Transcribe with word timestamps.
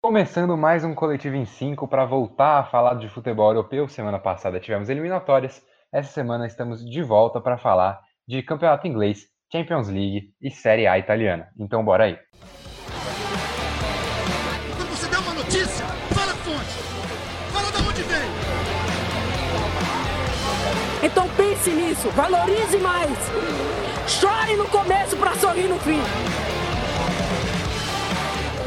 Começando 0.00 0.56
mais 0.56 0.84
um 0.84 0.94
Coletivo 0.94 1.34
em 1.34 1.44
5 1.44 1.88
para 1.88 2.04
voltar 2.04 2.60
a 2.60 2.64
falar 2.64 2.94
de 2.94 3.08
futebol 3.08 3.50
europeu. 3.50 3.88
Semana 3.88 4.16
passada 4.16 4.60
tivemos 4.60 4.88
eliminatórias. 4.88 5.60
Essa 5.92 6.12
semana 6.12 6.46
estamos 6.46 6.88
de 6.88 7.02
volta 7.02 7.40
para 7.40 7.58
falar 7.58 7.98
de 8.26 8.40
campeonato 8.40 8.86
inglês, 8.86 9.26
Champions 9.50 9.88
League 9.88 10.30
e 10.40 10.52
Série 10.52 10.86
A 10.86 10.96
italiana. 10.96 11.48
Então 11.58 11.84
bora 11.84 12.04
aí. 12.04 12.16
Quando 14.76 14.88
você 14.90 15.08
der 15.08 15.18
uma 15.18 15.34
notícia, 15.34 15.84
fala 16.14 16.30
a 16.30 16.36
fonte. 16.36 16.78
Fala 17.52 17.72
da 17.72 17.80
onde 17.80 18.02
vem. 18.02 18.30
Então 21.02 21.28
pense 21.30 21.70
nisso, 21.70 22.08
valorize 22.10 22.78
mais. 22.78 23.18
Chore 24.06 24.56
no 24.56 24.68
começo 24.68 25.16
para 25.16 25.34
sorrir 25.34 25.66
no 25.66 25.78
fim. 25.80 25.98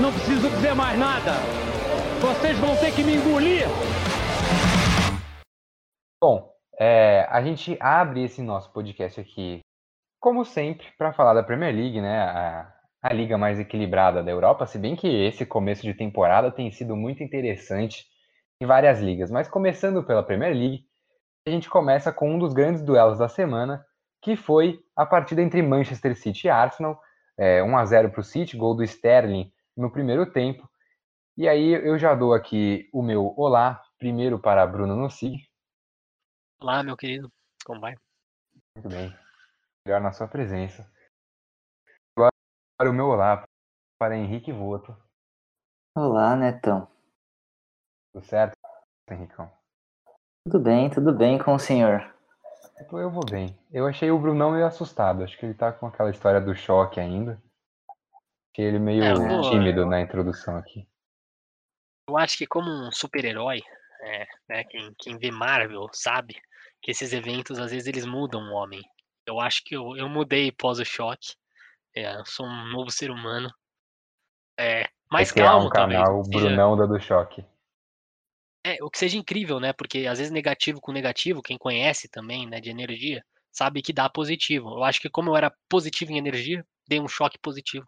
Não 0.02 0.12
preciso 0.12 0.50
dizer 0.50 0.74
mais 0.74 0.98
nada. 0.98 1.34
Vocês 2.20 2.58
vão 2.58 2.76
ter 2.76 2.92
que 2.92 3.04
me 3.04 3.18
engolir. 3.18 3.68
Bom, 6.20 6.52
é, 6.80 7.28
a 7.30 7.40
gente 7.44 7.78
abre 7.80 8.24
esse 8.24 8.42
nosso 8.42 8.74
podcast 8.74 9.22
aqui, 9.22 9.60
como 10.20 10.44
sempre, 10.44 10.88
para 10.98 11.14
falar 11.14 11.36
da 11.36 11.44
Premier 11.44 11.76
League, 11.76 12.02
né? 12.02 12.20
A, 12.20 12.74
a 13.04 13.14
liga 13.14 13.38
mais 13.38 13.60
equilibrada 13.60 14.24
da 14.24 14.32
Europa, 14.32 14.66
se 14.66 14.80
bem 14.80 14.96
que 14.96 15.08
esse 15.08 15.46
começo 15.46 15.84
de 15.84 15.94
temporada 15.94 16.50
tem 16.50 16.72
sido 16.72 16.96
muito 16.96 17.22
interessante 17.22 18.04
em 18.60 18.66
várias 18.66 19.00
ligas. 19.00 19.30
Mas 19.30 19.48
começando 19.48 20.04
pela 20.04 20.24
Premier 20.24 20.56
League, 20.56 20.84
a 21.46 21.52
gente 21.52 21.70
começa 21.70 22.12
com 22.12 22.34
um 22.34 22.40
dos 22.40 22.54
grandes 22.54 22.82
duelos 22.82 23.20
da 23.20 23.30
semana, 23.30 23.86
que 24.20 24.36
foi 24.36 24.80
a 24.96 25.06
partida 25.06 25.44
entre 25.44 25.62
Manchester 25.62 26.18
City 26.18 26.48
e 26.48 26.50
Arsenal. 26.50 27.00
É, 27.38 27.62
1 27.62 27.78
a 27.78 27.86
0 27.86 28.10
para 28.10 28.22
o 28.22 28.24
City, 28.24 28.58
gol 28.58 28.76
do 28.76 28.84
Sterling 28.84 29.52
no 29.82 29.92
primeiro 29.92 30.32
tempo. 30.32 30.70
E 31.36 31.50
aí 31.50 31.74
eu 31.74 31.98
já 31.98 32.14
dou 32.14 32.34
aqui 32.34 32.88
o 32.94 33.02
meu 33.02 33.34
olá, 33.36 33.84
primeiro 33.98 34.40
para 34.40 34.66
Bruno 34.68 34.96
Nossig. 34.96 35.50
Olá, 36.62 36.84
meu 36.84 36.96
querido. 36.96 37.32
Como 37.66 37.82
vai? 37.82 37.96
Muito 38.76 38.90
bem. 38.90 39.14
Melhor 39.86 40.00
na 40.00 40.12
sua 40.12 40.28
presença. 40.28 40.88
Agora 42.16 42.92
o 42.92 42.94
meu 42.94 43.08
olá 43.08 43.44
para 44.00 44.16
Henrique 44.16 44.52
Voto. 44.52 44.96
Olá, 45.98 46.36
Netão. 46.36 46.88
Tudo 48.14 48.26
certo, 48.26 48.56
Henricão? 49.10 49.52
Tudo 50.46 50.60
bem, 50.60 50.90
tudo 50.90 51.14
bem 51.14 51.40
com 51.40 51.56
o 51.56 51.60
senhor. 51.60 52.02
Eu 52.92 53.10
vou 53.10 53.26
bem. 53.26 53.58
Eu 53.72 53.88
achei 53.88 54.12
o 54.12 54.20
Brunão 54.20 54.52
meio 54.52 54.66
assustado. 54.66 55.24
Acho 55.24 55.38
que 55.38 55.46
ele 55.46 55.54
tá 55.54 55.72
com 55.72 55.88
aquela 55.88 56.10
história 56.10 56.42
do 56.42 56.56
choque 56.56 57.00
ainda. 57.00 57.42
Achei 58.52 58.66
ele 58.66 58.80
meio 58.80 59.04
É, 59.04 59.14
vou- 59.14 59.50
tímido 59.50 59.86
na 59.86 60.02
introdução 60.02 60.58
aqui. 60.58 60.86
Eu 62.08 62.18
acho 62.18 62.38
que 62.38 62.46
como 62.46 62.70
um 62.70 62.92
super-herói, 62.92 63.62
é, 64.04 64.28
né, 64.50 64.64
quem, 64.66 64.94
quem 65.00 65.18
vê 65.18 65.32
Marvel 65.32 65.88
sabe 65.94 66.36
que 66.82 66.92
esses 66.92 67.14
eventos 67.14 67.60
às 67.60 67.72
vezes 67.72 67.88
eles 67.88 68.06
mudam 68.06 68.42
o 68.42 68.54
homem. 68.54 68.82
Eu 69.26 69.40
acho 69.40 69.64
que 69.64 69.76
eu, 69.76 69.96
eu 69.96 70.10
mudei 70.10 70.52
pós 70.52 70.80
o 70.80 70.86
choque. 70.86 71.36
É, 71.96 72.16
eu 72.16 72.26
sou 72.26 72.46
um 72.46 72.66
novo 72.72 72.92
ser 72.92 73.12
humano. 73.12 73.50
É, 74.60 74.90
mais 75.10 75.32
criar 75.32 75.52
calmo, 75.52 75.68
um 75.68 75.70
canal 75.70 76.06
talvez. 76.06 76.28
seja- 76.28 76.40
Brunão 76.48 76.76
dando 76.76 77.00
choque. 77.00 77.46
É, 78.64 78.84
o 78.84 78.90
que 78.90 78.98
seja 78.98 79.18
incrível, 79.18 79.60
né? 79.60 79.74
Porque 79.74 80.06
às 80.08 80.20
vezes 80.20 80.32
negativo 80.32 80.80
com 80.82 80.92
negativo, 80.92 81.42
quem 81.42 81.58
conhece 81.58 82.10
também, 82.10 82.48
né, 82.48 82.60
de 82.60 82.70
energia, 82.70 83.24
sabe 83.52 83.82
que 83.82 83.94
dá 83.94 84.10
positivo. 84.10 84.70
Eu 84.70 84.84
acho 84.84 85.00
que 85.00 85.10
como 85.10 85.30
eu 85.32 85.36
era 85.38 85.54
positivo 85.70 86.12
em 86.12 86.18
energia, 86.18 86.66
dei 86.88 87.00
um 87.00 87.08
choque 87.08 87.40
positivo. 87.40 87.88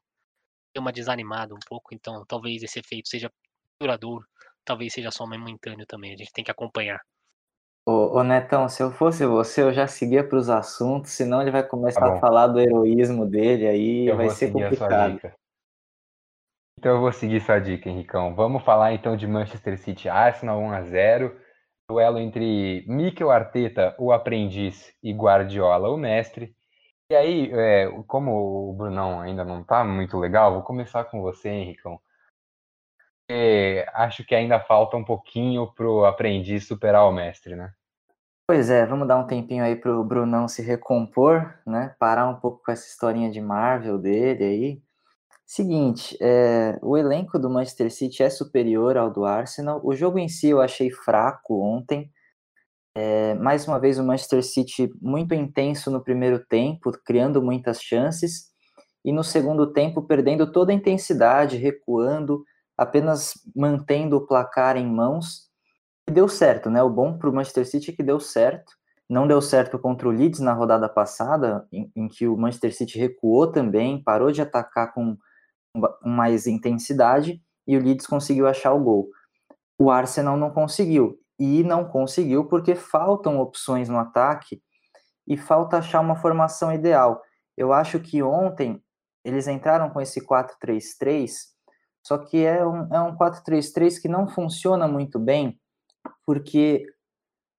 Uma 0.77 0.91
desanimada 0.91 1.53
um 1.53 1.59
pouco, 1.67 1.93
então 1.93 2.25
talvez 2.25 2.63
esse 2.63 2.79
efeito 2.79 3.07
seja 3.07 3.31
duradouro, 3.79 4.25
talvez 4.65 4.93
seja 4.93 5.11
só 5.11 5.25
momentâneo 5.27 5.85
também. 5.85 6.13
A 6.13 6.17
gente 6.17 6.33
tem 6.33 6.43
que 6.43 6.51
acompanhar. 6.51 6.99
Ô, 7.85 8.17
ô, 8.17 8.23
Netão, 8.23 8.67
se 8.69 8.81
eu 8.81 8.91
fosse 8.91 9.25
você, 9.25 9.61
eu 9.61 9.73
já 9.73 9.85
seguia 9.87 10.27
para 10.27 10.37
os 10.37 10.49
assuntos, 10.49 11.11
senão 11.11 11.41
ele 11.41 11.51
vai 11.51 11.63
começar 11.67 11.99
Tá 11.99 12.13
a 12.15 12.19
falar 12.19 12.47
do 12.47 12.59
heroísmo 12.59 13.25
dele, 13.25 13.67
aí 13.67 14.07
Eu 14.07 14.15
vai 14.15 14.27
vou 14.27 14.35
ser 14.35 14.47
seguir 14.47 14.63
a 14.63 14.69
sua 14.69 14.87
complicado. 14.87 15.11
dica. 15.13 15.35
Então 16.79 16.93
eu 16.93 17.01
vou 17.01 17.11
seguir 17.11 17.41
sua 17.41 17.59
dica, 17.59 17.89
Henricão. 17.89 18.33
Vamos 18.35 18.63
falar 18.63 18.93
então 18.93 19.15
de 19.15 19.27
Manchester 19.27 19.77
City 19.77 20.09
Arsenal 20.09 20.59
1 20.59 20.71
a 20.71 20.81
0 20.83 21.39
Duelo 21.89 22.17
entre 22.17 22.85
Mikel 22.87 23.29
Arteta, 23.29 23.93
o 23.99 24.11
aprendiz, 24.13 24.93
e 25.03 25.11
Guardiola, 25.11 25.89
o 25.89 25.97
mestre. 25.97 26.55
E 27.09 27.15
aí, 27.15 27.51
é, 27.51 27.89
como 28.07 28.69
o 28.69 28.73
Brunão 28.73 29.21
ainda 29.21 29.43
não 29.43 29.63
tá 29.63 29.83
muito 29.83 30.17
legal, 30.17 30.53
vou 30.53 30.63
começar 30.63 31.03
com 31.05 31.21
você, 31.21 31.49
Henricão. 31.49 31.99
Porque 33.25 33.85
acho 33.93 34.25
que 34.25 34.35
ainda 34.35 34.59
falta 34.59 34.97
um 34.97 35.03
pouquinho 35.03 35.71
pro 35.73 36.05
aprendiz 36.05 36.67
superar 36.67 37.05
o 37.05 37.11
mestre, 37.11 37.55
né? 37.55 37.73
Pois 38.45 38.69
é, 38.69 38.85
vamos 38.85 39.07
dar 39.07 39.17
um 39.17 39.25
tempinho 39.25 39.63
aí 39.63 39.75
pro 39.75 40.03
Brunão 40.03 40.47
se 40.47 40.61
recompor, 40.61 41.57
né? 41.65 41.95
Parar 41.97 42.27
um 42.27 42.35
pouco 42.35 42.61
com 42.63 42.71
essa 42.71 42.85
historinha 42.85 43.31
de 43.31 43.39
Marvel 43.39 43.97
dele 43.97 44.43
aí. 44.43 44.83
Seguinte, 45.45 46.17
é, 46.21 46.77
o 46.81 46.97
elenco 46.97 47.39
do 47.39 47.49
Manchester 47.49 47.91
City 47.91 48.23
é 48.23 48.29
superior 48.29 48.97
ao 48.97 49.09
do 49.09 49.23
Arsenal. 49.23 49.79
O 49.83 49.95
jogo 49.95 50.19
em 50.19 50.27
si 50.27 50.49
eu 50.49 50.59
achei 50.59 50.91
fraco 50.91 51.61
ontem. 51.61 52.11
É, 52.95 53.33
mais 53.35 53.67
uma 53.67 53.79
vez 53.79 53.97
o 53.97 54.03
Manchester 54.03 54.43
City 54.43 54.91
muito 55.01 55.33
intenso 55.33 55.89
no 55.89 56.03
primeiro 56.03 56.43
tempo, 56.45 56.91
criando 57.03 57.41
muitas 57.41 57.81
chances, 57.81 58.51
e 59.03 59.11
no 59.11 59.23
segundo 59.23 59.73
tempo 59.73 60.01
perdendo 60.01 60.51
toda 60.51 60.71
a 60.71 60.75
intensidade, 60.75 61.57
recuando, 61.57 62.43
apenas 62.77 63.33
mantendo 63.55 64.17
o 64.17 64.25
placar 64.25 64.77
em 64.77 64.85
mãos. 64.85 65.49
E 66.07 66.11
deu 66.11 66.27
certo, 66.27 66.69
né? 66.69 66.81
O 66.83 66.89
bom 66.89 67.17
para 67.17 67.29
o 67.29 67.33
Manchester 67.33 67.65
City 67.67 67.91
é 67.91 67.93
que 67.93 68.03
deu 68.03 68.19
certo. 68.19 68.71
Não 69.09 69.27
deu 69.27 69.41
certo 69.41 69.77
contra 69.77 70.07
o 70.07 70.11
Leeds 70.11 70.39
na 70.39 70.53
rodada 70.53 70.87
passada, 70.87 71.67
em, 71.71 71.91
em 71.95 72.07
que 72.07 72.27
o 72.27 72.37
Manchester 72.37 72.73
City 72.73 72.97
recuou 72.97 73.51
também, 73.51 74.01
parou 74.01 74.31
de 74.31 74.41
atacar 74.41 74.93
com 74.93 75.17
com 75.73 76.09
mais 76.09 76.45
intensidade 76.45 77.41
e 77.67 77.75
o 77.75 77.81
Leeds 77.81 78.05
conseguiu 78.05 78.47
achar 78.47 78.73
o 78.73 78.83
gol. 78.83 79.09
O 79.79 79.89
Arsenal 79.89 80.37
não 80.37 80.51
conseguiu. 80.51 81.19
E 81.39 81.63
não 81.63 81.85
conseguiu 81.85 82.45
porque 82.45 82.75
faltam 82.75 83.39
opções 83.39 83.89
no 83.89 83.97
ataque 83.97 84.61
e 85.27 85.37
falta 85.37 85.77
achar 85.77 85.99
uma 85.99 86.15
formação 86.15 86.71
ideal. 86.71 87.21
Eu 87.57 87.73
acho 87.73 87.99
que 87.99 88.21
ontem 88.21 88.83
eles 89.23 89.47
entraram 89.47 89.89
com 89.89 90.01
esse 90.01 90.25
4-3-3, 90.25 91.31
só 92.05 92.17
que 92.17 92.43
é 92.43 92.65
um, 92.65 92.93
é 92.93 93.01
um 93.01 93.15
4-3-3 93.15 94.01
que 94.01 94.09
não 94.09 94.27
funciona 94.27 94.87
muito 94.87 95.17
bem, 95.17 95.59
porque 96.25 96.85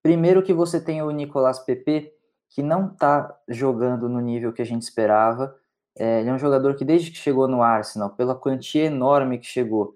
primeiro 0.03 0.43
que 0.43 0.53
você 0.53 0.81
tem 0.81 1.03
o 1.03 1.11
Nicolas 1.11 1.59
Pepe, 1.59 2.13
que 2.51 2.63
não 2.63 2.93
está 2.93 3.35
jogando 3.49 4.09
no 4.09 4.21
nível 4.21 4.53
que 4.53 4.63
a 4.63 4.67
gente 4.67 4.83
esperava, 4.83 5.57
é, 5.97 6.21
ele 6.21 6.29
é 6.29 6.33
um 6.33 6.39
jogador 6.39 6.75
que, 6.75 6.85
desde 6.85 7.11
que 7.11 7.17
chegou 7.17 7.49
no 7.49 7.63
Arsenal, 7.63 8.11
pela 8.11 8.35
quantia 8.35 8.85
enorme 8.85 9.39
que 9.39 9.47
chegou, 9.47 9.95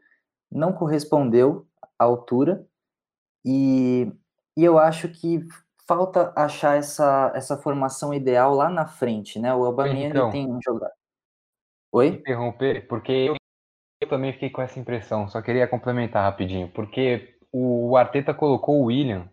não 0.50 0.72
correspondeu 0.72 1.66
à 1.98 2.04
altura. 2.04 2.66
E, 3.44 4.12
e 4.56 4.64
eu 4.64 4.78
acho 4.78 5.08
que 5.08 5.46
falta 5.86 6.32
achar 6.36 6.76
essa, 6.76 7.32
essa 7.34 7.56
formação 7.56 8.12
ideal 8.12 8.54
lá 8.54 8.68
na 8.68 8.86
frente, 8.86 9.38
né? 9.38 9.54
O 9.54 9.64
Aubameyang 9.64 10.10
Então. 10.10 10.30
tem 10.30 10.46
um 10.46 10.60
jogador... 10.62 10.92
Oi? 11.90 12.08
interromper, 12.08 12.86
porque 12.86 13.12
eu, 13.12 13.34
eu 14.02 14.08
também 14.08 14.32
fiquei 14.34 14.50
com 14.50 14.60
essa 14.60 14.78
impressão, 14.78 15.26
só 15.26 15.40
queria 15.40 15.66
complementar 15.66 16.22
rapidinho, 16.22 16.68
porque 16.68 17.38
o 17.50 17.96
Arteta 17.96 18.34
colocou 18.34 18.82
o 18.82 18.84
William 18.84 19.26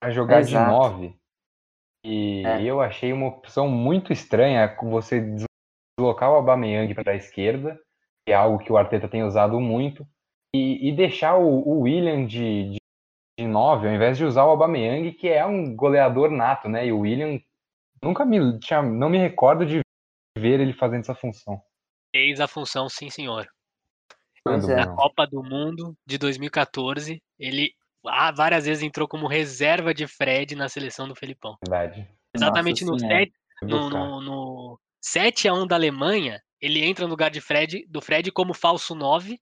para 0.00 0.12
jogar 0.12 0.42
de 0.42 0.50
Exato. 0.50 0.70
9 0.70 1.16
e 2.04 2.46
É. 2.46 2.62
eu 2.62 2.80
achei 2.80 3.12
uma 3.12 3.26
opção 3.26 3.68
muito 3.68 4.12
estranha 4.12 4.68
com 4.68 4.88
você 4.88 5.36
deslocar 5.98 6.30
o 6.30 6.36
Aubameyang 6.36 6.94
para 6.94 7.10
a 7.12 7.16
esquerda, 7.16 7.76
que 8.24 8.32
é 8.32 8.34
algo 8.36 8.58
que 8.58 8.72
o 8.72 8.76
Arteta 8.76 9.08
tem 9.08 9.24
usado 9.24 9.60
muito, 9.60 10.06
e, 10.54 10.88
e 10.88 10.94
deixar 10.94 11.36
o, 11.36 11.68
o 11.68 11.80
William 11.80 12.24
de, 12.24 12.70
de, 12.70 12.76
de 13.38 13.46
9, 13.46 13.88
ao 13.88 13.94
invés 13.94 14.16
de 14.16 14.24
usar 14.24 14.44
o 14.44 14.50
Aubameyang, 14.50 15.12
que 15.12 15.28
é 15.28 15.44
um 15.44 15.74
goleador 15.76 16.30
nato, 16.30 16.68
né? 16.68 16.86
E 16.86 16.92
o 16.92 17.00
William 17.00 17.38
nunca 18.02 18.24
me 18.24 18.58
tinha, 18.58 18.82
não 18.82 19.10
me 19.10 19.18
recordo 19.18 19.66
de 19.66 19.80
ver 20.38 20.60
ele 20.60 20.72
fazendo 20.72 21.00
essa 21.00 21.14
função. 21.14 21.60
Fez 22.14 22.40
a 22.40 22.48
função, 22.48 22.88
sim, 22.88 23.10
senhor. 23.10 23.46
Pois 24.42 24.66
é. 24.68 24.76
Na 24.76 24.82
Bruno? 24.82 24.96
Copa 24.96 25.26
do 25.26 25.42
Mundo 25.42 25.94
de 26.06 26.16
2014, 26.16 27.22
ele 27.38 27.72
ah, 28.06 28.32
várias 28.32 28.64
vezes 28.64 28.82
entrou 28.82 29.06
como 29.06 29.26
reserva 29.26 29.92
de 29.92 30.06
Fred 30.06 30.54
na 30.54 30.68
seleção 30.68 31.06
do 31.06 31.14
Felipão. 31.14 31.56
Verdade. 31.62 32.08
Exatamente 32.34 32.84
no, 32.84 32.98
Senhora. 32.98 33.18
set, 33.18 33.32
Fui 33.58 33.68
no, 33.68 33.80
buscar. 33.80 33.98
no, 33.98 34.20
no 34.20 34.80
7 35.02 35.48
a 35.48 35.54
1 35.54 35.66
da 35.66 35.76
Alemanha, 35.76 36.40
ele 36.60 36.84
entra 36.84 37.04
no 37.04 37.10
lugar 37.10 37.30
de 37.30 37.40
Fred, 37.40 37.84
do 37.88 38.00
Fred 38.00 38.30
como 38.30 38.54
falso 38.54 38.94
9 38.94 39.38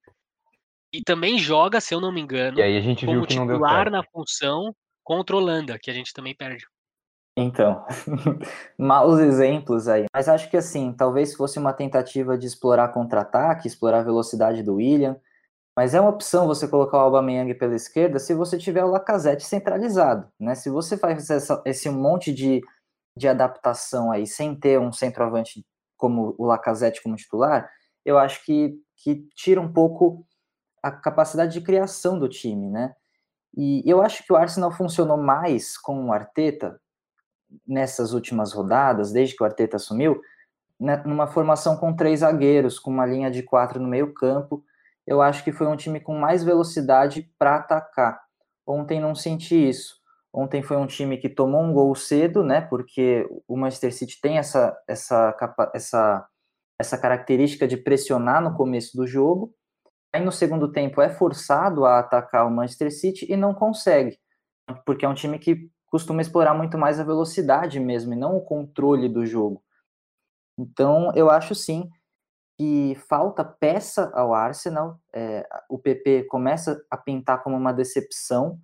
e 0.95 1.03
também 1.03 1.39
joga, 1.39 1.81
se 1.81 1.93
eu 1.93 2.01
não 2.01 2.13
me 2.13 2.21
engano, 2.21 2.59
E 2.59 2.63
aí 2.63 2.77
a 2.77 2.81
gente 2.81 3.05
viu 3.05 3.17
como 3.17 3.27
que 3.27 3.35
não 3.35 3.47
deu 3.49 3.57
titular 3.57 3.75
certo. 3.83 3.91
na 3.91 4.05
função 4.05 4.73
contra 5.03 5.35
a 5.35 5.39
Holanda, 5.41 5.77
que 5.77 5.91
a 5.91 5.95
gente 5.95 6.13
também 6.15 6.37
perde. 6.37 6.65
Então, 7.37 7.85
maus 8.79 9.19
exemplos 9.19 9.89
aí. 9.89 10.07
Mas 10.15 10.29
acho 10.29 10.49
que 10.49 10.57
assim, 10.57 10.93
talvez 10.93 11.35
fosse 11.35 11.59
uma 11.59 11.73
tentativa 11.73 12.39
de 12.39 12.47
explorar 12.47 12.93
contra-ataque, 12.93 13.67
explorar 13.67 13.99
a 13.99 14.05
velocidade 14.05 14.63
do 14.63 14.77
William. 14.77 15.21
Mas 15.77 15.93
é 15.93 16.01
uma 16.01 16.11
opção 16.11 16.47
você 16.47 16.69
colocar 16.69 16.99
o 16.99 17.01
Aubameyang 17.01 17.53
pela 17.55 17.75
esquerda 17.75 18.21
se 18.21 18.33
você 18.33 18.57
tiver 18.57 18.85
o 18.85 18.91
Lacazette 18.91 19.45
centralizado, 19.45 20.29
né? 20.39 20.55
Se 20.55 20.71
você 20.71 20.97
faz 20.97 21.29
essa, 21.29 21.61
esse 21.67 21.91
monte 21.91 22.33
de, 22.33 22.63
de 23.19 23.27
adaptação 23.27 24.13
aí 24.13 24.29
sem 24.29 24.55
ter 24.55 24.79
um 24.79 24.93
centroavante 24.93 25.65
como 25.97 26.37
o 26.39 26.47
Lacazette 26.47 27.03
como 27.03 27.17
titular, 27.17 27.69
eu 28.05 28.17
acho 28.17 28.45
que, 28.45 28.79
que 28.97 29.27
tira 29.35 29.61
um 29.61 29.73
pouco 29.73 30.25
a 30.85 30.91
capacidade 30.91 31.55
de 31.55 31.63
criação 31.63 32.19
do 32.19 32.29
time, 32.29 32.69
né? 32.69 32.95
E 33.57 33.83
eu 33.87 34.03
acho 34.03 34.23
que 34.23 34.31
o 34.31 34.37
Arsenal 34.37 34.71
funcionou 34.71 35.17
mais 35.17 35.79
com 35.79 36.07
o 36.07 36.13
Arteta 36.13 36.79
nessas 37.67 38.13
últimas 38.13 38.53
rodadas, 38.53 39.11
desde 39.11 39.35
que 39.35 39.43
o 39.43 39.47
Arteta 39.47 39.77
assumiu, 39.77 40.21
né, 40.79 41.03
numa 41.07 41.27
formação 41.27 41.77
com 41.77 41.97
três 41.97 42.21
zagueiros, 42.21 42.79
com 42.79 42.91
uma 42.91 43.07
linha 43.07 43.31
de 43.31 43.43
quatro 43.43 43.81
no 43.81 43.89
meio 43.89 44.13
campo. 44.13 44.63
Eu 45.07 45.23
acho 45.23 45.43
que 45.43 45.53
foi 45.53 45.67
um 45.69 45.77
time 45.77 46.01
com 46.01 46.19
mais 46.19 46.45
velocidade 46.45 47.31
para 47.39 47.57
atacar. 47.57 48.21
Ontem 48.67 49.01
não 49.01 49.15
senti 49.15 49.69
isso. 49.69 49.95
Ontem 50.33 50.63
foi 50.63 50.77
um 50.77 50.87
time 50.87 51.17
que 51.17 51.31
tomou 51.31 51.63
um 51.63 51.73
gol 51.73 51.95
cedo, 51.95 52.43
né? 52.43 52.61
Porque 52.61 53.27
o 53.49 53.57
Manchester 53.57 53.95
City 53.95 54.21
tem 54.21 54.37
essa, 54.37 54.77
essa, 54.87 55.35
essa, 55.73 56.29
essa 56.79 56.99
característica 56.99 57.67
de 57.67 57.79
pressionar 57.79 58.43
no 58.43 58.55
começo 58.55 58.97
do 58.97 59.07
jogo. 59.07 59.55
Aí 60.15 60.25
no 60.25 60.31
segundo 60.31 60.71
tempo 60.71 61.03
é 61.03 61.11
forçado 61.11 61.85
a 61.85 61.99
atacar 61.99 62.47
o 62.47 62.51
Manchester 62.51 62.93
City 62.93 63.27
e 63.29 63.37
não 63.37 63.53
consegue, 63.53 64.17
porque 64.87 65.05
é 65.05 65.09
um 65.09 65.15
time 65.15 65.41
que 65.41 65.69
costuma 65.87 66.23
explorar 66.23 66.55
muito 66.55 66.79
mais 66.79 67.01
a 67.01 67.05
velocidade 67.05 67.81
mesmo 67.81 68.13
e 68.13 68.17
não 68.17 68.37
o 68.37 68.41
controle 68.41 69.09
do 69.09 69.27
jogo. 69.27 69.61
Então, 70.57 71.13
eu 71.17 71.29
acho 71.29 71.53
sim 71.53 71.91
que 72.57 72.95
falta 73.09 73.45
peça 73.45 74.09
ao 74.15 74.33
Arsenal. 74.33 75.01
É, 75.13 75.45
o 75.69 75.81
PP 75.81 76.29
começa 76.31 76.81
a 76.89 76.97
pintar 76.97 77.43
como 77.43 77.57
uma 77.57 77.73
decepção, 77.73 78.61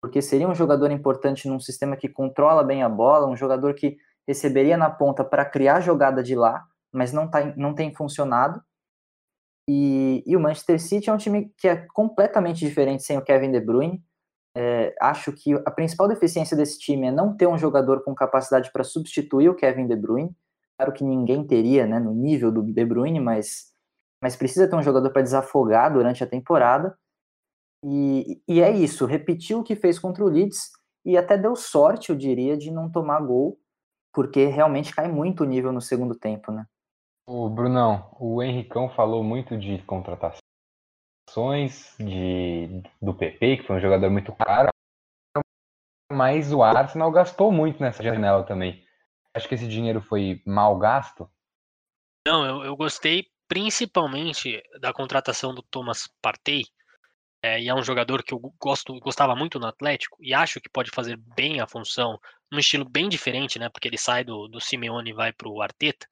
porque 0.00 0.22
seria 0.22 0.48
um 0.48 0.54
jogador 0.54 0.92
importante 0.92 1.48
num 1.48 1.58
sistema 1.58 1.96
que 1.96 2.08
controla 2.08 2.62
bem 2.62 2.84
a 2.84 2.88
bola, 2.88 3.26
um 3.26 3.36
jogador 3.36 3.74
que 3.74 3.96
receberia 4.28 4.76
na 4.76 4.90
ponta 4.90 5.24
para 5.24 5.44
criar 5.44 5.80
jogada 5.80 6.22
de 6.22 6.36
lá, 6.36 6.64
mas 6.92 7.12
não, 7.12 7.28
tá, 7.28 7.44
não 7.56 7.74
tem 7.74 7.92
funcionado. 7.92 8.62
E, 9.68 10.22
e, 10.26 10.36
o 10.36 10.40
Manchester 10.40 10.80
City 10.80 11.08
é 11.08 11.12
um 11.12 11.16
time 11.16 11.52
que 11.56 11.66
é 11.66 11.76
completamente 11.94 12.58
diferente 12.58 13.02
sem 13.02 13.16
o 13.16 13.22
Kevin 13.22 13.50
De 13.50 13.60
Bruyne 13.60 14.02
é, 14.56 14.94
acho 15.00 15.32
que 15.32 15.52
a 15.52 15.70
principal 15.70 16.06
deficiência 16.06 16.56
desse 16.56 16.78
time 16.78 17.08
é 17.08 17.12
não 17.12 17.36
ter 17.36 17.46
um 17.46 17.58
jogador 17.58 18.04
com 18.04 18.14
capacidade 18.14 18.70
para 18.70 18.84
substituir 18.84 19.48
o 19.48 19.54
Kevin 19.54 19.88
De 19.88 19.96
Bruyne. 19.96 20.34
Claro 20.78 20.92
que 20.92 21.04
ninguém 21.04 21.44
teria, 21.44 21.86
né, 21.86 21.98
no 21.98 22.12
nível 22.14 22.52
do 22.52 22.62
De 22.62 22.84
Bruyne, 22.84 23.20
mas, 23.20 23.72
mas 24.22 24.36
precisa 24.36 24.68
ter 24.68 24.76
um 24.76 24.82
jogador 24.82 25.10
para 25.10 25.22
desafogar 25.22 25.92
durante 25.92 26.22
a 26.22 26.26
temporada. 26.26 26.96
E, 27.84 28.40
e 28.48 28.60
é 28.60 28.70
isso, 28.70 29.06
repetiu 29.06 29.60
o 29.60 29.64
que 29.64 29.76
fez 29.76 29.98
contra 29.98 30.24
o 30.24 30.28
Leeds 30.28 30.70
e 31.04 31.18
até 31.18 31.36
deu 31.36 31.54
sorte, 31.54 32.10
eu 32.10 32.16
diria, 32.16 32.56
de 32.56 32.70
não 32.70 32.90
tomar 32.90 33.20
gol, 33.20 33.58
porque 34.12 34.46
realmente 34.46 34.94
cai 34.94 35.08
muito 35.08 35.42
o 35.42 35.46
nível 35.46 35.70
no 35.72 35.82
segundo 35.82 36.14
tempo, 36.14 36.50
né? 36.50 36.64
O 37.26 37.48
Brunão, 37.48 38.14
o 38.20 38.42
Henricão 38.42 38.88
falou 38.90 39.24
muito 39.24 39.56
de 39.56 39.82
contratação 39.84 40.40
de, 41.98 42.82
do 43.00 43.14
PP, 43.14 43.56
que 43.58 43.62
foi 43.66 43.76
um 43.76 43.80
jogador 43.80 44.10
muito 44.10 44.32
caro, 44.34 44.68
mas 46.12 46.52
o 46.52 46.62
Arsenal 46.62 47.10
gastou 47.10 47.50
muito 47.50 47.80
nessa 47.80 48.02
janela 48.02 48.44
também. 48.44 48.84
Acho 49.34 49.48
que 49.48 49.54
esse 49.54 49.66
dinheiro 49.66 50.00
foi 50.00 50.42
mal 50.46 50.78
gasto. 50.78 51.28
Não, 52.26 52.44
eu, 52.44 52.64
eu 52.64 52.76
gostei 52.76 53.26
principalmente 53.48 54.62
da 54.80 54.92
contratação 54.92 55.54
do 55.54 55.62
Thomas 55.62 56.08
Partey, 56.22 56.64
é, 57.42 57.60
e 57.60 57.68
é 57.68 57.74
um 57.74 57.82
jogador 57.82 58.22
que 58.22 58.32
eu 58.32 58.40
gosto, 58.58 58.98
gostava 59.00 59.34
muito 59.34 59.58
no 59.58 59.66
Atlético, 59.66 60.16
e 60.20 60.32
acho 60.32 60.60
que 60.60 60.68
pode 60.68 60.90
fazer 60.90 61.16
bem 61.16 61.60
a 61.60 61.66
função, 61.66 62.18
num 62.50 62.58
estilo 62.58 62.88
bem 62.88 63.08
diferente, 63.08 63.58
né? 63.58 63.68
Porque 63.68 63.88
ele 63.88 63.98
sai 63.98 64.24
do, 64.24 64.48
do 64.48 64.60
Simeone 64.60 65.10
e 65.10 65.14
vai 65.14 65.32
para 65.32 65.48
o 65.48 65.60
Arteta, 65.60 66.06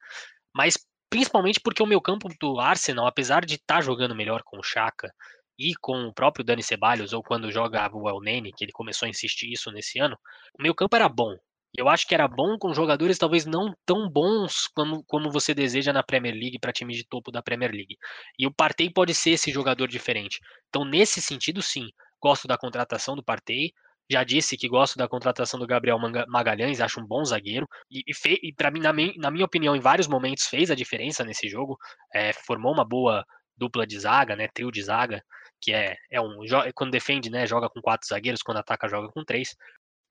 mas 0.53 0.77
principalmente 1.13 1.59
porque 1.59 1.83
o 1.83 1.85
meu 1.85 2.01
campo 2.01 2.27
do 2.39 2.59
Arsenal, 2.59 3.05
apesar 3.05 3.45
de 3.45 3.53
estar 3.53 3.75
tá 3.75 3.81
jogando 3.81 4.15
melhor 4.15 4.41
com 4.43 4.57
o 4.57 4.63
Chaka 4.63 5.13
e 5.59 5.75
com 5.79 6.07
o 6.07 6.13
próprio 6.13 6.43
Dani 6.43 6.63
Ceballos, 6.63 7.13
ou 7.13 7.21
quando 7.21 7.51
jogava 7.51 7.95
o 7.95 8.09
El 8.09 8.19
Nene, 8.19 8.51
que 8.51 8.65
ele 8.65 8.71
começou 8.71 9.05
a 9.05 9.09
insistir 9.09 9.51
isso 9.51 9.71
nesse 9.71 9.99
ano, 9.99 10.17
o 10.57 10.63
meu 10.63 10.73
campo 10.73 10.95
era 10.95 11.07
bom. 11.07 11.37
Eu 11.77 11.87
acho 11.87 12.07
que 12.07 12.15
era 12.15 12.27
bom 12.27 12.57
com 12.57 12.73
jogadores 12.73 13.19
talvez 13.19 13.45
não 13.45 13.75
tão 13.85 14.09
bons 14.09 14.67
como, 14.73 15.03
como 15.03 15.29
você 15.29 15.53
deseja 15.53 15.93
na 15.93 16.01
Premier 16.01 16.33
League 16.33 16.57
para 16.57 16.73
time 16.73 16.95
de 16.95 17.03
topo 17.03 17.31
da 17.31 17.43
Premier 17.43 17.71
League. 17.71 17.95
E 18.39 18.47
o 18.47 18.53
Partey 18.53 18.91
pode 18.91 19.13
ser 19.13 19.31
esse 19.31 19.51
jogador 19.51 19.87
diferente. 19.87 20.39
Então, 20.69 20.83
nesse 20.83 21.21
sentido, 21.21 21.61
sim, 21.61 21.89
gosto 22.19 22.47
da 22.47 22.57
contratação 22.57 23.15
do 23.15 23.23
Partey. 23.23 23.71
Já 24.13 24.23
disse 24.23 24.55
que 24.55 24.67
gosto 24.67 24.95
da 24.95 25.07
contratação 25.07 25.59
do 25.59 25.65
Gabriel 25.65 25.97
Magalhães, 26.27 26.79
acho 26.79 27.01
um 27.01 27.05
bom 27.05 27.25
zagueiro. 27.25 27.67
E, 27.89 28.03
e, 28.07 28.49
e 28.49 28.53
para 28.53 28.69
mim, 28.69 28.79
na, 28.79 28.93
na, 29.17 29.31
minha 29.31 29.43
opinião, 29.43 29.75
em 29.75 29.79
vários 29.79 30.07
momentos 30.07 30.45
fez 30.45 30.69
a 30.69 30.75
diferença 30.75 31.23
nesse 31.23 31.49
jogo. 31.49 31.79
É, 32.13 32.31
formou 32.31 32.71
uma 32.71 32.85
boa 32.85 33.25
dupla 33.57 33.87
de 33.87 33.99
zaga, 33.99 34.35
né? 34.35 34.47
Trio 34.53 34.71
de 34.71 34.83
zaga, 34.83 35.19
que 35.59 35.73
é, 35.73 35.97
é 36.11 36.21
um. 36.21 36.37
Quando 36.75 36.91
defende, 36.91 37.31
né? 37.31 37.47
Joga 37.47 37.67
com 37.67 37.81
quatro 37.81 38.07
zagueiros, 38.07 38.43
quando 38.43 38.57
ataca, 38.57 38.87
joga 38.87 39.07
com 39.11 39.25
três. 39.25 39.55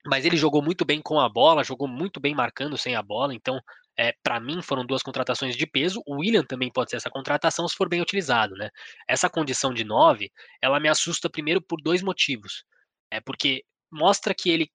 Mas 0.04 0.25
ele 0.25 0.37
jogou 0.37 0.60
muito 0.60 0.84
bem 0.84 1.00
com 1.00 1.20
a 1.20 1.28
bola, 1.28 1.62
jogou 1.62 1.87
muito 1.87 2.19
bem 2.19 2.34
marcando 2.34 2.76
sem 2.76 2.96
a 2.96 3.02
bola. 3.02 3.32
Então, 3.32 3.60
é, 3.96 4.12
para 4.20 4.40
mim, 4.40 4.60
foram 4.60 4.84
duas 4.84 5.00
contratações 5.00 5.56
de 5.56 5.64
peso. 5.64 6.02
O 6.04 6.16
William 6.16 6.43
também 6.43 6.72
pode 6.72 6.90
ser 6.90 6.96
essa 6.96 7.08
contratação 7.08 7.69
se 7.69 7.76
for 7.76 7.88
bem 7.88 8.00
utilizado, 8.00 8.56
né? 8.56 8.69
Essa 9.06 9.31
condição 9.31 9.72
de 9.72 9.84
nove, 9.84 10.32
ela 10.60 10.81
me 10.81 10.88
assusta 10.88 11.31
primeiro 11.31 11.62
por 11.62 11.81
dois 11.81 12.02
motivos. 12.02 12.64
É 13.08 13.20
porque 13.20 13.62
mostra 13.93 14.35
que 14.35 14.50
ele 14.50 14.71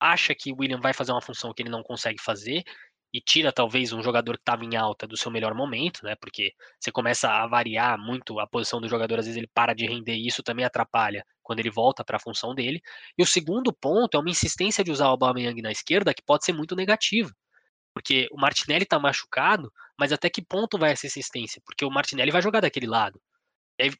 acha 0.00 0.34
que 0.34 0.52
o 0.52 0.56
William 0.60 0.80
vai 0.80 0.92
fazer 0.92 1.12
uma 1.12 1.22
função 1.22 1.52
que 1.52 1.62
ele 1.62 1.70
não 1.70 1.82
consegue 1.82 2.20
fazer 2.22 2.62
e 3.12 3.20
tira 3.20 3.52
talvez 3.52 3.92
um 3.92 4.02
jogador 4.02 4.34
que 4.34 4.42
estava 4.42 4.64
em 4.64 4.76
alta 4.76 5.06
do 5.06 5.16
seu 5.16 5.30
melhor 5.30 5.54
momento, 5.54 6.04
né? 6.04 6.14
Porque 6.20 6.52
você 6.78 6.92
começa 6.92 7.30
a 7.30 7.46
variar 7.46 7.98
muito 7.98 8.38
a 8.38 8.46
posição 8.46 8.80
do 8.80 8.88
jogador, 8.88 9.18
às 9.18 9.24
vezes 9.24 9.38
ele 9.38 9.48
para 9.52 9.74
de 9.74 9.86
render 9.86 10.14
e 10.14 10.26
isso 10.26 10.42
também 10.42 10.64
atrapalha 10.64 11.24
quando 11.42 11.60
ele 11.60 11.70
volta 11.70 12.04
para 12.04 12.18
a 12.18 12.20
função 12.20 12.54
dele. 12.54 12.82
E 13.16 13.22
o 13.22 13.26
segundo 13.26 13.72
ponto 13.72 14.16
é 14.16 14.20
uma 14.20 14.30
insistência 14.30 14.84
de 14.84 14.90
usar 14.90 15.06
o 15.06 15.10
Aubameyang 15.12 15.62
na 15.62 15.72
esquerda 15.72 16.12
que 16.12 16.22
pode 16.22 16.44
ser 16.44 16.52
muito 16.52 16.76
negativa. 16.76 17.32
Porque 17.94 18.28
o 18.30 18.38
Martinelli 18.38 18.84
está 18.84 18.98
machucado, 18.98 19.72
mas 19.98 20.12
até 20.12 20.28
que 20.30 20.42
ponto 20.42 20.78
vai 20.78 20.92
essa 20.92 21.06
insistência? 21.06 21.60
Porque 21.64 21.84
o 21.84 21.90
Martinelli 21.90 22.30
vai 22.30 22.42
jogar 22.42 22.60
daquele 22.60 22.86
lado. 22.86 23.20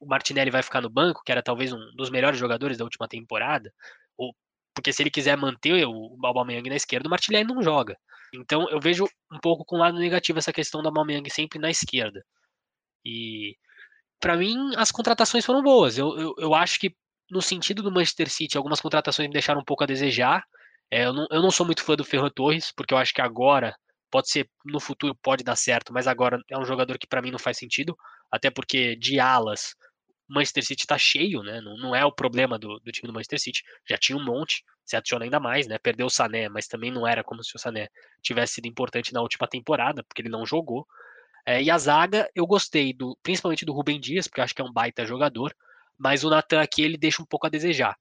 O 0.01 0.07
Martinelli 0.07 0.51
vai 0.51 0.63
ficar 0.63 0.81
no 0.83 0.91
banco, 0.91 1.23
que 1.25 1.33
era 1.33 1.43
talvez 1.43 1.73
um 1.73 1.81
dos 1.97 2.11
melhores 2.11 2.39
jogadores 2.39 2.77
da 2.77 2.85
última 2.85 3.09
temporada, 3.09 3.73
ou 4.17 4.35
porque 4.79 4.93
se 4.93 5.03
ele 5.03 5.11
quiser 5.11 5.37
manter 5.37 5.85
o 5.89 6.17
Aubameyang 6.25 6.71
na 6.71 6.77
esquerda, 6.77 7.09
o 7.09 7.11
Martinelli 7.11 7.53
não 7.53 7.61
joga. 7.61 7.99
Então 8.33 8.71
eu 8.71 8.79
vejo 8.79 9.07
um 9.33 9.39
pouco 9.41 9.65
com 9.65 9.75
o 9.75 9.79
lado 9.81 9.99
negativo 9.99 10.39
essa 10.39 10.53
questão 10.53 10.81
do 10.81 10.87
Aubameyang 10.87 11.29
sempre 11.31 11.59
na 11.59 11.69
esquerda. 11.69 12.25
E 13.05 13.57
para 14.21 14.37
mim 14.37 14.57
as 14.77 14.93
contratações 14.93 15.45
foram 15.45 15.61
boas. 15.61 15.99
Eu, 15.99 16.17
eu, 16.17 16.35
eu, 16.39 16.55
acho 16.55 16.79
que 16.79 16.95
no 17.29 17.43
sentido 17.43 17.83
do 17.83 17.91
Manchester 17.91 18.31
City, 18.31 18.57
algumas 18.57 18.81
contratações 18.81 19.27
me 19.27 19.33
deixaram 19.33 19.61
um 19.61 19.65
pouco 19.65 19.83
a 19.83 19.87
desejar. 19.87 20.45
É, 20.93 21.07
eu, 21.07 21.13
não, 21.13 21.27
eu 21.29 21.43
não 21.43 21.51
sou 21.51 21.67
muito 21.67 21.83
fã 21.83 21.97
do 21.97 22.05
Ferran 22.05 22.31
Torres, 22.31 22.71
porque 22.71 22.95
eu 22.95 22.99
acho 22.99 23.13
que 23.13 23.21
agora 23.21 23.75
pode 24.13 24.31
ser 24.31 24.49
no 24.65 24.79
futuro 24.79 25.13
pode 25.21 25.43
dar 25.43 25.57
certo, 25.57 25.93
mas 25.93 26.07
agora 26.07 26.41
é 26.49 26.57
um 26.57 26.65
jogador 26.65 26.97
que 26.99 27.07
para 27.09 27.21
mim 27.21 27.33
não 27.33 27.39
faz 27.39 27.59
sentido, 27.59 27.97
até 28.31 28.49
porque 28.49 28.95
de 28.95 29.19
alas 29.19 29.75
Manchester 30.29 30.65
City 30.65 30.83
está 30.83 30.99
cheio, 30.99 31.43
né? 31.43 31.61
Não, 31.61 31.77
não, 31.77 31.95
é 31.95 32.05
o 32.05 32.13
problema 32.13 32.59
do, 32.59 32.79
do, 32.81 32.93
time 32.93 33.07
do 33.07 33.13
Manchester 33.13 33.41
City. 33.41 33.63
Já 33.89 33.97
tinha 33.97 34.17
um 34.17 34.25
monte, 34.25 34.65
se 34.85 34.97
adiciona 34.97 35.25
ainda 35.25 35.41
mais, 35.41 35.67
né? 35.67 35.79
Perdeu 35.79 36.07
o 36.07 36.11
Sané, 36.11 36.49
mas 36.49 36.67
também 36.67 36.91
não 36.91 37.07
era 37.07 37.25
como 37.25 37.43
se 37.43 37.55
o 37.57 37.59
Sané 37.59 37.89
tivesse 38.23 38.55
sido 38.55 38.67
importante 38.67 39.13
na 39.13 39.23
última 39.23 39.49
temporada, 39.49 40.03
porque 40.05 40.21
ele 40.23 40.29
não 40.29 40.45
jogou. 40.45 40.87
É, 41.47 41.63
e 41.63 41.71
a 41.71 41.79
zaga, 41.79 42.29
eu 42.35 42.47
gostei 42.47 42.93
do, 42.93 43.17
principalmente 43.23 43.65
do 43.65 43.73
Rubem 43.73 43.99
Dias, 43.99 44.29
porque 44.29 44.41
eu 44.41 44.45
acho 44.45 44.55
que 44.55 44.61
é 44.61 44.65
um 44.65 44.73
baita 44.73 45.07
jogador, 45.07 45.55
mas 45.97 46.23
o 46.23 46.31
Natan 46.31 46.61
aqui 46.61 46.83
ele 46.83 46.99
deixa 46.99 47.23
um 47.23 47.27
pouco 47.27 47.47
a 47.47 47.51
desejar. 47.51 47.97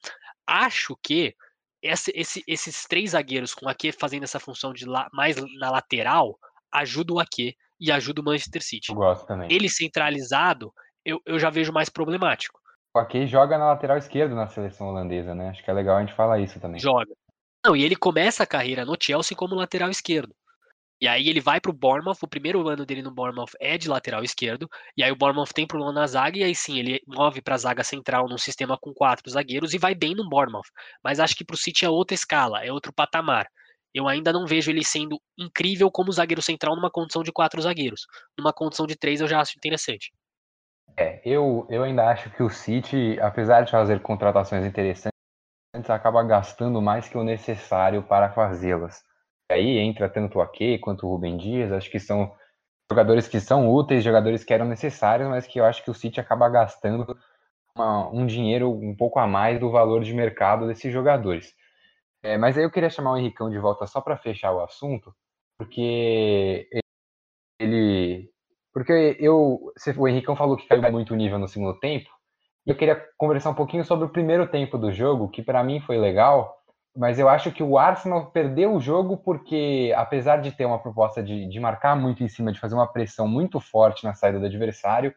Acho 0.46 0.98
que 1.01 1.34
esse, 1.81 2.12
esse, 2.13 2.43
esses 2.48 2.86
três 2.86 3.12
zagueiros 3.12 3.53
com 3.53 3.65
o 3.65 3.69
Ake 3.69 3.91
fazendo 3.91 4.24
essa 4.24 4.39
função 4.39 4.74
de 4.74 4.86
la, 4.86 5.07
mais 5.13 5.38
na 5.57 5.69
lateral 5.69 6.38
ajuda 6.72 7.13
o 7.13 7.19
Ake 7.19 7.55
e 7.79 7.91
ajuda 7.91 8.22
o 8.22 8.24
Manchester 8.24 8.63
City. 8.63 8.89
Eu 8.89 8.96
gosto 8.96 9.25
também. 9.25 9.51
Ele 9.51 9.69
centralizado, 9.69 10.74
eu, 11.08 11.22
eu 11.26 11.40
já 11.40 11.50
vejo 11.50 11.72
mais 11.72 11.88
problemático. 11.88 12.60
O 12.94 13.00
Ake 13.00 13.26
joga 13.26 13.58
na 13.58 13.68
lateral 13.68 13.98
esquerda 13.98 14.36
na 14.36 14.48
seleção 14.48 14.90
holandesa, 14.90 15.34
né? 15.34 15.50
Acho 15.50 15.64
que 15.64 15.72
é 15.72 15.74
legal 15.74 15.98
a 15.98 16.02
gente 16.02 16.14
falar 16.14 16.40
isso 16.40 16.60
também. 16.60 16.80
Joga. 16.80 17.14
Não, 17.66 17.76
e 17.76 17.84
ele 17.84 17.96
começa 17.96 18.44
a 18.44 18.48
carreira 18.48 18.84
no 18.84 18.98
Chelsea 19.00 19.38
como 19.38 19.56
lateral 19.56 19.90
esquerdo. 19.90 20.36
E 21.00 21.08
aí 21.08 21.30
ele 21.30 21.40
vai 21.40 21.62
pro 21.62 21.72
Bournemouth, 21.72 22.18
o 22.24 22.28
primeiro 22.28 22.68
ano 22.68 22.86
dele 22.86 23.04
no 23.04 23.12
Bournemouth 23.12 23.52
é 23.62 23.78
de 23.78 23.88
lateral 23.88 24.24
esquerdo, 24.24 24.68
e 24.98 25.04
aí 25.04 25.12
o 25.12 25.16
Bournemouth 25.16 25.54
tem 25.54 25.68
problema 25.68 25.94
na 25.94 26.08
zaga, 26.08 26.40
e 26.40 26.44
aí 26.44 26.56
sim, 26.56 26.80
ele 26.80 27.00
move 27.08 27.40
pra 27.40 27.56
zaga 27.56 27.84
central 27.84 28.28
num 28.28 28.38
sistema 28.38 28.78
com 28.82 28.92
quatro 28.94 29.30
zagueiros 29.30 29.76
e 29.76 29.78
vai 29.78 29.94
bem 29.94 30.16
no 30.16 30.28
Bournemouth. 30.28 30.68
Mas 31.04 31.20
acho 31.20 31.36
que 31.36 31.46
pro 31.46 31.56
City 31.56 31.86
é 31.86 31.90
outra 31.90 32.16
escala, 32.16 32.66
é 32.66 32.72
outro 32.72 32.92
patamar. 32.92 33.48
Eu 33.94 34.08
ainda 34.08 34.34
não 34.34 34.48
vejo 34.48 34.72
ele 34.72 34.84
sendo 34.84 35.22
incrível 35.38 35.90
como 35.92 36.12
zagueiro 36.12 36.42
central 36.42 36.76
numa 36.76 36.90
condição 36.90 37.22
de 37.22 37.32
quatro 37.32 37.62
zagueiros. 37.62 38.08
Numa 38.38 38.52
condição 38.52 38.88
de 38.88 38.96
três 38.96 39.22
eu 39.22 39.28
já 39.28 39.40
acho 39.40 39.54
interessante. 39.56 40.12
É, 41.00 41.22
eu, 41.24 41.68
eu 41.70 41.84
ainda 41.84 42.10
acho 42.10 42.30
que 42.32 42.42
o 42.42 42.50
City, 42.50 43.20
apesar 43.22 43.62
de 43.62 43.72
fazer 43.72 44.01
contratações 44.01 44.66
interessantes, 44.66 45.12
acaba 45.89 46.24
gastando 46.24 46.82
mais 46.82 47.08
que 47.08 47.18
o 47.18 47.24
necessário 47.24 48.01
para 48.04 48.32
fazê-las. 48.32 49.04
Aí 49.51 49.77
entra 49.77 50.10
tanto 50.10 50.39
o 50.39 50.42
Ake 50.42 50.80
quanto 50.80 51.06
o 51.06 51.10
Rubem 51.10 51.38
Dias, 51.38 51.72
acho 51.72 51.89
que 51.89 52.00
são 52.00 52.36
jogadores 52.92 53.27
que 53.27 53.39
são 53.39 53.70
úteis, 53.70 54.04
jogadores 54.04 54.44
que 54.44 54.54
eram 54.54 54.66
necessários, 54.66 55.30
mas 55.30 55.46
que 55.48 55.60
eu 55.60 55.66
acho 55.66 55.84
que 55.84 55.92
o 55.92 55.94
City 55.94 56.20
acaba 56.20 56.50
gastando 56.50 57.18
uma, 57.75 58.10
um 58.10 58.25
dinheiro 58.25 58.72
um 58.72 58.96
pouco 58.96 59.20
a 59.20 59.27
mais 59.27 59.60
do 59.60 59.72
valor 59.72 60.04
de 60.04 60.13
mercado 60.13 60.68
desses 60.68 60.92
jogadores. 60.92 61.54
É, 62.24 62.38
mas 62.38 62.58
aí 62.58 62.63
eu 62.63 62.72
queria 62.72 62.89
chamar 62.89 63.13
o 63.13 63.18
Henricão 63.18 63.50
de 63.50 63.60
volta 63.60 63.88
só 63.88 64.01
para 64.01 64.18
fechar 64.18 64.51
o 64.54 64.62
assunto, 64.63 65.16
porque 65.58 66.70
ele. 67.60 68.32
Porque 68.77 69.17
eu. 69.19 69.74
O 69.98 70.07
Henricão 70.07 70.36
falou 70.36 70.55
que 70.55 70.67
caiu 70.67 70.91
muito 70.91 71.12
o 71.12 71.17
nível 71.17 71.39
no 71.39 71.48
segundo 71.48 71.79
tempo. 71.79 72.07
E 72.63 72.69
eu 72.69 72.75
queria 72.75 73.03
conversar 73.17 73.50
um 73.50 73.55
pouquinho 73.55 73.84
sobre 73.84 74.05
o 74.05 74.10
primeiro 74.10 74.46
tempo 74.46 74.77
do 74.77 74.91
jogo, 74.91 75.29
que 75.29 75.41
para 75.41 75.63
mim 75.63 75.79
foi 75.79 75.98
legal, 75.98 76.55
mas 76.96 77.17
eu 77.17 77.27
acho 77.27 77.51
que 77.51 77.63
o 77.63 77.75
Arsenal 77.75 78.29
perdeu 78.29 78.75
o 78.75 78.79
jogo 78.79 79.17
porque, 79.17 79.91
apesar 79.98 80.41
de 80.41 80.51
ter 80.51 80.65
uma 80.65 80.77
proposta 80.77 81.24
de, 81.24 81.50
de 81.50 81.60
marcar 81.60 81.96
muito 81.96 82.24
em 82.24 82.27
cima, 82.27 82.51
de 82.51 82.60
fazer 82.60 82.75
uma 82.75 82.86
pressão 82.86 83.27
muito 83.27 83.60
forte 83.60 84.03
na 84.03 84.13
saída 84.13 84.39
do 84.39 84.46
adversário, 84.46 85.12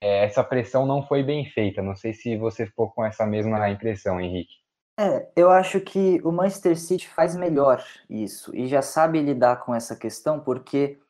é, 0.00 0.24
essa 0.24 0.44
pressão 0.44 0.86
não 0.86 1.04
foi 1.04 1.24
bem 1.24 1.44
feita. 1.46 1.82
Não 1.82 1.96
sei 1.96 2.12
se 2.12 2.36
você 2.36 2.66
ficou 2.66 2.88
com 2.92 3.04
essa 3.04 3.26
mesma 3.26 3.68
impressão, 3.68 4.20
Henrique. 4.20 4.54
É, 5.00 5.28
eu 5.34 5.50
acho 5.50 5.80
que 5.80 6.20
o 6.22 6.30
Manchester 6.30 6.78
City 6.78 7.08
faz 7.08 7.34
melhor 7.34 7.82
isso 8.08 8.54
e 8.54 8.68
já 8.68 8.80
sabe 8.80 9.20
lidar 9.20 9.56
com 9.56 9.74
essa 9.74 9.96
questão 9.96 10.38
porque 10.38 11.00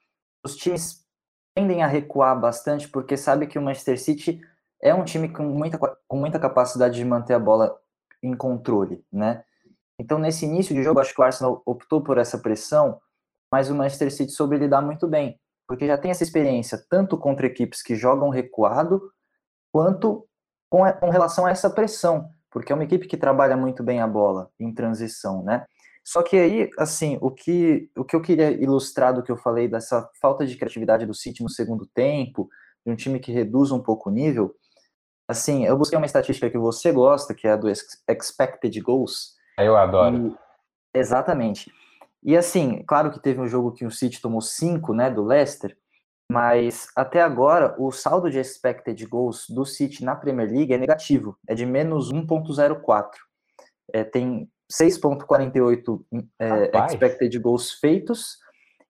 os 0.43 0.57
times 0.57 1.02
tendem 1.55 1.83
a 1.83 1.87
recuar 1.87 2.39
bastante 2.39 2.89
porque 2.89 3.17
sabe 3.17 3.47
que 3.47 3.59
o 3.59 3.63
Manchester 3.63 4.01
City 4.01 4.41
é 4.81 4.95
um 4.95 5.05
time 5.05 5.29
com 5.29 5.45
muita, 5.45 5.79
com 5.79 6.17
muita 6.17 6.39
capacidade 6.39 6.95
de 6.95 7.05
manter 7.05 7.35
a 7.35 7.39
bola 7.39 7.79
em 8.23 8.35
controle, 8.35 9.05
né? 9.13 9.45
Então, 9.99 10.19
nesse 10.19 10.45
início 10.45 10.75
de 10.75 10.83
jogo, 10.83 11.01
acho 11.01 11.15
que 11.15 11.21
o 11.21 11.25
Arsenal 11.25 11.63
optou 11.65 12.03
por 12.03 12.19
essa 12.19 12.39
pressão, 12.39 13.01
mas 13.51 13.71
o 13.71 13.75
Manchester 13.75 14.11
City 14.13 14.33
soube 14.33 14.57
lidar 14.57 14.81
muito 14.81 15.07
bem, 15.07 15.39
porque 15.69 15.87
já 15.87 15.97
tem 15.97 16.11
essa 16.11 16.25
experiência 16.25 16.83
tanto 16.89 17.17
contra 17.17 17.47
equipes 17.47 17.83
que 17.83 17.95
jogam 17.95 18.29
recuado, 18.31 19.13
quanto 19.71 20.27
com, 20.69 20.91
com 20.95 21.11
relação 21.11 21.47
a 21.47 21.51
essa 21.51 21.71
pressão 21.71 22.31
porque 22.53 22.71
é 22.71 22.75
uma 22.75 22.85
equipe 22.85 23.09
que 23.09 23.17
trabalha 23.17 23.57
muito 23.57 23.83
bem 23.83 24.01
a 24.01 24.07
bola 24.07 24.51
em 24.61 24.73
transição, 24.73 25.43
né? 25.43 25.65
Só 26.05 26.23
que 26.23 26.37
aí, 26.37 26.69
assim, 26.79 27.17
o 27.21 27.31
que, 27.31 27.89
o 27.97 28.05
que 28.05 28.17
eu 28.17 28.21
queria 28.21 28.51
ilustrar 28.51 29.15
do 29.15 29.23
que 29.23 29.31
eu 29.31 29.37
falei 29.37 29.69
dessa 29.69 30.09
falta 30.21 30.45
de 30.45 30.57
criatividade 30.57 31.07
do 31.07 31.15
City 31.15 31.43
no 31.43 31.49
segundo 31.49 31.87
tempo, 31.87 32.49
de 32.85 32.93
um 32.93 32.97
time 32.97 33.21
que 33.21 33.31
reduz 33.31 33.71
um 33.71 33.81
pouco 33.81 34.11
o 34.11 34.13
nível, 34.13 34.55
assim, 35.29 35.65
eu 35.65 35.77
busquei 35.79 35.97
uma 35.97 36.07
estatística 36.07 36.51
que 36.51 36.59
você 36.59 36.91
gosta, 36.91 37.35
que 37.35 37.47
é 37.47 37.53
a 37.53 37.57
do 37.57 37.69
expected 37.71 38.81
goals. 38.81 39.37
Eu 39.59 39.77
adoro. 39.77 40.37
E, 40.95 40.99
exatamente. 40.99 41.73
E 42.23 42.37
assim, 42.37 42.83
claro 42.87 43.11
que 43.11 43.21
teve 43.21 43.41
um 43.41 43.49
jogo 43.49 43.73
que 43.73 43.85
o 43.85 43.91
City 43.91 44.21
tomou 44.21 44.41
cinco, 44.41 44.93
né, 44.93 45.11
do 45.11 45.25
Leicester, 45.25 45.77
mas 46.31 46.89
até 46.97 47.21
agora 47.21 47.75
o 47.79 47.91
saldo 47.91 48.31
de 48.31 48.39
expected 48.39 49.05
goals 49.07 49.47
do 49.49 49.65
City 49.65 50.05
na 50.05 50.17
Premier 50.17 50.51
League 50.51 50.73
é 50.73 50.79
negativo, 50.79 51.37
é 51.49 51.55
de 51.55 51.67
menos 51.67 52.13
1.04. 52.13 53.11
É, 53.93 54.05
tem 54.05 54.49
6.48 54.73 56.05
é, 56.39 56.85
expected 56.87 57.39
goals 57.39 57.73
feitos 57.73 58.39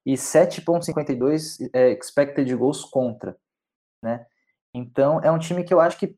e 0.05 0.13
7.52 0.13 1.69
é, 1.73 1.91
expected 1.91 2.55
goals 2.55 2.85
contra, 2.85 3.35
né? 4.01 4.25
Então 4.73 5.19
é 5.21 5.31
um 5.31 5.39
time 5.39 5.63
que 5.63 5.73
eu 5.73 5.79
acho 5.79 5.97
que 5.97 6.15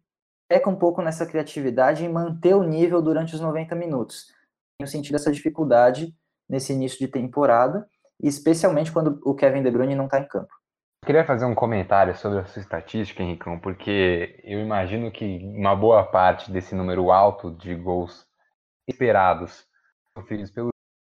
peca 0.47 0.69
um 0.69 0.75
pouco 0.75 1.01
nessa 1.01 1.25
criatividade 1.25 2.05
em 2.05 2.09
manter 2.09 2.53
o 2.53 2.63
nível 2.63 3.01
durante 3.01 3.33
os 3.33 3.41
90 3.41 3.75
minutos. 3.75 4.27
Tenho 4.77 4.89
sentido 4.89 5.15
essa 5.15 5.31
dificuldade 5.31 6.15
nesse 6.47 6.73
início 6.73 6.99
de 6.99 7.07
temporada, 7.07 7.87
especialmente 8.21 8.91
quando 8.91 9.19
o 9.25 9.33
Kevin 9.33 9.63
De 9.63 9.71
Bruyne 9.71 9.95
não 9.95 10.05
está 10.05 10.19
em 10.19 10.27
campo. 10.27 10.53
Queria 11.05 11.25
fazer 11.25 11.45
um 11.45 11.55
comentário 11.55 12.15
sobre 12.15 12.39
a 12.39 12.45
sua 12.45 12.61
estatística, 12.61 13.21
Henricão, 13.21 13.59
porque 13.59 14.39
eu 14.43 14.59
imagino 14.59 15.11
que 15.11 15.39
uma 15.43 15.75
boa 15.75 16.03
parte 16.03 16.51
desse 16.51 16.73
número 16.73 17.11
alto 17.11 17.51
de 17.51 17.75
gols 17.75 18.24
esperados 18.87 19.65
sofridos 20.17 20.51
pelo 20.51 20.69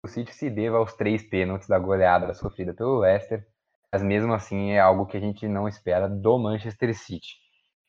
City 0.06 0.32
se 0.34 0.48
deva 0.48 0.78
aos 0.78 0.94
três 0.94 1.22
pênaltis 1.22 1.68
da 1.68 1.78
goleada 1.78 2.32
sofrida 2.34 2.72
pelo 2.72 2.98
Leicester, 2.98 3.44
mas 3.92 4.02
mesmo 4.02 4.32
assim 4.32 4.72
é 4.72 4.80
algo 4.80 5.06
que 5.06 5.16
a 5.16 5.20
gente 5.20 5.48
não 5.48 5.66
espera 5.66 6.08
do 6.08 6.38
Manchester 6.38 6.94
City. 6.94 7.34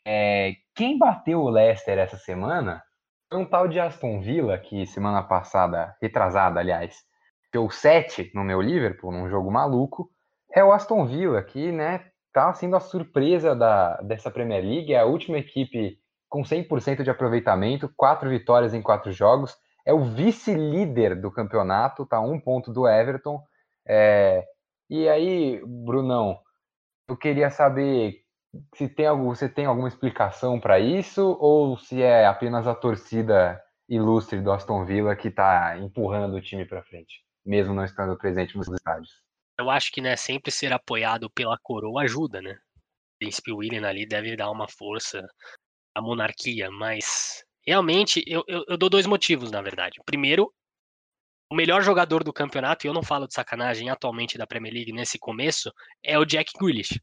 É, 0.06 0.54
quem 0.74 0.98
bateu 0.98 1.42
o 1.42 1.50
Leicester 1.50 1.98
essa 1.98 2.18
semana 2.18 2.84
foi 3.30 3.40
um 3.40 3.46
tal 3.46 3.68
de 3.68 3.80
Aston 3.80 4.22
Villa, 4.22 4.58
que 4.58 4.86
semana 4.88 5.22
passada, 5.22 5.96
retrasada, 6.02 6.60
aliás, 6.60 7.04
deu 7.52 7.70
7 7.70 8.32
no 8.34 8.44
meu 8.44 8.62
Liverpool, 8.62 9.12
num 9.12 9.30
jogo 9.30 9.52
maluco, 9.52 10.10
é 10.52 10.64
o 10.64 10.72
Aston 10.72 11.06
Villa, 11.06 11.44
que 11.44 11.72
né, 11.72 12.06
tá 12.32 12.54
sendo 12.54 12.76
a 12.76 12.80
surpresa 12.80 13.56
da, 13.56 13.98
dessa 13.98 14.32
Premier 14.32 14.64
League, 14.64 14.94
é 14.94 15.00
a 15.00 15.06
última 15.06 15.38
equipe 15.38 16.00
com 16.30 16.42
100% 16.42 17.04
de 17.04 17.10
aproveitamento, 17.10 17.92
quatro 17.96 18.30
vitórias 18.30 18.74
em 18.74 18.82
quatro 18.82 19.12
jogos, 19.12 19.58
é 19.88 19.94
o 19.94 20.04
vice-líder 20.04 21.20
do 21.20 21.32
campeonato, 21.32 22.06
tá 22.06 22.20
um 22.20 22.40
ponto 22.40 22.74
do 22.74 22.88
Everton. 22.88 23.42
É... 23.88 24.44
E 24.90 25.08
aí, 25.08 25.62
Brunão, 25.66 26.40
eu 27.10 27.16
queria 27.16 27.50
saber 27.50 28.22
se 28.76 28.90
tem 28.90 29.06
algo, 29.08 29.36
você 29.36 29.48
tem 29.48 29.66
alguma 29.66 29.88
explicação 29.88 30.60
para 30.60 30.80
isso 30.80 31.38
ou 31.40 31.78
se 31.78 32.02
é 32.02 32.26
apenas 32.26 32.68
a 32.68 32.76
torcida 32.76 33.62
ilustre 33.88 34.42
do 34.42 34.52
Aston 34.52 34.86
Villa 34.86 35.16
que 35.16 35.30
está 35.30 35.78
empurrando 35.78 36.36
o 36.36 36.42
time 36.42 36.66
para 36.66 36.84
frente, 36.84 37.24
mesmo 37.46 37.74
não 37.74 37.86
estando 37.86 38.18
presente 38.18 38.58
nos 38.58 38.68
estádios 38.68 39.28
eu 39.60 39.70
acho 39.70 39.92
que 39.92 40.02
né, 40.02 40.16
sempre 40.16 40.52
ser 40.52 40.72
apoiado 40.72 41.30
pela 41.30 41.58
coroa 41.58 42.04
ajuda, 42.04 42.42
né? 42.42 42.60
Príncipe 43.20 43.52
William 43.52 43.88
ali 43.88 44.06
deve 44.06 44.36
dar 44.36 44.52
uma 44.52 44.68
força 44.70 45.28
à 45.96 46.02
monarquia, 46.02 46.70
mas 46.70 47.44
realmente 47.68 48.24
eu, 48.26 48.44
eu, 48.48 48.64
eu, 48.70 48.78
dou 48.78 48.90
dois 48.90 49.06
motivos, 49.06 49.52
na 49.52 49.62
verdade. 49.62 50.00
Primeiro, 50.06 50.52
o 51.52 51.56
melhor 51.56 51.82
jogador 51.82 52.24
do 52.24 52.32
campeonato, 52.32 52.86
e 52.86 52.90
eu 52.90 52.94
não 52.94 53.04
falo 53.04 53.28
de 53.28 53.34
sacanagem 53.34 53.90
atualmente 53.90 54.38
da 54.38 54.48
Premier 54.48 54.74
League 54.74 54.94
nesse 54.94 55.20
começo, 55.20 55.72
é 56.04 56.18
o 56.18 56.26
Jack 56.26 56.52
Grealish. 56.58 57.00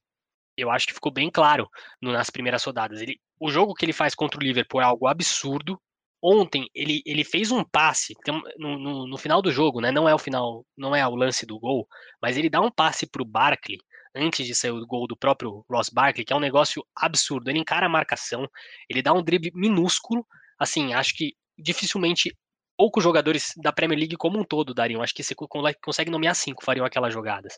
Eu 0.56 0.70
acho 0.70 0.86
que 0.86 0.94
ficou 0.94 1.12
bem 1.12 1.30
claro 1.30 1.68
nas 2.00 2.30
primeiras 2.30 2.64
rodadas. 2.64 3.00
Ele, 3.00 3.20
o 3.38 3.50
jogo 3.50 3.74
que 3.74 3.84
ele 3.84 3.92
faz 3.92 4.14
contra 4.14 4.38
o 4.38 4.42
Liverpool 4.42 4.80
é 4.80 4.84
algo 4.84 5.06
absurdo, 5.06 5.80
ontem 6.22 6.70
ele, 6.74 7.02
ele 7.04 7.24
fez 7.24 7.50
um 7.50 7.62
passe 7.62 8.14
no, 8.56 8.78
no, 8.78 9.06
no, 9.06 9.18
final 9.18 9.42
do 9.42 9.52
jogo, 9.52 9.80
né? 9.80 9.90
Não 9.90 10.08
é 10.08 10.14
o 10.14 10.18
final, 10.18 10.64
não 10.76 10.96
é 10.96 11.06
o 11.06 11.14
lance 11.14 11.44
do 11.44 11.58
gol, 11.58 11.86
mas 12.22 12.38
ele 12.38 12.48
dá 12.48 12.60
um 12.60 12.70
passe 12.70 13.06
para 13.06 13.22
o 13.22 13.26
Barkley 13.26 13.78
antes 14.14 14.46
de 14.46 14.54
sair 14.54 14.70
o 14.70 14.86
gol 14.86 15.06
do 15.06 15.16
próprio 15.16 15.64
Ross 15.68 15.90
Barkley, 15.90 16.24
que 16.24 16.32
é 16.32 16.36
um 16.36 16.40
negócio 16.40 16.86
absurdo. 16.96 17.50
Ele 17.50 17.58
encara 17.58 17.86
a 17.86 17.88
marcação, 17.88 18.48
ele 18.88 19.02
dá 19.02 19.12
um 19.12 19.22
drible 19.22 19.50
minúsculo, 19.54 20.24
assim, 20.58 20.94
acho 20.94 21.14
que 21.14 21.34
dificilmente 21.58 22.36
poucos 22.76 23.02
jogadores 23.04 23.52
da 23.56 23.72
Premier 23.72 23.98
League 23.98 24.16
como 24.16 24.38
um 24.38 24.44
todo 24.44 24.74
dariam. 24.74 25.02
Acho 25.02 25.14
que 25.14 25.22
você 25.22 25.34
consegue 25.82 26.10
nomear 26.10 26.34
cinco 26.34 26.64
fariam 26.64 26.84
aquelas 26.84 27.12
jogadas. 27.12 27.56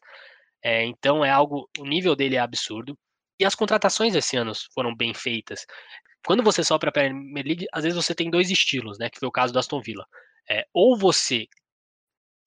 É, 0.63 0.85
então 0.85 1.25
é 1.25 1.31
algo, 1.31 1.69
o 1.79 1.85
nível 1.85 2.15
dele 2.17 2.37
é 2.37 2.41
absurdo. 2.41 2.99
E 3.39 3.45
as 3.45 3.55
contratações 3.55 4.15
esse 4.15 4.37
ano 4.37 4.53
foram 4.75 4.95
bem 4.95 5.13
feitas 5.13 5.67
quando 6.27 6.43
você 6.43 6.65
sobe 6.65 6.81
para 6.81 6.89
a 6.89 6.93
Premier 6.93 7.47
League, 7.47 7.67
às 7.73 7.85
vezes 7.85 7.97
você 7.97 8.13
tem 8.13 8.29
dois 8.29 8.51
estilos, 8.51 8.99
né? 8.99 9.09
Que 9.09 9.19
foi 9.19 9.29
o 9.29 9.33
caso 9.33 9.53
do 9.53 9.61
Aston 9.61 9.81
Villa. 9.81 10.05
É, 10.51 10.67
ou 10.75 10.99
você 10.99 11.47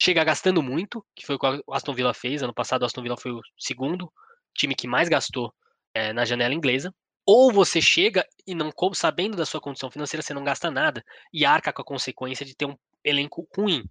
chega 0.01 0.21
gastando 0.21 0.61
muito, 0.61 1.03
que 1.15 1.25
foi 1.25 1.35
o 1.35 1.39
que 1.39 1.63
o 1.65 1.73
Aston 1.73 1.93
Villa 1.93 2.13
fez. 2.13 2.43
Ano 2.43 2.53
passado, 2.53 2.81
o 2.81 2.85
Aston 2.85 3.01
Villa 3.01 3.15
foi 3.17 3.31
o 3.31 3.39
segundo 3.57 4.11
time 4.53 4.75
que 4.75 4.85
mais 4.85 5.07
gastou 5.07 5.53
é, 5.93 6.11
na 6.11 6.25
janela 6.25 6.53
inglesa. 6.53 6.93
Ou 7.31 7.53
você 7.53 7.79
chega 7.79 8.25
e 8.47 8.55
não 8.55 8.71
sabendo 8.95 9.37
da 9.37 9.45
sua 9.45 9.61
condição 9.61 9.91
financeira, 9.91 10.23
você 10.23 10.33
não 10.33 10.43
gasta 10.43 10.71
nada 10.71 11.05
e 11.31 11.45
arca 11.45 11.71
com 11.71 11.83
a 11.83 11.85
consequência 11.85 12.43
de 12.43 12.55
ter 12.55 12.65
um 12.65 12.75
elenco 13.03 13.47
ruim. 13.55 13.87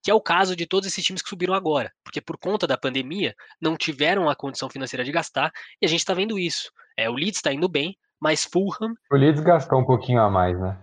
Que 0.00 0.12
é 0.12 0.14
o 0.14 0.20
caso 0.20 0.54
de 0.54 0.64
todos 0.64 0.86
esses 0.86 1.04
times 1.04 1.20
que 1.20 1.28
subiram 1.28 1.54
agora, 1.54 1.92
porque 2.04 2.20
por 2.20 2.38
conta 2.38 2.68
da 2.68 2.78
pandemia 2.78 3.34
não 3.60 3.76
tiveram 3.76 4.30
a 4.30 4.36
condição 4.36 4.70
financeira 4.70 5.02
de 5.02 5.10
gastar 5.10 5.50
e 5.82 5.86
a 5.86 5.88
gente 5.88 5.98
está 5.98 6.14
vendo 6.14 6.38
isso. 6.38 6.70
É, 6.96 7.10
o 7.10 7.14
Leeds 7.14 7.38
está 7.38 7.52
indo 7.52 7.68
bem, 7.68 7.98
mas 8.20 8.44
Fulham. 8.44 8.94
O 9.10 9.16
Leeds 9.16 9.40
gastou 9.40 9.80
um 9.80 9.84
pouquinho 9.84 10.22
a 10.22 10.30
mais, 10.30 10.56
né? 10.56 10.78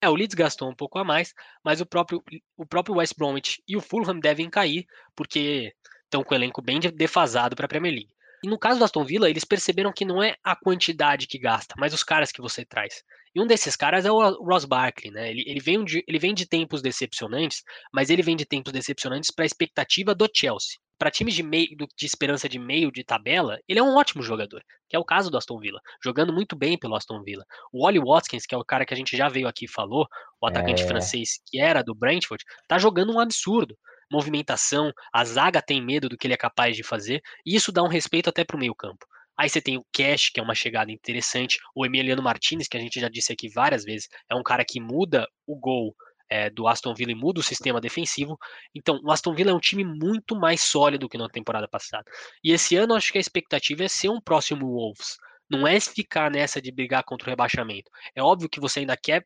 É, 0.00 0.08
o 0.08 0.14
Leeds 0.14 0.34
gastou 0.34 0.70
um 0.70 0.74
pouco 0.74 0.98
a 0.98 1.04
mais, 1.04 1.34
mas 1.62 1.82
o 1.82 1.86
próprio, 1.86 2.24
o 2.56 2.64
próprio 2.64 2.96
West 2.96 3.12
Bromwich 3.14 3.62
e 3.68 3.76
o 3.76 3.82
Fulham 3.82 4.18
devem 4.18 4.48
cair, 4.48 4.86
porque 5.14 5.74
estão 6.04 6.24
com 6.24 6.32
o 6.32 6.38
elenco 6.38 6.62
bem 6.62 6.80
defasado 6.80 7.54
para 7.54 7.66
a 7.66 7.68
Premier 7.68 7.92
League. 7.92 8.15
E 8.46 8.48
no 8.48 8.56
caso 8.56 8.78
do 8.78 8.84
Aston 8.84 9.04
Villa, 9.04 9.28
eles 9.28 9.44
perceberam 9.44 9.92
que 9.92 10.04
não 10.04 10.22
é 10.22 10.36
a 10.44 10.54
quantidade 10.54 11.26
que 11.26 11.36
gasta, 11.36 11.74
mas 11.76 11.92
os 11.92 12.04
caras 12.04 12.30
que 12.30 12.40
você 12.40 12.64
traz. 12.64 13.02
E 13.34 13.40
um 13.40 13.46
desses 13.46 13.74
caras 13.74 14.04
é 14.04 14.12
o 14.12 14.20
Ross 14.44 14.64
Barkley, 14.64 15.10
né? 15.10 15.28
Ele, 15.30 15.42
ele, 15.44 15.58
vem 15.58 15.84
de, 15.84 16.04
ele 16.06 16.16
vem 16.16 16.32
de 16.32 16.46
tempos 16.46 16.80
decepcionantes, 16.80 17.64
mas 17.92 18.08
ele 18.08 18.22
vem 18.22 18.36
de 18.36 18.46
tempos 18.46 18.72
decepcionantes 18.72 19.32
para 19.32 19.44
a 19.44 19.46
expectativa 19.46 20.14
do 20.14 20.30
Chelsea. 20.32 20.78
para 20.96 21.10
times 21.10 21.34
de 21.34 21.42
meio 21.42 21.66
de 21.76 22.06
esperança 22.06 22.48
de 22.48 22.56
meio 22.56 22.92
de 22.92 23.02
tabela, 23.02 23.58
ele 23.68 23.80
é 23.80 23.82
um 23.82 23.96
ótimo 23.96 24.22
jogador, 24.22 24.62
que 24.88 24.94
é 24.94 24.98
o 24.98 25.04
caso 25.04 25.28
do 25.28 25.36
Aston 25.36 25.58
Villa, 25.58 25.80
jogando 26.00 26.32
muito 26.32 26.54
bem 26.54 26.78
pelo 26.78 26.94
Aston 26.94 27.24
Villa. 27.24 27.44
O 27.72 27.84
Oli 27.84 27.98
Watkins, 27.98 28.46
que 28.46 28.54
é 28.54 28.58
o 28.58 28.64
cara 28.64 28.86
que 28.86 28.94
a 28.94 28.96
gente 28.96 29.16
já 29.16 29.28
veio 29.28 29.48
aqui 29.48 29.64
e 29.64 29.68
falou, 29.68 30.06
o 30.40 30.46
atacante 30.46 30.84
é... 30.84 30.86
francês 30.86 31.40
que 31.46 31.58
era 31.58 31.82
do 31.82 31.96
Brentford, 31.96 32.44
tá 32.68 32.78
jogando 32.78 33.12
um 33.12 33.18
absurdo. 33.18 33.76
Movimentação, 34.10 34.92
a 35.12 35.24
zaga 35.24 35.60
tem 35.60 35.84
medo 35.84 36.08
do 36.08 36.16
que 36.16 36.26
ele 36.26 36.34
é 36.34 36.36
capaz 36.38 36.76
de 36.76 36.82
fazer, 36.82 37.20
e 37.44 37.54
isso 37.54 37.72
dá 37.72 37.82
um 37.82 37.88
respeito 37.88 38.30
até 38.30 38.44
pro 38.44 38.58
meio-campo. 38.58 39.04
Aí 39.38 39.50
você 39.50 39.60
tem 39.60 39.76
o 39.76 39.84
Cash, 39.92 40.30
que 40.30 40.40
é 40.40 40.42
uma 40.42 40.54
chegada 40.54 40.90
interessante, 40.90 41.58
o 41.74 41.84
Emiliano 41.84 42.22
Martinez, 42.22 42.68
que 42.68 42.76
a 42.76 42.80
gente 42.80 42.98
já 42.98 43.08
disse 43.08 43.32
aqui 43.32 43.48
várias 43.48 43.84
vezes, 43.84 44.08
é 44.30 44.34
um 44.34 44.42
cara 44.42 44.64
que 44.64 44.80
muda 44.80 45.28
o 45.46 45.58
gol 45.58 45.94
é, 46.28 46.50
do 46.50 46.66
Aston 46.66 46.94
Villa 46.94 47.12
e 47.12 47.14
muda 47.14 47.40
o 47.40 47.42
sistema 47.42 47.80
defensivo. 47.80 48.38
Então, 48.74 48.98
o 49.04 49.10
Aston 49.10 49.34
Villa 49.34 49.50
é 49.50 49.54
um 49.54 49.60
time 49.60 49.84
muito 49.84 50.34
mais 50.34 50.62
sólido 50.62 51.08
que 51.08 51.18
na 51.18 51.28
temporada 51.28 51.68
passada. 51.68 52.04
E 52.42 52.52
esse 52.52 52.76
ano, 52.76 52.94
acho 52.94 53.12
que 53.12 53.18
a 53.18 53.20
expectativa 53.20 53.84
é 53.84 53.88
ser 53.88 54.08
um 54.08 54.20
próximo 54.20 54.66
Wolves. 54.66 55.16
Não 55.48 55.66
é 55.66 55.78
ficar 55.78 56.30
nessa 56.30 56.60
de 56.60 56.72
brigar 56.72 57.04
contra 57.04 57.28
o 57.28 57.30
rebaixamento. 57.30 57.90
É 58.14 58.22
óbvio 58.22 58.48
que 58.48 58.58
você 58.58 58.80
ainda 58.80 58.96
quer 58.96 59.24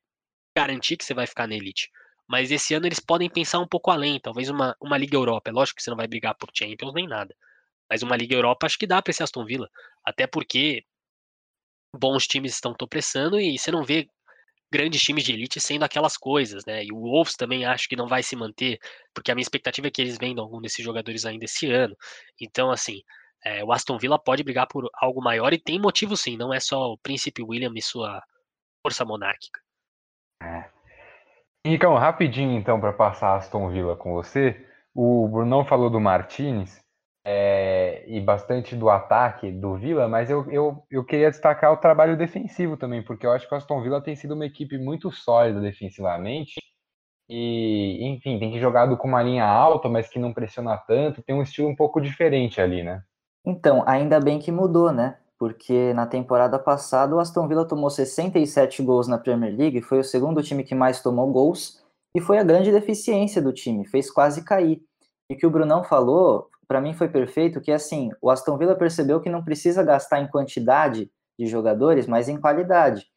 garantir 0.57 0.97
que 0.97 1.05
você 1.05 1.15
vai 1.15 1.27
ficar 1.27 1.47
na 1.47 1.55
elite. 1.55 1.89
Mas 2.31 2.53
esse 2.53 2.73
ano 2.75 2.87
eles 2.87 3.01
podem 3.01 3.29
pensar 3.29 3.59
um 3.59 3.67
pouco 3.67 3.91
além, 3.91 4.21
talvez 4.21 4.49
uma, 4.49 4.77
uma 4.81 4.97
Liga 4.97 5.17
Europa. 5.17 5.51
É 5.51 5.53
lógico 5.53 5.79
que 5.79 5.83
você 5.83 5.91
não 5.91 5.97
vai 5.97 6.07
brigar 6.07 6.33
por 6.37 6.49
Champions 6.55 6.95
nem 6.95 7.09
nada. 7.09 7.35
Mas 7.91 8.05
uma 8.05 8.17
Liga 8.17 8.37
Europa 8.37 8.67
acho 8.67 8.79
que 8.79 8.87
dá 8.87 9.03
para 9.03 9.11
esse 9.11 9.21
Aston 9.21 9.45
Villa. 9.45 9.69
Até 10.05 10.29
porque 10.29 10.85
bons 11.93 12.29
times 12.29 12.53
estão 12.55 12.73
tropeçando 12.73 13.41
e 13.41 13.59
você 13.59 13.73
não 13.73 13.83
vê 13.83 14.09
grandes 14.73 15.03
times 15.03 15.25
de 15.25 15.33
elite 15.33 15.61
sendo 15.61 15.83
aquelas 15.85 16.17
coisas, 16.17 16.65
né? 16.65 16.85
E 16.85 16.93
o 16.93 17.01
Wolves 17.01 17.35
também 17.35 17.65
acho 17.65 17.89
que 17.89 17.97
não 17.97 18.07
vai 18.07 18.23
se 18.23 18.37
manter, 18.37 18.79
porque 19.13 19.33
a 19.33 19.35
minha 19.35 19.43
expectativa 19.43 19.89
é 19.89 19.91
que 19.91 20.01
eles 20.01 20.17
vendam 20.17 20.45
algum 20.45 20.61
desses 20.61 20.85
jogadores 20.85 21.27
ainda 21.27 21.47
esse 21.47 21.69
ano. 21.69 21.97
Então, 22.41 22.71
assim, 22.71 23.03
é, 23.45 23.65
o 23.65 23.73
Aston 23.73 23.99
Villa 23.99 24.23
pode 24.23 24.45
brigar 24.45 24.69
por 24.69 24.89
algo 24.95 25.21
maior 25.21 25.53
e 25.53 25.59
tem 25.59 25.81
motivo 25.81 26.17
sim, 26.17 26.37
não 26.37 26.55
é 26.55 26.61
só 26.61 26.93
o 26.93 26.99
Príncipe 26.99 27.43
William 27.43 27.73
e 27.75 27.83
sua 27.83 28.23
força 28.85 29.05
monárquica. 29.05 29.61
É. 30.41 30.80
Então, 31.65 31.95
rapidinho 31.95 32.59
então 32.59 32.81
para 32.81 32.93
passar 32.93 33.37
Aston 33.37 33.71
Villa 33.71 33.97
com 33.97 34.15
você, 34.15 34.67
o 34.95 35.29
Brunão 35.29 35.65
falou 35.65 35.91
do 35.91 36.01
Martinez, 36.01 36.81
é, 37.25 38.03
e 38.07 38.21
bastante 38.21 38.75
do 38.75 38.89
ataque 38.89 39.53
do 39.53 39.77
Villa, 39.77 40.09
mas 40.09 40.31
eu, 40.31 40.51
eu, 40.51 40.83
eu 40.91 41.05
queria 41.05 41.31
destacar 41.31 41.73
o 41.73 41.77
trabalho 41.77 42.17
defensivo 42.17 42.77
também, 42.77 43.03
porque 43.03 43.27
eu 43.27 43.33
acho 43.33 43.47
que 43.47 43.55
o 43.55 43.57
Aston 43.59 43.83
Villa 43.83 44.01
tem 44.01 44.17
sido 44.17 44.35
uma 44.35 44.47
equipe 44.47 44.79
muito 44.79 45.11
sólida 45.11 45.61
defensivamente. 45.61 46.55
E, 47.29 48.05
enfim, 48.09 48.41
tem 48.41 48.51
que 48.51 48.59
jogado 48.59 48.97
com 48.97 49.07
uma 49.07 49.23
linha 49.23 49.45
alta, 49.45 49.89
mas 49.89 50.09
que 50.09 50.19
não 50.19 50.33
pressiona 50.33 50.77
tanto, 50.77 51.23
tem 51.23 51.35
um 51.37 51.43
estilo 51.43 51.69
um 51.69 51.77
pouco 51.77 52.01
diferente 52.01 52.61
ali, 52.61 52.83
né? 52.83 53.05
Então, 53.47 53.85
ainda 53.87 54.19
bem 54.19 54.41
que 54.41 54.51
mudou, 54.51 54.91
né? 54.91 55.17
Porque 55.41 55.93
na 55.95 56.07
temporada 56.07 56.59
passada 56.59 57.17
o 57.17 57.19
Aston 57.19 57.49
Villa 57.49 57.67
tomou 57.67 57.91
67 57.91 58.83
gols 58.83 59.09
na 59.09 59.19
Premier 59.19 59.57
League, 59.57 59.83
foi 59.83 59.99
o 59.99 60.05
segundo 60.05 60.43
time 60.43 60.63
que 60.63 60.75
mais 60.75 61.03
tomou 61.03 61.33
gols, 61.33 61.83
e 62.15 62.21
foi 62.21 62.39
a 62.39 62.45
grande 62.45 62.71
deficiência 62.71 63.41
do 63.41 63.53
time, 63.53 63.87
fez 63.87 64.11
quase 64.11 64.45
cair. 64.45 64.83
E 65.29 65.35
que 65.35 65.47
o 65.47 65.51
Brunão 65.51 65.83
falou 65.83 66.51
para 66.71 66.81
mim 66.81 66.95
foi 66.95 67.09
perfeito, 67.09 67.61
que 67.61 67.73
assim, 67.73 68.11
o 68.23 68.31
Aston 68.31 68.57
Villa 68.57 68.77
percebeu 68.77 69.21
que 69.21 69.29
não 69.29 69.43
precisa 69.43 69.83
gastar 69.83 70.21
em 70.21 70.29
quantidade 70.29 71.11
de 71.37 71.47
jogadores, 71.49 72.07
mas 72.07 72.29
em 72.29 72.41
qualidade. 72.41 73.11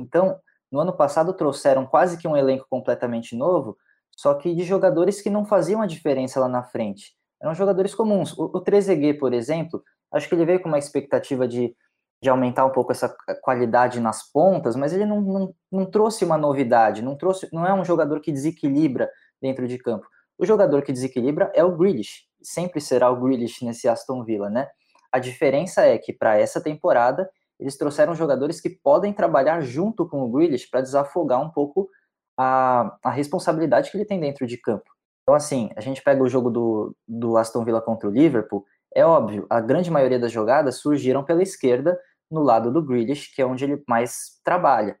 Então, 0.00 0.40
no 0.70 0.80
ano 0.80 0.96
passado 0.96 1.34
trouxeram 1.34 1.84
quase 1.84 2.16
que 2.16 2.26
um 2.26 2.34
elenco 2.34 2.66
completamente 2.70 3.36
novo, 3.36 3.76
só 4.16 4.32
que 4.32 4.54
de 4.54 4.64
jogadores 4.64 5.20
que 5.20 5.28
não 5.28 5.44
faziam 5.44 5.82
a 5.82 5.86
diferença 5.86 6.40
lá 6.40 6.48
na 6.48 6.62
frente. 6.62 7.14
Eram 7.42 7.52
jogadores 7.54 7.94
comuns. 7.94 8.32
O, 8.38 8.44
o 8.44 8.60
Trezeguet, 8.62 9.18
por 9.18 9.34
exemplo, 9.34 9.84
acho 10.12 10.28
que 10.28 10.34
ele 10.34 10.44
veio 10.44 10.60
com 10.60 10.68
uma 10.68 10.78
expectativa 10.78 11.46
de, 11.48 11.74
de 12.22 12.28
aumentar 12.28 12.64
um 12.64 12.70
pouco 12.70 12.92
essa 12.92 13.14
qualidade 13.42 14.00
nas 14.00 14.30
pontas, 14.30 14.76
mas 14.76 14.92
ele 14.92 15.06
não, 15.06 15.20
não, 15.20 15.54
não 15.70 15.86
trouxe 15.86 16.24
uma 16.24 16.38
novidade, 16.38 17.02
não 17.02 17.16
trouxe, 17.16 17.48
não 17.52 17.66
é 17.66 17.72
um 17.72 17.84
jogador 17.84 18.20
que 18.20 18.32
desequilibra 18.32 19.10
dentro 19.40 19.66
de 19.66 19.78
campo. 19.78 20.06
O 20.38 20.46
jogador 20.46 20.82
que 20.82 20.92
desequilibra 20.92 21.50
é 21.54 21.64
o 21.64 21.76
Grealish 21.76 22.26
sempre 22.42 22.80
será 22.80 23.10
o 23.10 23.20
Grealish 23.20 23.64
nesse 23.64 23.88
Aston 23.88 24.24
Villa, 24.24 24.50
né? 24.50 24.68
A 25.10 25.18
diferença 25.18 25.82
é 25.82 25.96
que 25.98 26.12
para 26.12 26.38
essa 26.38 26.60
temporada 26.60 27.30
eles 27.58 27.76
trouxeram 27.76 28.14
jogadores 28.14 28.60
que 28.60 28.70
podem 28.70 29.12
trabalhar 29.12 29.60
junto 29.60 30.08
com 30.08 30.22
o 30.22 30.30
Grealish 30.30 30.68
para 30.68 30.80
desafogar 30.80 31.40
um 31.40 31.50
pouco 31.50 31.88
a, 32.36 32.96
a 33.04 33.10
responsabilidade 33.10 33.90
que 33.90 33.96
ele 33.96 34.04
tem 34.04 34.18
dentro 34.18 34.46
de 34.46 34.56
campo. 34.56 34.90
Então, 35.22 35.34
assim, 35.34 35.70
a 35.76 35.80
gente 35.80 36.02
pega 36.02 36.22
o 36.22 36.28
jogo 36.28 36.50
do, 36.50 36.96
do 37.06 37.36
Aston 37.36 37.64
Villa 37.64 37.80
contra 37.80 38.08
o 38.08 38.12
Liverpool, 38.12 38.64
é 38.94 39.04
óbvio, 39.04 39.46
a 39.48 39.60
grande 39.60 39.90
maioria 39.90 40.18
das 40.18 40.32
jogadas 40.32 40.76
surgiram 40.76 41.24
pela 41.24 41.42
esquerda, 41.42 41.98
no 42.30 42.42
lado 42.42 42.72
do 42.72 42.82
Grealish, 42.82 43.34
que 43.34 43.42
é 43.42 43.46
onde 43.46 43.64
ele 43.64 43.82
mais 43.86 44.40
trabalha. 44.42 44.98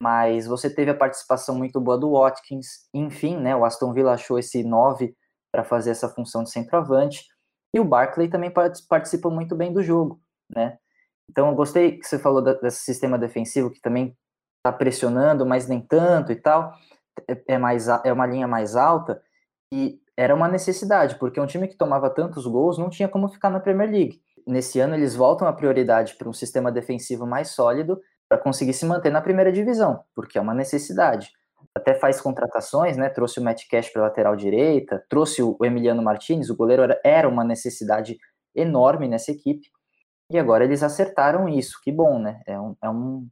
Mas 0.00 0.46
você 0.46 0.68
teve 0.68 0.90
a 0.90 0.96
participação 0.96 1.54
muito 1.54 1.80
boa 1.80 1.96
do 1.96 2.12
Watkins, 2.12 2.88
enfim, 2.92 3.36
né, 3.36 3.54
o 3.54 3.64
Aston 3.64 3.92
Villa 3.92 4.14
achou 4.14 4.38
esse 4.38 4.64
9 4.64 5.14
para 5.52 5.62
fazer 5.62 5.90
essa 5.90 6.08
função 6.08 6.42
de 6.42 6.50
centroavante. 6.50 7.24
E 7.74 7.80
o 7.80 7.84
Barkley 7.84 8.28
também 8.28 8.52
participa 8.88 9.30
muito 9.30 9.54
bem 9.54 9.72
do 9.72 9.82
jogo, 9.82 10.20
né? 10.54 10.78
Então, 11.30 11.48
eu 11.48 11.54
gostei 11.54 11.98
que 11.98 12.06
você 12.06 12.18
falou 12.18 12.42
desse 12.42 12.84
sistema 12.84 13.18
defensivo 13.18 13.70
que 13.70 13.80
também 13.80 14.16
está 14.58 14.76
pressionando, 14.76 15.46
mas 15.46 15.66
nem 15.66 15.80
tanto 15.80 16.32
e 16.32 16.36
tal. 16.36 16.74
É, 17.28 17.54
é, 17.54 17.58
mais, 17.58 17.88
é 17.88 18.12
uma 18.12 18.26
linha 18.26 18.46
mais 18.46 18.76
alta 18.76 19.22
e 19.72 20.00
era 20.16 20.34
uma 20.34 20.48
necessidade, 20.48 21.16
porque 21.18 21.40
um 21.40 21.46
time 21.46 21.68
que 21.68 21.76
tomava 21.76 22.10
tantos 22.10 22.46
gols 22.46 22.78
não 22.78 22.90
tinha 22.90 23.08
como 23.08 23.28
ficar 23.28 23.50
na 23.50 23.60
Premier 23.60 23.90
League. 23.90 24.20
Nesse 24.46 24.80
ano, 24.80 24.94
eles 24.94 25.14
voltam 25.14 25.46
a 25.48 25.52
prioridade 25.52 26.14
para 26.16 26.28
um 26.28 26.32
sistema 26.32 26.70
defensivo 26.70 27.26
mais 27.26 27.50
sólido 27.50 28.00
para 28.28 28.38
conseguir 28.38 28.72
se 28.72 28.84
manter 28.84 29.10
na 29.10 29.20
primeira 29.20 29.52
divisão, 29.52 30.04
porque 30.14 30.38
é 30.38 30.40
uma 30.40 30.54
necessidade 30.54 31.30
até 31.74 31.94
faz 31.94 32.20
contratações, 32.20 32.96
né? 32.96 33.08
Trouxe 33.08 33.40
o 33.40 33.42
Matt 33.42 33.62
Cash 33.68 33.90
para 33.90 34.02
lateral 34.02 34.36
direita, 34.36 35.04
trouxe 35.08 35.42
o 35.42 35.56
Emiliano 35.62 36.02
Martinez, 36.02 36.50
o 36.50 36.56
goleiro 36.56 36.82
era, 36.82 37.00
era 37.04 37.28
uma 37.28 37.44
necessidade 37.44 38.18
enorme 38.54 39.08
nessa 39.08 39.32
equipe. 39.32 39.68
E 40.30 40.38
agora 40.38 40.64
eles 40.64 40.82
acertaram 40.82 41.48
isso, 41.48 41.80
que 41.82 41.90
bom, 41.92 42.18
né? 42.18 42.40
É 42.46 42.58
um, 42.58 42.76
é 42.82 42.90
um, 42.90 43.28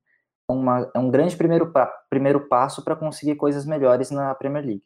uma, 0.48 0.90
é 0.94 0.98
um 0.98 1.10
grande 1.10 1.36
primeiro, 1.36 1.72
primeiro 2.08 2.48
passo 2.48 2.82
para 2.84 2.96
conseguir 2.96 3.36
coisas 3.36 3.66
melhores 3.66 4.10
na 4.10 4.34
Premier 4.34 4.64
League. 4.64 4.84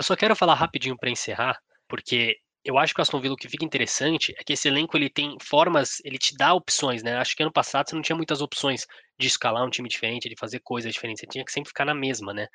Eu 0.00 0.04
só 0.04 0.16
quero 0.16 0.34
falar 0.34 0.54
rapidinho 0.54 0.96
para 0.96 1.10
encerrar, 1.10 1.58
porque 1.86 2.38
eu 2.64 2.78
acho 2.78 2.94
que 2.94 3.00
o 3.00 3.02
Aston 3.02 3.20
Villa 3.20 3.34
o 3.34 3.36
que 3.36 3.50
fica 3.50 3.66
interessante 3.66 4.32
é 4.38 4.42
que 4.42 4.54
esse 4.54 4.66
elenco 4.66 4.96
ele 4.96 5.10
tem 5.10 5.36
formas, 5.42 6.00
ele 6.02 6.16
te 6.16 6.34
dá 6.34 6.54
opções, 6.54 7.02
né? 7.02 7.18
Acho 7.18 7.36
que 7.36 7.42
ano 7.42 7.52
passado 7.52 7.90
você 7.90 7.94
não 7.94 8.00
tinha 8.00 8.16
muitas 8.16 8.40
opções 8.40 8.86
de 9.18 9.26
escalar 9.26 9.62
um 9.62 9.68
time 9.68 9.90
diferente, 9.90 10.26
de 10.26 10.36
fazer 10.38 10.60
coisas 10.60 10.90
diferentes, 10.90 11.20
você 11.20 11.26
tinha 11.26 11.44
que 11.44 11.52
sempre 11.52 11.68
ficar 11.68 11.84
na 11.84 11.94
mesma, 11.94 12.32
né? 12.32 12.46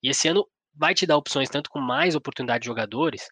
E 0.00 0.10
esse 0.10 0.28
ano 0.28 0.46
vai 0.72 0.94
te 0.94 1.04
dar 1.04 1.16
opções 1.16 1.50
tanto 1.50 1.70
com 1.70 1.80
mais 1.80 2.14
oportunidade 2.14 2.62
de 2.62 2.66
jogadores, 2.68 3.26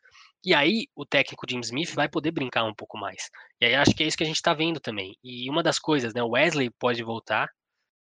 e 0.44 0.52
aí 0.52 0.88
o 0.96 1.06
técnico 1.06 1.46
Jim 1.48 1.61
Smith 1.61 1.94
vai 1.94 2.09
poder 2.09 2.33
brincar 2.33 2.64
um 2.64 2.74
pouco 2.74 2.98
mais. 2.98 3.30
E 3.61 3.66
aí 3.66 3.76
acho 3.76 3.94
que 3.94 4.02
é 4.02 4.06
isso 4.09 4.16
que 4.16 4.24
a 4.24 4.26
gente 4.26 4.35
está 4.35 4.52
vendo 4.52 4.80
também. 4.80 5.14
E 5.22 5.48
uma 5.48 5.62
das 5.62 5.78
coisas, 5.78 6.12
né? 6.12 6.20
O 6.24 6.30
Wesley 6.30 6.70
pode 6.70 7.04
voltar, 7.04 7.48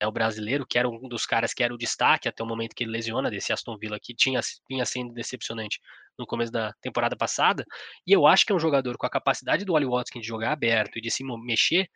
é 0.00 0.06
o 0.06 0.12
brasileiro, 0.12 0.66
que 0.66 0.78
era 0.78 0.88
um 0.88 1.08
dos 1.08 1.26
caras 1.26 1.52
que 1.52 1.62
era 1.62 1.74
o 1.74 1.78
destaque 1.78 2.28
até 2.28 2.42
o 2.42 2.46
momento 2.46 2.74
que 2.74 2.84
ele 2.84 2.92
lesiona 2.92 3.30
desse 3.30 3.52
Aston 3.52 3.76
Villa, 3.76 3.98
que 4.00 4.14
tinha, 4.14 4.40
vinha 4.68 4.84
sendo 4.84 5.12
decepcionante 5.12 5.80
no 6.18 6.26
começo 6.26 6.52
da 6.52 6.72
temporada 6.80 7.16
passada. 7.16 7.64
E 8.06 8.12
eu 8.12 8.26
acho 8.26 8.44
que 8.44 8.52
é 8.52 8.54
um 8.54 8.60
jogador 8.60 8.96
com 8.96 9.06
a 9.06 9.10
capacidade 9.10 9.64
do 9.64 9.72
Oli 9.72 9.86
Watkins 9.86 10.22
de 10.22 10.28
jogar 10.28 10.52
aberto 10.52 10.98
e 10.98 11.00
de 11.00 11.10
se 11.10 11.24
mexer. 11.24 11.88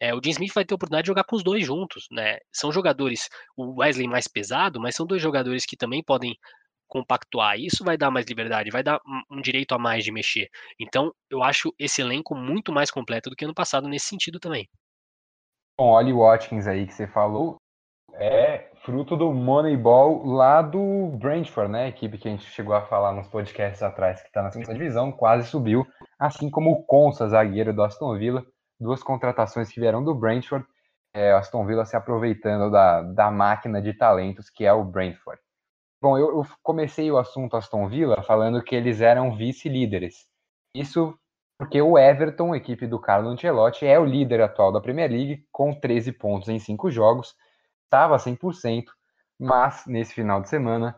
É, 0.00 0.14
o 0.14 0.20
Jim 0.22 0.30
Smith 0.30 0.52
vai 0.54 0.64
ter 0.64 0.74
a 0.74 0.76
oportunidade 0.76 1.04
de 1.04 1.08
jogar 1.08 1.24
com 1.24 1.36
os 1.36 1.42
dois 1.42 1.64
juntos. 1.64 2.06
Né? 2.10 2.38
São 2.52 2.72
jogadores, 2.72 3.28
o 3.56 3.80
Wesley 3.80 4.08
mais 4.08 4.28
pesado, 4.28 4.80
mas 4.80 4.94
são 4.94 5.06
dois 5.06 5.22
jogadores 5.22 5.66
que 5.66 5.76
também 5.76 6.02
podem 6.02 6.36
compactuar. 6.86 7.58
Isso 7.58 7.84
vai 7.84 7.96
dar 7.96 8.10
mais 8.10 8.26
liberdade, 8.26 8.70
vai 8.70 8.82
dar 8.82 9.00
um 9.30 9.40
direito 9.40 9.72
a 9.74 9.78
mais 9.78 10.04
de 10.04 10.12
mexer. 10.12 10.48
Então, 10.78 11.12
eu 11.30 11.42
acho 11.42 11.74
esse 11.78 12.00
elenco 12.00 12.34
muito 12.34 12.72
mais 12.72 12.90
completo 12.90 13.28
do 13.28 13.36
que 13.36 13.44
ano 13.44 13.54
passado 13.54 13.88
nesse 13.88 14.06
sentido 14.06 14.38
também. 14.38 14.68
Bom, 15.78 15.90
Oli 15.90 16.12
Watkins 16.12 16.66
aí 16.66 16.86
que 16.86 16.94
você 16.94 17.06
falou 17.06 17.58
é 18.14 18.70
fruto 18.82 19.14
do 19.14 19.30
Moneyball 19.32 20.24
lá 20.24 20.62
do 20.62 21.08
Brentford, 21.18 21.70
né? 21.70 21.88
Equipe 21.88 22.16
que 22.16 22.28
a 22.28 22.30
gente 22.30 22.46
chegou 22.46 22.74
a 22.74 22.86
falar 22.86 23.12
nos 23.12 23.28
podcasts 23.28 23.82
atrás, 23.82 24.22
que 24.22 24.28
está 24.28 24.42
na 24.42 24.50
segunda 24.50 24.72
divisão, 24.72 25.12
quase 25.12 25.46
subiu, 25.48 25.86
assim 26.18 26.48
como 26.48 26.70
o 26.70 26.82
Consa, 26.84 27.28
zagueiro 27.28 27.74
do 27.74 27.82
Aston 27.82 28.16
Villa, 28.16 28.42
duas 28.80 29.02
contratações 29.02 29.70
que 29.70 29.78
vieram 29.78 30.02
do 30.02 30.14
Brentford, 30.14 30.66
é, 31.14 31.32
Aston 31.32 31.66
Villa 31.66 31.84
se 31.84 31.96
aproveitando 31.96 32.70
da, 32.70 33.02
da 33.02 33.30
máquina 33.30 33.82
de 33.82 33.92
talentos 33.92 34.48
que 34.48 34.64
é 34.64 34.72
o 34.72 34.84
Brentford. 34.84 35.40
Bom, 36.00 36.16
eu, 36.16 36.38
eu 36.38 36.46
comecei 36.62 37.10
o 37.10 37.18
assunto 37.18 37.56
Aston 37.56 37.88
Villa 37.88 38.22
falando 38.22 38.62
que 38.62 38.74
eles 38.74 39.00
eram 39.00 39.36
vice-líderes. 39.36 40.26
Isso 40.74 41.18
porque 41.58 41.80
o 41.80 41.98
Everton, 41.98 42.54
equipe 42.54 42.86
do 42.86 42.98
Carlo 42.98 43.28
Ancelotti, 43.28 43.86
é 43.86 43.98
o 43.98 44.04
líder 44.04 44.42
atual 44.42 44.72
da 44.72 44.80
Premier 44.80 45.10
League, 45.10 45.46
com 45.50 45.72
13 45.72 46.12
pontos 46.12 46.48
em 46.48 46.58
5 46.58 46.90
jogos, 46.90 47.34
estava 47.84 48.16
100%, 48.16 48.84
mas 49.38 49.84
nesse 49.86 50.14
final 50.14 50.40
de 50.40 50.48
semana 50.48 50.96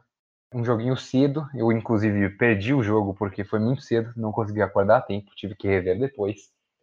um 0.53 0.65
joguinho 0.65 0.97
cedo. 0.97 1.47
Eu, 1.55 1.71
inclusive, 1.71 2.31
perdi 2.31 2.75
o 2.75 2.83
jogo 2.83 3.15
porque 3.15 3.45
foi 3.45 3.59
muito 3.59 3.83
cedo, 3.83 4.13
não 4.17 4.33
consegui 4.33 4.63
acordar 4.63 4.99
a 4.99 5.03
tempo, 5.03 5.31
tive 5.37 5.55
que 5.55 5.69
rever 5.69 5.99
depois. 5.99 6.37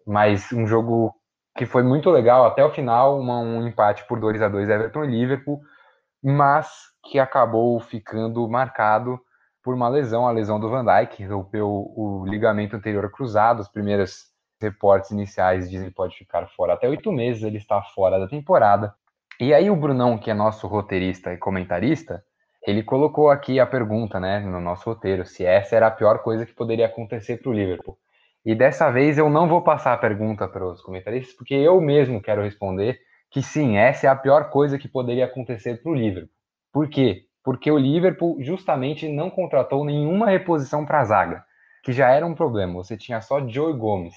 Mas 0.06 0.52
um 0.52 0.68
jogo 0.68 1.14
que 1.58 1.66
foi 1.66 1.84
muito 1.84 2.10
legal 2.10 2.46
até 2.46 2.64
o 2.64 2.72
final, 2.72 3.20
uma, 3.20 3.40
um 3.40 3.68
empate 3.68 4.06
por 4.08 4.20
2 4.20 4.42
a 4.42 4.50
2 4.50 4.70
Everton 4.70 5.06
e 5.06 5.08
Liverpool, 5.08 5.62
mas 6.24 6.70
que 7.04 7.20
acabou 7.20 7.80
ficando 7.80 8.48
marcado 8.48 9.20
por 9.66 9.74
uma 9.74 9.90
lesão, 9.90 10.28
a 10.28 10.32
lesão 10.32 10.60
do 10.60 10.70
Van 10.70 10.86
Dijk, 10.86 11.26
rompeu 11.26 11.68
o 11.68 12.24
ligamento 12.28 12.76
anterior 12.76 13.10
cruzado, 13.10 13.62
os 13.62 13.68
primeiros 13.68 14.26
reportes 14.62 15.10
iniciais 15.10 15.68
dizem 15.68 15.90
que 15.90 15.96
pode 15.96 16.16
ficar 16.16 16.46
fora 16.50 16.74
até 16.76 16.88
oito 16.88 17.12
meses, 17.12 17.42
ele 17.42 17.58
está 17.58 17.82
fora 17.82 18.20
da 18.20 18.28
temporada. 18.28 18.94
E 19.40 19.56
aí 19.56 19.68
o 19.72 19.76
Brunão, 19.76 20.20
que 20.20 20.30
é 20.30 20.36
nosso 20.36 20.68
roteirista 20.68 21.34
e 21.34 21.38
comentarista, 21.38 22.24
ele 22.66 22.84
colocou 22.84 23.32
aqui 23.32 23.60
a 23.60 23.66
pergunta, 23.66 24.20
né, 24.20 24.40
no 24.40 24.62
nosso 24.62 24.88
roteiro, 24.88 25.26
se 25.26 25.44
essa 25.44 25.76
era 25.76 25.88
a 25.88 25.92
pior 25.92 26.20
coisa 26.20 26.46
que 26.46 26.54
poderia 26.54 26.86
acontecer 26.86 27.38
para 27.38 27.50
o 27.50 27.54
Liverpool. 27.54 27.98
E 28.46 28.54
dessa 28.54 28.92
vez 28.92 29.18
eu 29.18 29.32
não 29.32 29.50
vou 29.50 29.64
passar 29.64 29.94
a 29.94 29.98
pergunta 29.98 30.48
para 30.48 30.64
os 30.64 30.80
comentaristas, 30.80 31.36
porque 31.36 31.56
eu 31.56 31.82
mesmo 31.82 32.22
quero 32.22 32.44
responder 32.44 33.00
que 33.32 33.42
sim, 33.42 33.78
essa 33.78 34.06
é 34.06 34.10
a 34.12 34.16
pior 34.16 34.52
coisa 34.52 34.78
que 34.78 34.88
poderia 34.88 35.26
acontecer 35.26 35.82
para 35.82 35.92
o 35.92 35.96
Liverpool. 35.96 36.30
Por 36.72 36.88
quê? 36.88 37.24
Porque 37.46 37.72
o 37.72 37.78
Liverpool 37.78 38.38
justamente 38.42 39.08
não 39.08 39.30
contratou 39.30 39.86
nenhuma 39.86 40.30
reposição 40.30 40.86
para 40.86 41.00
a 41.00 41.06
zaga, 41.06 41.46
que 41.84 41.94
já 41.94 42.10
era 42.10 42.26
um 42.26 42.34
problema. 42.34 42.74
Você 42.74 42.98
tinha 42.98 43.22
só 43.22 43.48
Joe 43.48 43.72
Gomes 43.74 44.16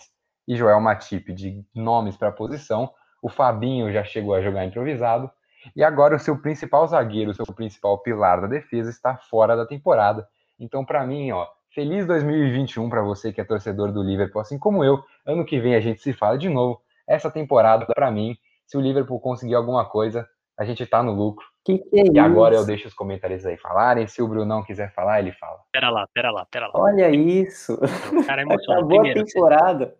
e 0.48 0.56
Joel 0.56 0.80
Matip 0.80 1.32
de 1.34 1.62
nomes 1.74 2.16
para 2.16 2.28
a 2.28 2.32
posição. 2.32 2.90
O 3.22 3.28
Fabinho 3.28 3.92
já 3.92 4.02
chegou 4.02 4.34
a 4.34 4.40
jogar 4.40 4.64
improvisado. 4.64 5.30
E 5.76 5.84
agora 5.84 6.16
o 6.16 6.18
seu 6.18 6.40
principal 6.40 6.86
zagueiro, 6.86 7.30
o 7.30 7.34
seu 7.34 7.44
principal 7.46 7.98
pilar 7.98 8.40
da 8.40 8.46
defesa 8.46 8.88
está 8.88 9.16
fora 9.16 9.54
da 9.54 9.66
temporada. 9.66 10.26
Então, 10.58 10.84
para 10.84 11.06
mim, 11.06 11.30
ó, 11.30 11.46
Feliz 11.78 12.06
2021 12.06 12.88
para 12.88 13.02
você 13.02 13.32
que 13.32 13.40
é 13.40 13.44
torcedor 13.44 13.92
do 13.92 14.02
Liverpool, 14.02 14.40
assim 14.40 14.58
como 14.58 14.82
eu. 14.82 15.04
Ano 15.24 15.44
que 15.44 15.60
vem 15.60 15.74
a 15.74 15.80
gente 15.80 16.00
se 16.00 16.12
fala 16.12 16.38
de 16.38 16.48
novo. 16.48 16.80
Essa 17.06 17.30
temporada, 17.30 17.86
para 17.86 18.10
mim, 18.10 18.36
se 18.66 18.76
o 18.76 18.80
Liverpool 18.80 19.20
conseguir 19.20 19.54
alguma 19.54 19.84
coisa, 19.84 20.26
a 20.58 20.64
gente 20.64 20.84
tá 20.86 21.02
no 21.02 21.12
lucro. 21.12 21.46
Que 21.68 21.78
que 21.78 21.98
é 22.00 22.02
e 22.04 22.08
isso? 22.10 22.20
agora 22.20 22.54
eu 22.54 22.64
deixo 22.64 22.88
os 22.88 22.94
comentários 22.94 23.44
aí 23.44 23.58
falarem. 23.58 24.06
Se 24.06 24.22
o 24.22 24.28
Brunão 24.28 24.64
quiser 24.64 24.90
falar, 24.94 25.18
ele 25.20 25.32
fala. 25.32 25.60
Pera 25.70 25.90
lá, 25.90 26.06
pera 26.14 26.30
lá, 26.30 26.46
pera 26.46 26.66
lá. 26.68 26.72
Olha 26.74 27.10
isso. 27.10 27.74
O 27.74 28.24
cara 28.26 28.40
é 28.40 28.44
emocionado. 28.44 28.86
Acabou 28.86 28.98
a 28.98 29.00
Primeiro, 29.02 29.20
você, 29.26 29.34
temporada. 29.34 29.96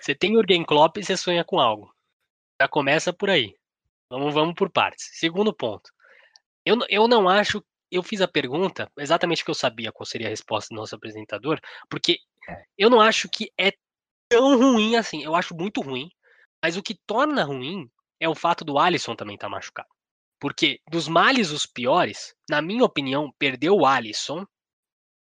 você 0.00 0.14
tem 0.14 0.32
Jurgen 0.32 0.64
Klopp 0.64 0.96
e 0.96 1.04
você 1.04 1.16
sonha 1.16 1.44
com 1.44 1.60
algo. 1.60 1.92
Já 2.60 2.66
começa 2.68 3.12
por 3.12 3.28
aí. 3.28 3.54
Vamos, 4.10 4.32
vamos 4.32 4.54
por 4.54 4.70
partes. 4.70 5.10
Segundo 5.18 5.52
ponto. 5.52 5.90
Eu, 6.64 6.78
eu 6.88 7.06
não 7.06 7.28
acho. 7.28 7.62
Eu 7.90 8.02
fiz 8.02 8.22
a 8.22 8.28
pergunta 8.28 8.90
exatamente 8.98 9.40
porque 9.42 9.50
eu 9.50 9.54
sabia 9.54 9.92
qual 9.92 10.06
seria 10.06 10.28
a 10.28 10.30
resposta 10.30 10.74
do 10.74 10.78
nosso 10.78 10.94
apresentador, 10.94 11.60
porque 11.90 12.16
É. 12.48 12.62
eu 12.78 12.88
não 12.88 13.02
acho 13.02 13.28
que 13.28 13.50
é 13.60 13.70
tão 14.30 14.56
ruim 14.56 14.96
assim. 14.96 15.22
Eu 15.22 15.34
acho 15.34 15.54
muito 15.54 15.82
ruim, 15.82 16.08
mas 16.64 16.76
o 16.78 16.82
que 16.82 16.94
torna 17.06 17.44
ruim 17.44 17.86
é 18.18 18.26
o 18.28 18.34
fato 18.34 18.64
do 18.64 18.78
Alisson 18.78 19.14
também 19.14 19.34
estar 19.34 19.50
machucado. 19.50 19.88
Porque 20.42 20.80
dos 20.90 21.06
males 21.06 21.52
os 21.52 21.66
piores, 21.66 22.34
na 22.50 22.60
minha 22.60 22.84
opinião, 22.84 23.32
perder 23.38 23.70
o 23.70 23.86
Alisson 23.86 24.44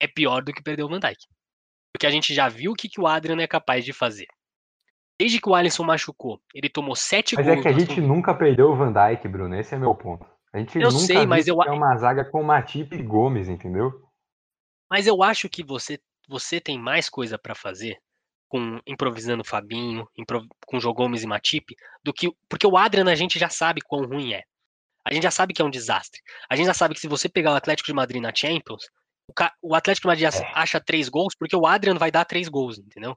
é 0.01 0.09
pior 0.09 0.43
do 0.43 0.51
que 0.51 0.63
perder 0.63 0.83
o 0.83 0.89
Van 0.89 0.99
Dijk. 0.99 1.27
Porque 1.93 2.07
a 2.07 2.11
gente 2.11 2.33
já 2.33 2.49
viu 2.49 2.73
o 2.73 2.75
que, 2.75 2.89
que 2.89 2.99
o 2.99 3.07
Adrian 3.07 3.39
é 3.39 3.47
capaz 3.47 3.85
de 3.85 3.93
fazer. 3.93 4.27
Desde 5.21 5.39
que 5.39 5.47
o 5.47 5.55
Alisson 5.55 5.85
machucou, 5.85 6.41
ele 6.55 6.71
tomou 6.71 6.97
sete 6.97 7.37
Mas 7.37 7.45
gols. 7.45 7.59
é 7.59 7.61
que 7.61 7.69
a 7.69 7.79
gente 7.79 8.01
nunca 8.01 8.33
perdeu 8.35 8.71
o 8.71 8.77
Van 8.77 8.91
Dijk, 8.91 9.29
Bruno. 9.29 9.55
Esse 9.55 9.75
é 9.75 9.79
meu 9.79 9.95
ponto. 9.95 10.25
A 10.55 10.59
gente 10.59 10.79
Eu 10.79 10.91
nunca 10.91 11.05
sei, 11.05 11.27
mas 11.27 11.47
eu 11.47 11.63
é 11.63 11.71
uma 11.71 11.95
zaga 11.99 12.25
com 12.25 12.43
Matip 12.43 12.95
e 12.95 13.03
Gomes, 13.03 13.47
entendeu? 13.47 13.93
Mas 14.91 15.07
eu 15.07 15.23
acho 15.23 15.51
que 15.51 15.63
você, 15.63 16.01
você 16.27 16.63
tem 16.63 16.79
mais 16.79 17.11
coisa 17.11 17.39
pra 17.39 17.55
fazer 17.55 17.99
com 18.49 18.81
improvisando 18.87 19.45
Fabinho, 19.45 20.09
improv- 20.17 20.49
com 20.67 20.81
João 20.81 20.95
Gomes 20.95 21.23
e 21.23 21.27
Matip, 21.27 21.77
do 22.03 22.11
que. 22.11 22.35
Porque 22.49 22.67
o 22.67 22.79
Adrian 22.79 23.05
a 23.11 23.15
gente 23.15 23.39
já 23.39 23.51
sabe 23.51 23.83
quão 23.83 24.07
ruim 24.07 24.33
é. 24.33 24.45
A 25.05 25.13
gente 25.13 25.23
já 25.23 25.31
sabe 25.31 25.55
que 25.55 25.63
é 25.63 25.65
um 25.65 25.71
desastre. 25.71 26.21
A 26.49 26.57
gente 26.57 26.67
já 26.67 26.75
sabe 26.75 26.95
que 26.95 27.01
se 27.01 27.09
você 27.09 27.29
pegar 27.29 27.53
o 27.53 27.57
Atlético 27.57 27.87
de 27.87 27.95
Madrid 27.95 28.21
na 28.23 28.33
Champions, 28.35 28.85
o, 29.63 29.75
Atlético 29.75 30.05
de 30.05 30.09
Madrid 30.09 30.43
É. 30.43 30.53
acha- 30.55 30.81
três 30.81 31.09
gols 31.09 31.35
porque 31.39 31.57
o 31.57 31.67
Adrian 31.67 31.95
vai 31.95 32.11
dar 32.11 32.25
três 32.25 32.49
gols, 32.49 32.79
entendeu? 32.79 33.17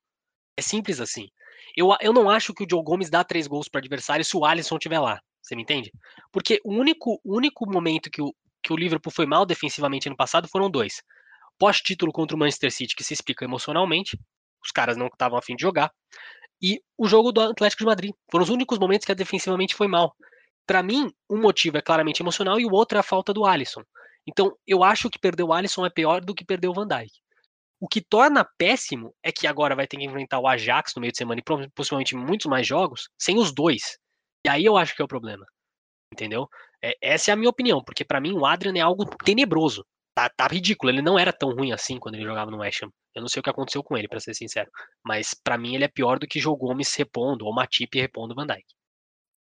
É 0.58 0.62
simples 0.62 1.00
assim. 1.00 1.28
Eu, 1.76 1.90
eu 2.02 2.14
não 2.14 2.30
acho 2.30 2.54
que 2.54 2.64
o 2.64 2.68
Joe 2.70 2.84
Gomes 2.84 3.10
dá 3.10 3.24
três 3.24 3.48
gols 3.48 3.68
pro 3.68 3.80
adversário 3.80 4.24
se 4.24 4.38
o 4.38 4.46
Alisson 4.46 4.76
estiver 4.76 5.00
lá. 5.00 5.20
Você 5.42 5.56
me 5.56 5.64
entende? 5.64 5.92
Porque 6.32 6.62
o 6.64 6.74
único, 6.74 7.20
único 7.26 7.70
momento 7.70 8.10
que 8.10 8.22
o, 8.22 8.34
que 8.62 8.72
o 8.72 8.78
Liverpool 8.78 9.12
foi 9.12 9.26
mal 9.26 9.46
defensivamente 9.46 10.08
ano 10.08 10.16
passado 10.16 10.48
foram 10.48 10.70
dois. 10.70 11.02
Pós-título 11.58 12.12
contra 12.12 12.36
o 12.36 12.40
Manchester 12.40 12.72
City, 12.72 12.96
que 12.96 13.04
se 13.04 13.14
explica 13.14 13.44
emocionalmente, 13.44 14.18
os 14.64 14.72
caras 14.72 14.96
não 14.96 15.08
estavam 15.08 15.38
afim 15.38 15.56
de 15.56 15.62
jogar, 15.62 15.92
e 16.62 16.82
o 16.98 17.08
jogo 17.08 17.32
do 17.32 17.42
Atlético 17.42 17.80
de 17.82 17.86
Madrid. 17.86 18.12
Foram 18.32 18.44
os 18.44 18.50
únicos 18.50 18.80
momentos 18.80 19.06
que 19.06 19.14
defensivamente 19.14 19.76
foi 19.76 19.88
mal. 19.88 20.16
Pra 20.66 20.82
mim, 20.82 21.12
um 21.30 21.42
motivo 21.42 21.78
é 21.78 21.82
claramente 21.82 22.22
emocional 22.22 22.60
e 22.60 22.66
o 22.66 22.72
outro 22.72 22.98
é 22.98 23.02
a 23.02 23.04
falta 23.04 23.34
do 23.34 23.46
Alisson. 23.46 23.84
Então, 24.28 24.56
eu 24.66 24.84
acho 24.84 25.10
que 25.10 25.20
perder 25.20 25.44
o 25.44 25.54
Alisson 25.54 25.86
é 25.86 25.90
pior 25.90 26.22
do 26.22 26.34
que 26.34 26.46
perder 26.46 26.70
o 26.70 26.74
Van 26.74 26.88
Dijk. 26.88 27.12
O 27.80 27.88
que 27.88 28.02
torna 28.02 28.48
péssimo 28.58 29.14
é 29.22 29.32
que 29.32 29.46
agora 29.46 29.76
vai 29.76 29.86
ter 29.86 29.98
que 29.98 30.06
enfrentar 30.06 30.40
o 30.40 30.48
Ajax 30.48 30.94
no 30.96 31.02
meio 31.02 31.12
de 31.12 31.18
semana 31.18 31.42
e 31.42 31.70
possivelmente 31.72 32.16
muitos 32.16 32.46
mais 32.46 32.66
jogos 32.66 33.10
sem 33.20 33.38
os 33.38 33.54
dois. 33.54 33.98
E 34.46 34.50
aí 34.50 34.64
eu 34.64 34.78
acho 34.78 34.96
que 34.96 35.02
é 35.02 35.06
o 35.06 35.08
problema. 35.08 35.46
Entendeu? 36.14 36.48
É- 36.82 36.96
essa 37.02 37.32
é 37.32 37.34
a 37.34 37.36
minha 37.36 37.50
opinião, 37.50 37.84
porque 37.84 38.06
pra 38.06 38.22
mim 38.22 38.34
o 38.34 38.46
Adrian 38.46 38.74
é 38.78 38.82
algo 38.82 39.06
tenebroso. 39.26 39.86
Tá, 40.16 40.30
tá 40.30 40.48
ridículo, 40.48 40.92
ele 40.92 41.02
não 41.02 41.18
era 41.18 41.34
tão 41.34 41.50
ruim 41.50 41.72
assim 41.74 41.98
quando 42.00 42.16
ele 42.16 42.24
jogava 42.24 42.52
no 42.52 42.60
West 42.60 42.84
Ham. 42.84 42.90
Eu 43.16 43.22
não 43.22 43.28
sei 43.28 43.40
o 43.40 43.44
que 43.44 43.50
aconteceu 43.50 43.84
com 43.84 43.98
ele, 43.98 44.08
pra 44.08 44.20
ser 44.20 44.34
sincero. 44.36 44.70
Mas 45.04 45.34
pra 45.34 45.58
mim 45.58 45.76
ele 45.76 45.84
é 45.86 45.88
pior 45.88 46.20
do 46.20 46.28
que 46.28 46.40
Joe 46.40 46.58
Gomes 46.58 46.94
repondo, 46.96 47.46
ou 47.46 47.54
Matip 47.54 48.00
repondo 48.00 48.34
o 48.34 48.36
Van 48.36 48.46
Dijk. 48.48 48.64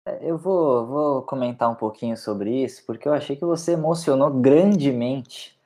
É, 0.05 0.29
Eu 0.29 0.37
vou, 0.37 0.85
vou 0.85 1.21
comentar 1.23 1.69
um 1.69 1.75
pouquinho 1.75 2.15
sobre 2.15 2.63
isso, 2.63 2.85
porque 2.85 3.07
eu 3.07 3.13
achei 3.13 3.35
que 3.35 3.45
você 3.45 3.73
emocionou 3.73 4.31
grandemente 4.31 5.57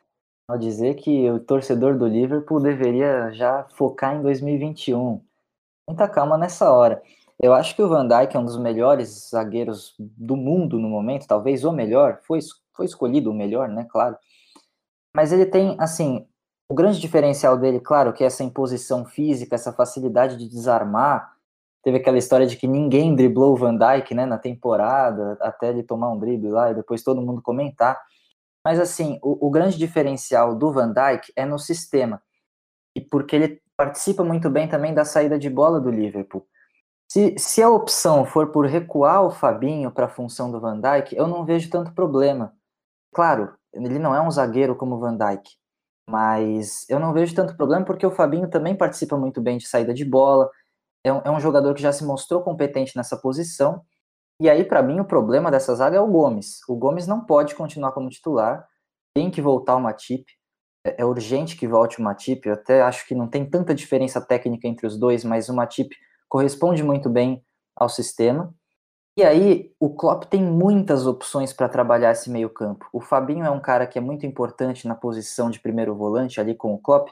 ao 0.47 0.57
dizer 0.57 0.95
que 0.95 1.29
o 1.29 1.39
torcedor 1.39 1.97
do 1.97 2.07
Liverpool 2.07 2.59
deveria 2.59 3.31
já 3.31 3.65
focar 3.69 4.15
em 4.15 4.21
2021. 4.21 5.21
Muita 5.87 6.07
calma 6.07 6.37
nessa 6.37 6.71
hora. 6.71 7.01
Eu 7.39 7.53
acho 7.53 7.75
que 7.75 7.81
o 7.81 7.87
Van 7.87 8.07
Dijk 8.07 8.35
é 8.35 8.39
um 8.39 8.45
dos 8.45 8.57
melhores 8.57 9.29
zagueiros 9.29 9.95
do 9.97 10.35
mundo 10.35 10.79
no 10.79 10.89
momento, 10.89 11.27
talvez 11.27 11.63
o 11.63 11.71
melhor, 11.71 12.19
foi, 12.23 12.39
foi 12.73 12.85
escolhido 12.85 13.31
o 13.31 13.33
melhor, 13.33 13.69
né, 13.69 13.85
claro. 13.89 14.17
Mas 15.15 15.31
ele 15.31 15.45
tem, 15.45 15.75
assim, 15.79 16.27
o 16.69 16.75
grande 16.75 16.99
diferencial 16.99 17.57
dele, 17.57 17.79
claro, 17.79 18.13
que 18.13 18.23
é 18.23 18.27
essa 18.27 18.43
imposição 18.43 19.05
física, 19.05 19.55
essa 19.55 19.73
facilidade 19.73 20.37
de 20.37 20.47
desarmar. 20.47 21.35
Teve 21.89 21.97
aquela 21.97 22.19
história 22.19 22.45
de 22.45 22.55
que 22.55 22.67
ninguém 22.67 23.15
driblou 23.15 23.53
o 23.53 23.55
Van 23.55 23.75
Dijk, 23.75 24.13
né, 24.13 24.23
na 24.23 24.37
temporada, 24.37 25.35
até 25.41 25.69
ele 25.69 25.81
tomar 25.81 26.11
um 26.11 26.19
drible 26.19 26.51
lá 26.51 26.69
e 26.69 26.75
depois 26.75 27.01
todo 27.01 27.19
mundo 27.19 27.41
comentar. 27.41 27.99
Mas, 28.63 28.79
assim, 28.79 29.17
o, 29.23 29.47
o 29.47 29.49
grande 29.49 29.75
diferencial 29.75 30.53
do 30.53 30.71
Van 30.71 30.93
Dijk 30.93 31.33
é 31.35 31.47
no 31.47 31.57
sistema. 31.57 32.21
E 32.95 33.01
porque 33.01 33.35
ele 33.35 33.61
participa 33.75 34.23
muito 34.23 34.51
bem 34.51 34.67
também 34.67 34.93
da 34.93 35.03
saída 35.03 35.39
de 35.39 35.49
bola 35.49 35.81
do 35.81 35.89
Liverpool. 35.89 36.45
Se, 37.11 37.33
se 37.39 37.59
a 37.63 37.71
opção 37.71 38.23
for 38.23 38.51
por 38.51 38.67
recuar 38.67 39.23
o 39.23 39.31
Fabinho 39.31 39.89
para 39.89 40.05
a 40.05 40.09
função 40.09 40.51
do 40.51 40.59
Van 40.59 40.79
Dijk, 40.79 41.15
eu 41.15 41.25
não 41.25 41.43
vejo 41.43 41.71
tanto 41.71 41.91
problema. 41.91 42.53
Claro, 43.11 43.51
ele 43.73 43.97
não 43.97 44.13
é 44.13 44.21
um 44.21 44.29
zagueiro 44.29 44.75
como 44.75 44.97
o 44.97 44.99
Van 44.99 45.17
Dijk, 45.17 45.55
mas 46.07 46.87
eu 46.87 46.99
não 46.99 47.13
vejo 47.13 47.33
tanto 47.33 47.57
problema 47.57 47.83
porque 47.83 48.05
o 48.05 48.11
Fabinho 48.11 48.47
também 48.47 48.75
participa 48.75 49.17
muito 49.17 49.41
bem 49.41 49.57
de 49.57 49.67
saída 49.67 49.91
de 49.91 50.05
bola, 50.05 50.51
é 51.03 51.13
um, 51.13 51.21
é 51.25 51.31
um 51.31 51.39
jogador 51.39 51.73
que 51.73 51.81
já 51.81 51.91
se 51.91 52.03
mostrou 52.03 52.41
competente 52.41 52.95
nessa 52.95 53.17
posição. 53.17 53.81
E 54.41 54.49
aí, 54.49 54.63
para 54.63 54.81
mim, 54.81 54.99
o 54.99 55.05
problema 55.05 55.51
dessa 55.51 55.75
zaga 55.75 55.97
é 55.97 56.01
o 56.01 56.07
Gomes. 56.07 56.59
O 56.67 56.75
Gomes 56.75 57.07
não 57.07 57.25
pode 57.25 57.55
continuar 57.55 57.91
como 57.91 58.09
titular, 58.09 58.67
tem 59.13 59.29
que 59.29 59.41
voltar 59.41 59.75
o 59.75 59.81
Matip. 59.81 60.25
É, 60.85 61.01
é 61.01 61.05
urgente 61.05 61.57
que 61.57 61.67
volte 61.67 61.99
o 61.99 62.03
Matip. 62.03 62.47
Eu 62.47 62.53
até 62.53 62.81
acho 62.81 63.05
que 63.07 63.15
não 63.15 63.27
tem 63.27 63.49
tanta 63.49 63.75
diferença 63.75 64.21
técnica 64.21 64.67
entre 64.67 64.87
os 64.87 64.97
dois, 64.97 65.23
mas 65.23 65.49
o 65.49 65.53
Matip 65.53 65.93
corresponde 66.27 66.83
muito 66.83 67.09
bem 67.09 67.43
ao 67.75 67.89
sistema. 67.89 68.53
E 69.17 69.23
aí, 69.23 69.73
o 69.79 69.93
Klopp 69.93 70.23
tem 70.25 70.41
muitas 70.41 71.05
opções 71.05 71.51
para 71.51 71.67
trabalhar 71.67 72.11
esse 72.11 72.29
meio-campo. 72.29 72.87
O 72.93 73.01
Fabinho 73.01 73.43
é 73.43 73.49
um 73.49 73.59
cara 73.59 73.85
que 73.85 73.97
é 73.97 74.01
muito 74.01 74.25
importante 74.25 74.87
na 74.87 74.95
posição 74.95 75.49
de 75.49 75.59
primeiro 75.59 75.93
volante 75.93 76.39
ali 76.39 76.55
com 76.55 76.73
o 76.73 76.79
Klopp, 76.79 77.09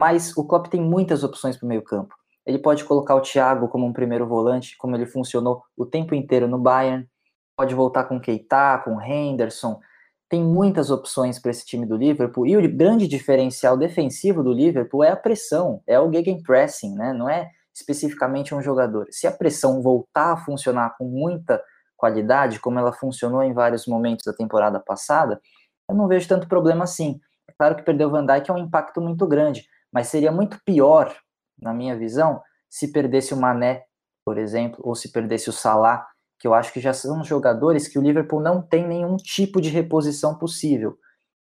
mas 0.00 0.36
o 0.36 0.44
Klopp 0.44 0.66
tem 0.66 0.80
muitas 0.80 1.22
opções 1.22 1.56
para 1.56 1.66
o 1.66 1.68
meio-campo. 1.68 2.16
Ele 2.46 2.58
pode 2.58 2.84
colocar 2.84 3.14
o 3.14 3.20
Thiago 3.20 3.68
como 3.68 3.86
um 3.86 3.92
primeiro 3.92 4.26
volante, 4.26 4.76
como 4.76 4.94
ele 4.96 5.06
funcionou 5.06 5.62
o 5.76 5.86
tempo 5.86 6.14
inteiro 6.14 6.46
no 6.46 6.58
Bayern. 6.58 7.08
Pode 7.56 7.74
voltar 7.74 8.04
com 8.04 8.20
Keita, 8.20 8.82
com 8.84 9.00
Henderson. 9.00 9.80
Tem 10.28 10.42
muitas 10.42 10.90
opções 10.90 11.38
para 11.38 11.50
esse 11.50 11.64
time 11.64 11.86
do 11.86 11.96
Liverpool. 11.96 12.46
E 12.46 12.56
o 12.56 12.76
grande 12.76 13.06
diferencial 13.06 13.76
defensivo 13.76 14.42
do 14.42 14.52
Liverpool 14.52 15.04
é 15.04 15.10
a 15.10 15.16
pressão, 15.16 15.82
é 15.86 15.98
o 15.98 16.12
gegenpressing, 16.12 16.94
né? 16.94 17.12
Não 17.12 17.28
é 17.28 17.50
especificamente 17.74 18.54
um 18.54 18.62
jogador. 18.62 19.06
Se 19.10 19.26
a 19.26 19.32
pressão 19.32 19.82
voltar 19.82 20.32
a 20.32 20.36
funcionar 20.36 20.96
com 20.96 21.04
muita 21.04 21.62
qualidade, 21.96 22.60
como 22.60 22.78
ela 22.78 22.92
funcionou 22.92 23.42
em 23.42 23.52
vários 23.52 23.86
momentos 23.86 24.24
da 24.24 24.32
temporada 24.32 24.78
passada, 24.78 25.40
eu 25.88 25.94
não 25.94 26.06
vejo 26.06 26.28
tanto 26.28 26.48
problema 26.48 26.84
assim. 26.84 27.20
claro 27.58 27.74
que 27.74 27.82
perder 27.82 28.06
o 28.06 28.10
Van 28.10 28.24
Dijk 28.24 28.50
é 28.50 28.54
um 28.54 28.58
impacto 28.58 29.00
muito 29.00 29.26
grande, 29.26 29.66
mas 29.92 30.08
seria 30.08 30.32
muito 30.32 30.58
pior, 30.64 31.14
na 31.60 31.72
minha 31.72 31.96
visão, 31.96 32.42
se 32.68 32.92
perdesse 32.92 33.32
o 33.32 33.36
Mané, 33.36 33.84
por 34.24 34.38
exemplo, 34.38 34.80
ou 34.82 34.94
se 34.94 35.12
perdesse 35.12 35.48
o 35.50 35.52
Salah, 35.52 36.06
que 36.38 36.46
eu 36.46 36.54
acho 36.54 36.72
que 36.72 36.80
já 36.80 36.92
são 36.92 37.22
jogadores 37.24 37.88
que 37.88 37.98
o 37.98 38.02
Liverpool 38.02 38.40
não 38.40 38.60
tem 38.60 38.86
nenhum 38.86 39.16
tipo 39.16 39.60
de 39.60 39.68
reposição 39.68 40.36
possível, 40.36 40.98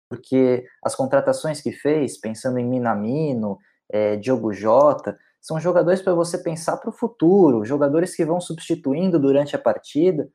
porque 0.09 0.67
as 0.85 0.95
contratações 0.95 1.61
que 1.61 1.73
fez, 1.73 2.19
pensando 2.19 2.59
em 2.59 2.67
Minamino, 2.67 3.59
é, 3.91 4.17
Diogo 4.17 4.53
Jota, 4.53 5.19
são 5.41 5.59
jogadores 5.59 6.03
para 6.03 6.15
você 6.15 6.39
pensar 6.39 6.77
para 6.77 6.91
o 6.91 6.93
futuro, 6.93 7.65
jogadores 7.65 8.15
que 8.15 8.25
vão 8.25 8.41
substituindo 8.41 9.19
durante 9.19 9.57
a 9.57 9.59
partida, 9.59 10.29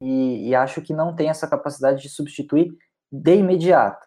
e, 0.00 0.48
e 0.48 0.54
acho 0.54 0.82
que 0.82 0.92
não 0.92 1.14
tem 1.16 1.28
essa 1.28 1.48
capacidade 1.48 2.02
de 2.02 2.08
substituir 2.08 2.70
de 3.10 3.36
imediato. 3.36 4.06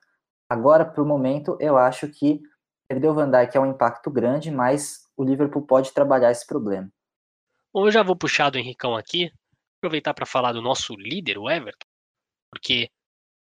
Agora, 0.50 0.86
para 0.86 1.04
o 1.04 1.06
momento, 1.06 1.58
eu 1.60 1.78
acho 1.78 2.08
que 2.08 2.42
perder 2.88 3.10
o 3.10 3.14
Van 3.14 3.30
Dijk 3.30 3.58
é 3.58 3.60
um 3.60 3.72
impacto 3.72 4.10
grande, 4.10 4.50
mas 4.50 5.07
o 5.18 5.24
Liverpool 5.24 5.66
pode 5.66 5.92
trabalhar 5.92 6.32
esse 6.32 6.46
problema. 6.46 6.90
Bom, 7.74 7.88
eu 7.88 7.92
já 7.92 8.04
vou 8.04 8.16
puxar 8.16 8.52
do 8.52 8.58
Henricão 8.58 8.96
aqui, 8.96 9.32
aproveitar 9.80 10.14
para 10.14 10.26
falar 10.26 10.54
do 10.54 10.62
nosso 10.62 10.94
líder, 10.96 11.38
o 11.38 11.50
Everton, 11.50 11.88
porque 12.52 12.90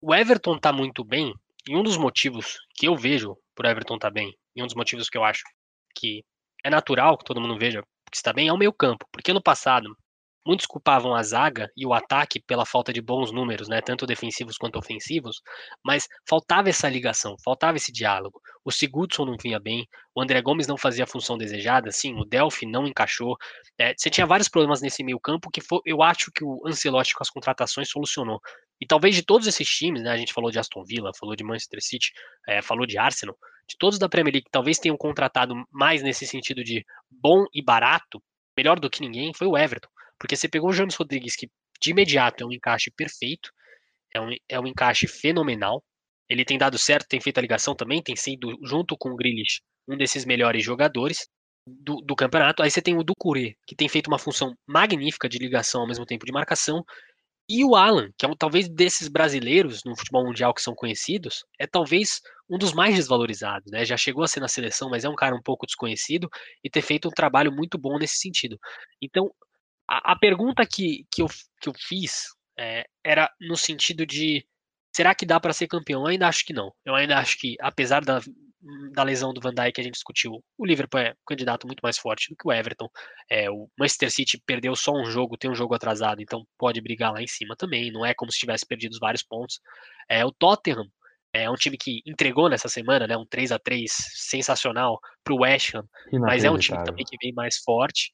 o 0.00 0.14
Everton 0.14 0.56
está 0.56 0.72
muito 0.72 1.02
bem, 1.02 1.34
e 1.66 1.74
um 1.74 1.82
dos 1.82 1.96
motivos 1.96 2.58
que 2.74 2.86
eu 2.86 2.94
vejo 2.94 3.36
por 3.54 3.64
Everton 3.64 3.94
estar 3.94 4.08
tá 4.08 4.12
bem, 4.12 4.36
e 4.54 4.62
um 4.62 4.66
dos 4.66 4.74
motivos 4.74 5.08
que 5.08 5.16
eu 5.16 5.24
acho 5.24 5.42
que 5.96 6.24
é 6.62 6.70
natural 6.70 7.16
que 7.16 7.24
todo 7.24 7.40
mundo 7.40 7.58
veja 7.58 7.82
que 8.10 8.16
está 8.16 8.32
bem, 8.32 8.48
é 8.48 8.52
o 8.52 8.58
meio 8.58 8.72
campo, 8.72 9.06
porque 9.10 9.32
no 9.32 9.42
passado 9.42 9.96
Muitos 10.44 10.66
culpavam 10.66 11.14
a 11.14 11.22
zaga 11.22 11.70
e 11.76 11.86
o 11.86 11.94
ataque 11.94 12.40
pela 12.40 12.66
falta 12.66 12.92
de 12.92 13.00
bons 13.00 13.30
números, 13.30 13.68
né, 13.68 13.80
tanto 13.80 14.06
defensivos 14.06 14.56
quanto 14.56 14.78
ofensivos, 14.78 15.40
mas 15.84 16.08
faltava 16.28 16.68
essa 16.68 16.88
ligação, 16.88 17.36
faltava 17.44 17.76
esse 17.76 17.92
diálogo. 17.92 18.40
O 18.64 18.72
Sigurdsson 18.72 19.24
não 19.24 19.36
vinha 19.40 19.60
bem, 19.60 19.86
o 20.14 20.20
André 20.20 20.42
Gomes 20.42 20.66
não 20.66 20.76
fazia 20.76 21.04
a 21.04 21.06
função 21.06 21.38
desejada, 21.38 21.92
sim, 21.92 22.14
o 22.18 22.24
Delphi 22.24 22.66
não 22.66 22.86
encaixou. 22.86 23.36
É, 23.78 23.94
você 23.96 24.10
tinha 24.10 24.26
vários 24.26 24.48
problemas 24.48 24.82
nesse 24.82 25.04
meio 25.04 25.20
campo 25.20 25.48
que 25.50 25.60
foi, 25.60 25.80
eu 25.86 26.02
acho 26.02 26.32
que 26.32 26.44
o 26.44 26.60
Ancelotti 26.66 27.14
com 27.14 27.22
as 27.22 27.30
contratações 27.30 27.88
solucionou. 27.88 28.40
E 28.80 28.86
talvez 28.86 29.14
de 29.14 29.22
todos 29.22 29.46
esses 29.46 29.68
times, 29.68 30.02
né, 30.02 30.10
a 30.10 30.16
gente 30.16 30.32
falou 30.32 30.50
de 30.50 30.58
Aston 30.58 30.82
Villa, 30.84 31.12
falou 31.16 31.36
de 31.36 31.44
Manchester 31.44 31.80
City, 31.80 32.10
é, 32.48 32.60
falou 32.60 32.84
de 32.84 32.98
Arsenal, 32.98 33.36
de 33.68 33.76
todos 33.78 33.96
da 33.96 34.08
Premier 34.08 34.34
League, 34.34 34.48
talvez 34.50 34.78
tenham 34.80 34.96
contratado 34.96 35.54
mais 35.70 36.02
nesse 36.02 36.26
sentido 36.26 36.64
de 36.64 36.84
bom 37.08 37.44
e 37.54 37.62
barato, 37.62 38.20
melhor 38.56 38.80
do 38.80 38.90
que 38.90 39.00
ninguém, 39.00 39.32
foi 39.32 39.46
o 39.46 39.56
Everton. 39.56 39.88
Porque 40.22 40.36
você 40.36 40.48
pegou 40.48 40.70
o 40.70 40.72
James 40.72 40.94
Rodrigues, 40.94 41.34
que 41.34 41.50
de 41.80 41.90
imediato 41.90 42.44
é 42.44 42.46
um 42.46 42.52
encaixe 42.52 42.92
perfeito, 42.92 43.50
é 44.14 44.20
um, 44.20 44.30
é 44.48 44.60
um 44.60 44.68
encaixe 44.68 45.08
fenomenal. 45.08 45.82
Ele 46.28 46.44
tem 46.44 46.56
dado 46.56 46.78
certo, 46.78 47.08
tem 47.08 47.20
feito 47.20 47.38
a 47.38 47.40
ligação 47.40 47.74
também, 47.74 48.00
tem 48.00 48.14
sido, 48.14 48.56
junto 48.62 48.96
com 48.96 49.10
o 49.10 49.16
Grealish, 49.16 49.60
um 49.88 49.96
desses 49.96 50.24
melhores 50.24 50.64
jogadores 50.64 51.26
do, 51.66 51.96
do 51.96 52.14
campeonato. 52.14 52.62
Aí 52.62 52.70
você 52.70 52.80
tem 52.80 52.96
o 52.96 53.02
Ducuré, 53.02 53.54
que 53.66 53.74
tem 53.74 53.88
feito 53.88 54.06
uma 54.06 54.18
função 54.18 54.54
magnífica 54.64 55.28
de 55.28 55.38
ligação 55.38 55.80
ao 55.80 55.88
mesmo 55.88 56.06
tempo 56.06 56.24
de 56.24 56.30
marcação. 56.30 56.84
E 57.48 57.64
o 57.64 57.74
Alan, 57.74 58.08
que 58.16 58.24
é 58.24 58.28
um, 58.28 58.36
talvez 58.36 58.68
desses 58.68 59.08
brasileiros 59.08 59.82
no 59.84 59.96
futebol 59.98 60.24
mundial 60.24 60.54
que 60.54 60.62
são 60.62 60.72
conhecidos, 60.72 61.44
é 61.58 61.66
talvez 61.66 62.20
um 62.48 62.56
dos 62.56 62.72
mais 62.72 62.94
desvalorizados, 62.94 63.72
né? 63.72 63.84
Já 63.84 63.96
chegou 63.96 64.22
a 64.22 64.28
ser 64.28 64.38
na 64.38 64.46
seleção, 64.46 64.88
mas 64.88 65.04
é 65.04 65.08
um 65.08 65.16
cara 65.16 65.34
um 65.34 65.42
pouco 65.42 65.66
desconhecido 65.66 66.28
e 66.62 66.70
ter 66.70 66.80
feito 66.80 67.08
um 67.08 67.10
trabalho 67.10 67.50
muito 67.50 67.76
bom 67.76 67.98
nesse 67.98 68.18
sentido. 68.18 68.56
Então, 69.02 69.28
a, 69.88 70.12
a 70.12 70.18
pergunta 70.18 70.66
que, 70.66 71.06
que, 71.10 71.22
eu, 71.22 71.26
que 71.60 71.68
eu 71.68 71.74
fiz 71.76 72.24
é, 72.58 72.84
era 73.04 73.30
no 73.40 73.56
sentido 73.56 74.06
de 74.06 74.44
será 74.94 75.14
que 75.14 75.26
dá 75.26 75.40
para 75.40 75.52
ser 75.52 75.66
campeão? 75.66 76.02
Eu 76.02 76.08
ainda 76.08 76.28
acho 76.28 76.44
que 76.44 76.52
não. 76.52 76.72
Eu 76.84 76.94
ainda 76.94 77.18
acho 77.18 77.38
que, 77.38 77.56
apesar 77.60 78.04
da, 78.04 78.20
da 78.92 79.02
lesão 79.02 79.32
do 79.32 79.40
Van 79.40 79.54
Dijk 79.54 79.72
que 79.72 79.80
a 79.80 79.84
gente 79.84 79.94
discutiu, 79.94 80.42
o 80.56 80.66
Liverpool 80.66 81.00
é 81.00 81.10
um 81.10 81.26
candidato 81.26 81.66
muito 81.66 81.80
mais 81.80 81.98
forte 81.98 82.28
do 82.28 82.36
que 82.36 82.46
o 82.46 82.52
Everton. 82.52 82.88
É, 83.28 83.50
o 83.50 83.68
Manchester 83.78 84.10
City 84.10 84.40
perdeu 84.44 84.76
só 84.76 84.92
um 84.92 85.06
jogo, 85.06 85.36
tem 85.36 85.50
um 85.50 85.54
jogo 85.54 85.74
atrasado, 85.74 86.20
então 86.20 86.46
pode 86.58 86.80
brigar 86.80 87.12
lá 87.12 87.22
em 87.22 87.26
cima 87.26 87.56
também. 87.56 87.90
Não 87.90 88.04
é 88.04 88.14
como 88.14 88.30
se 88.30 88.38
tivesse 88.38 88.66
perdido 88.66 88.98
vários 89.00 89.22
pontos. 89.22 89.60
É, 90.08 90.24
o 90.24 90.32
Tottenham 90.32 90.86
é 91.32 91.50
um 91.50 91.54
time 91.54 91.78
que 91.78 92.02
entregou 92.06 92.48
nessa 92.48 92.68
semana, 92.68 93.06
né, 93.06 93.16
um 93.16 93.24
3 93.24 93.52
a 93.52 93.58
3 93.58 93.90
sensacional 93.90 95.00
para 95.24 95.32
o 95.32 95.40
West 95.40 95.74
Ham, 95.74 95.84
mas 96.12 96.44
é 96.44 96.50
um 96.50 96.58
time 96.58 96.84
também 96.84 97.06
que 97.06 97.16
vem 97.22 97.32
mais 97.32 97.56
forte. 97.56 98.12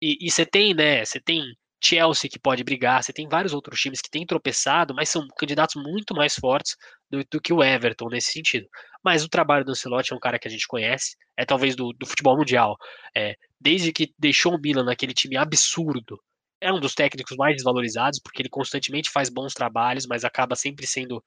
E 0.00 0.30
você 0.30 0.44
tem, 0.44 0.74
né? 0.74 1.04
Você 1.04 1.20
tem 1.20 1.42
Chelsea 1.82 2.30
que 2.30 2.38
pode 2.38 2.64
brigar, 2.64 3.02
você 3.02 3.12
tem 3.12 3.28
vários 3.28 3.52
outros 3.52 3.80
times 3.80 4.00
que 4.00 4.10
têm 4.10 4.26
tropeçado, 4.26 4.94
mas 4.94 5.08
são 5.08 5.26
candidatos 5.38 5.80
muito 5.80 6.14
mais 6.14 6.34
fortes 6.34 6.76
do, 7.10 7.24
do, 7.30 7.40
que 7.40 7.52
o 7.52 7.62
Everton 7.62 8.08
nesse 8.08 8.32
sentido. 8.32 8.68
Mas 9.04 9.24
o 9.24 9.28
trabalho 9.28 9.64
do 9.64 9.70
Ancelotti 9.70 10.12
é 10.12 10.16
um 10.16 10.20
cara 10.20 10.38
que 10.38 10.48
a 10.48 10.50
gente 10.50 10.66
conhece, 10.66 11.16
é 11.36 11.44
talvez 11.44 11.76
do, 11.76 11.92
do 11.92 12.06
futebol 12.06 12.36
mundial. 12.36 12.76
É, 13.16 13.36
desde 13.60 13.92
que 13.92 14.12
deixou 14.18 14.54
o 14.54 14.60
Milan 14.60 14.84
naquele 14.84 15.14
time 15.14 15.36
absurdo, 15.36 16.20
é 16.60 16.72
um 16.72 16.80
dos 16.80 16.94
técnicos 16.94 17.36
mais 17.36 17.54
desvalorizados, 17.54 18.18
porque 18.20 18.42
ele 18.42 18.48
constantemente 18.48 19.10
faz 19.10 19.28
bons 19.28 19.52
trabalhos, 19.52 20.06
mas 20.06 20.24
acaba 20.24 20.56
sempre 20.56 20.86
sendo 20.86 21.22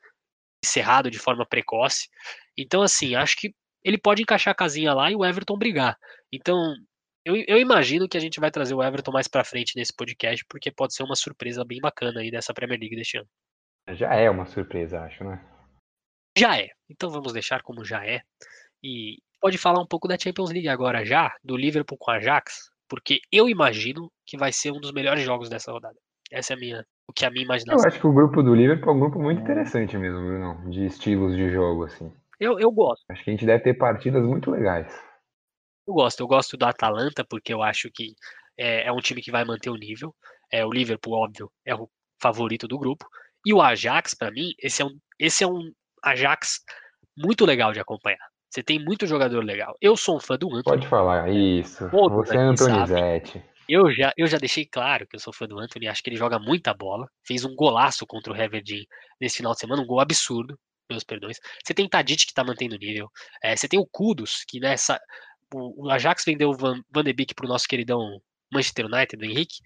encerrado 0.63 1.09
de 1.09 1.19
forma 1.19 1.45
precoce. 1.45 2.09
Então, 2.57 2.81
assim, 2.81 3.15
acho 3.15 3.37
que 3.37 3.53
ele 3.83 3.97
pode 3.97 4.21
encaixar 4.21 4.51
a 4.51 4.55
casinha 4.55 4.93
lá 4.93 5.09
e 5.11 5.15
o 5.15 5.23
Everton 5.23 5.57
brigar. 5.57 5.97
Então, 6.33 6.73
eu, 7.25 7.35
eu, 7.47 7.57
imagino 7.57 8.07
que 8.07 8.17
a 8.17 8.19
gente 8.19 8.39
vai 8.39 8.49
trazer 8.49 8.73
o 8.73 8.83
Everton 8.83 9.11
mais 9.11 9.27
para 9.27 9.43
frente 9.43 9.75
nesse 9.75 9.93
podcast, 9.93 10.45
porque 10.49 10.71
pode 10.71 10.93
ser 10.93 11.03
uma 11.03 11.15
surpresa 11.15 11.63
bem 11.65 11.79
bacana 11.79 12.21
aí 12.21 12.31
dessa 12.31 12.53
Premier 12.53 12.79
League 12.79 12.95
deste 12.95 13.17
ano. 13.17 13.27
Já 13.89 14.13
é 14.15 14.29
uma 14.29 14.45
surpresa, 14.45 15.01
acho, 15.01 15.23
né? 15.23 15.43
Já 16.37 16.57
é. 16.57 16.69
Então 16.89 17.09
vamos 17.09 17.33
deixar 17.33 17.61
como 17.61 17.83
já 17.83 18.05
é. 18.05 18.21
E 18.83 19.17
pode 19.41 19.57
falar 19.57 19.81
um 19.81 19.87
pouco 19.87 20.07
da 20.07 20.17
Champions 20.17 20.51
League 20.51 20.69
agora 20.69 21.03
já, 21.03 21.33
do 21.43 21.57
Liverpool 21.57 21.97
com 21.97 22.11
a 22.11 22.15
Ajax, 22.15 22.69
porque 22.87 23.19
eu 23.31 23.49
imagino 23.49 24.11
que 24.25 24.37
vai 24.37 24.51
ser 24.51 24.71
um 24.71 24.79
dos 24.79 24.91
melhores 24.91 25.23
jogos 25.23 25.49
dessa 25.49 25.71
rodada. 25.71 25.97
Essa 26.31 26.53
é 26.53 26.55
a 26.55 26.59
minha, 26.59 26.85
o 27.07 27.13
que 27.13 27.25
a 27.25 27.31
minha 27.31 27.43
imaginação. 27.43 27.83
Eu 27.83 27.87
acho 27.87 27.99
que 27.99 28.07
o 28.07 28.13
grupo 28.13 28.43
do 28.43 28.53
Liverpool 28.53 28.91
é 28.91 28.95
um 28.95 28.99
grupo 28.99 29.19
muito 29.19 29.41
interessante 29.41 29.97
mesmo, 29.97 30.19
Bruno, 30.19 30.69
de 30.69 30.85
estilos 30.85 31.35
de 31.35 31.49
jogo 31.49 31.85
assim. 31.85 32.11
Eu, 32.39 32.59
eu 32.59 32.71
gosto. 32.71 33.03
Acho 33.09 33.23
que 33.23 33.31
a 33.31 33.33
gente 33.33 33.45
deve 33.45 33.63
ter 33.63 33.73
partidas 33.73 34.23
muito 34.23 34.49
legais. 34.51 35.08
Eu 35.89 35.93
gosto, 35.93 36.19
eu 36.19 36.27
gosto 36.27 36.55
do 36.55 36.65
Atalanta 36.65 37.25
porque 37.25 37.51
eu 37.51 37.63
acho 37.63 37.89
que 37.91 38.13
é, 38.55 38.85
é 38.87 38.91
um 38.91 38.99
time 38.99 39.23
que 39.23 39.31
vai 39.31 39.43
manter 39.43 39.71
o 39.71 39.75
nível. 39.75 40.15
É, 40.51 40.63
o 40.63 40.69
Liverpool, 40.69 41.13
óbvio, 41.13 41.51
é 41.65 41.73
o 41.73 41.89
favorito 42.21 42.67
do 42.67 42.77
grupo. 42.77 43.07
E 43.43 43.51
o 43.51 43.59
Ajax, 43.59 44.13
para 44.13 44.29
mim, 44.29 44.53
esse 44.59 44.83
é, 44.83 44.85
um, 44.85 44.95
esse 45.17 45.43
é 45.43 45.47
um 45.47 45.71
Ajax 46.03 46.59
muito 47.17 47.43
legal 47.43 47.73
de 47.73 47.79
acompanhar. 47.79 48.19
Você 48.51 48.61
tem 48.61 48.77
muito 48.77 49.07
jogador 49.07 49.43
legal. 49.43 49.75
Eu 49.81 49.97
sou 49.97 50.17
um 50.17 50.19
fã 50.19 50.37
do 50.37 50.47
Anthony. 50.47 50.63
Pode 50.63 50.87
falar, 50.87 51.27
isso. 51.29 51.89
Você 51.89 52.37
é 52.37 52.39
Antonizete. 52.39 53.43
Eu 53.67 53.91
já, 53.91 54.13
eu 54.15 54.27
já 54.27 54.37
deixei 54.37 54.65
claro 54.65 55.07
que 55.07 55.15
eu 55.15 55.19
sou 55.19 55.33
fã 55.33 55.47
do 55.47 55.59
Anthony, 55.59 55.87
acho 55.87 56.03
que 56.03 56.09
ele 56.09 56.17
joga 56.17 56.37
muita 56.37 56.71
bola. 56.71 57.07
Fez 57.25 57.43
um 57.45 57.55
golaço 57.55 58.05
contra 58.05 58.31
o 58.31 58.35
Heverden 58.35 58.85
nesse 59.19 59.37
final 59.37 59.53
de 59.53 59.59
semana, 59.59 59.81
um 59.81 59.87
gol 59.87 59.99
absurdo, 59.99 60.55
meus 60.91 61.03
perdões. 61.03 61.37
Você 61.63 61.73
tem 61.73 61.87
Tadic 61.87 62.27
que 62.27 62.33
tá 62.33 62.43
mantendo 62.43 62.75
o 62.75 62.79
nível. 62.79 63.09
É, 63.43 63.55
você 63.55 63.67
tem 63.67 63.79
o 63.79 63.87
Kudos, 63.87 64.43
que 64.47 64.59
nessa 64.59 64.99
o 65.53 65.89
Ajax 65.89 66.23
vendeu 66.25 66.49
o 66.49 66.57
Van, 66.57 66.81
Van 66.93 67.03
de 67.03 67.13
Beek 67.13 67.33
para 67.33 67.45
o 67.45 67.49
nosso 67.49 67.67
queridão 67.67 68.21
Manchester 68.51 68.85
United, 68.85 69.17
do 69.17 69.25
Henrique, 69.25 69.57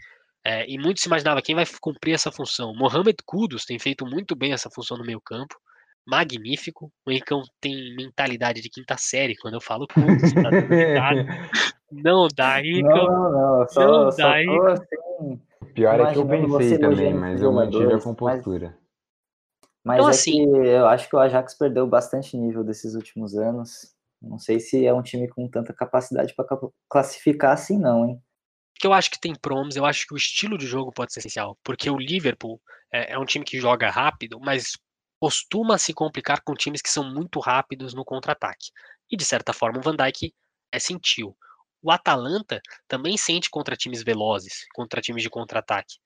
é, 0.46 0.70
e 0.70 0.78
muito 0.78 1.00
se 1.00 1.08
imaginava 1.08 1.42
quem 1.42 1.56
vai 1.56 1.66
cumprir 1.80 2.14
essa 2.14 2.32
função. 2.32 2.74
Mohamed 2.76 3.18
Kudus 3.26 3.66
tem 3.66 3.80
feito 3.80 4.06
muito 4.06 4.36
bem 4.36 4.52
essa 4.52 4.70
função 4.70 4.98
no 4.98 5.06
meio 5.06 5.22
campo, 5.22 5.56
magnífico. 6.06 6.92
O 7.06 7.12
Henricão 7.12 7.42
tem 7.62 7.96
mentalidade 7.96 8.62
de 8.62 8.70
quinta 8.70 8.96
série 8.98 9.38
quando 9.38 9.54
eu 9.54 9.62
falo 9.62 9.88
Kudus, 9.88 10.34
tá 10.34 10.50
Não 11.92 12.28
dá, 12.36 12.60
Henricão. 12.60 13.06
Não, 13.06 13.32
não, 13.32 13.68
só, 13.70 14.06
não 14.06 14.12
só 14.12 14.18
dá, 14.18 14.74
assim, 14.74 15.40
O 15.62 15.66
pior 15.68 16.00
é 16.00 16.12
que 16.12 16.20
eu 16.20 16.28
pensei 16.28 16.78
também, 16.78 17.14
mas 17.14 17.42
eu 17.42 17.54
mantive 17.54 17.94
a 17.94 18.00
compostura. 18.00 18.78
Mas, 19.86 19.98
mas 19.98 19.98
então, 19.98 20.08
é 20.08 20.12
assim, 20.12 20.52
que 20.52 20.68
eu 20.68 20.88
acho 20.88 21.10
que 21.10 21.16
o 21.16 21.20
Ajax 21.20 21.54
perdeu 21.54 21.86
bastante 21.86 22.36
nível 22.36 22.64
desses 22.64 22.96
últimos 22.96 23.36
anos. 23.36 23.93
Não 24.24 24.40
sei 24.40 24.60
se 24.60 24.86
é 24.86 24.94
um 24.94 25.04
time 25.04 25.28
com 25.28 25.48
tanta 25.50 25.74
capacidade 25.74 26.34
para 26.34 26.48
classificar 26.90 27.52
assim, 27.52 27.78
não, 27.78 28.08
hein? 28.08 28.24
Que 28.76 28.88
eu 28.88 28.94
acho 28.94 29.12
que 29.12 29.20
tem 29.20 29.36
proms, 29.36 29.76
eu 29.76 29.86
acho 29.86 30.08
que 30.08 30.14
o 30.14 30.18
estilo 30.18 30.58
de 30.58 30.66
jogo 30.66 30.92
pode 30.92 31.14
ser 31.14 31.20
essencial, 31.20 31.58
porque 31.64 31.90
o 31.90 31.98
Liverpool 31.98 32.60
é, 32.92 33.14
é 33.14 33.20
um 33.20 33.26
time 33.26 33.44
que 33.46 33.60
joga 33.60 33.90
rápido, 33.90 34.40
mas 34.40 34.78
costuma 35.20 35.78
se 35.78 35.94
complicar 35.94 36.42
com 36.44 36.54
times 36.54 36.82
que 36.82 36.90
são 36.90 37.04
muito 37.04 37.40
rápidos 37.40 37.94
no 37.94 38.04
contra-ataque. 38.04 38.72
E 39.12 39.18
de 39.18 39.26
certa 39.26 39.54
forma 39.54 39.80
o 39.80 39.82
Van 39.82 39.96
Dijk 39.96 40.34
é 40.72 40.80
sentiu. 40.80 41.36
O 41.82 41.92
Atalanta 41.92 42.62
também 42.88 43.18
sente 43.18 43.50
contra 43.50 43.76
times 43.76 44.04
velozes, 44.04 44.66
contra 44.74 45.02
times 45.02 45.22
de 45.22 45.30
contra-ataque. 45.30 45.98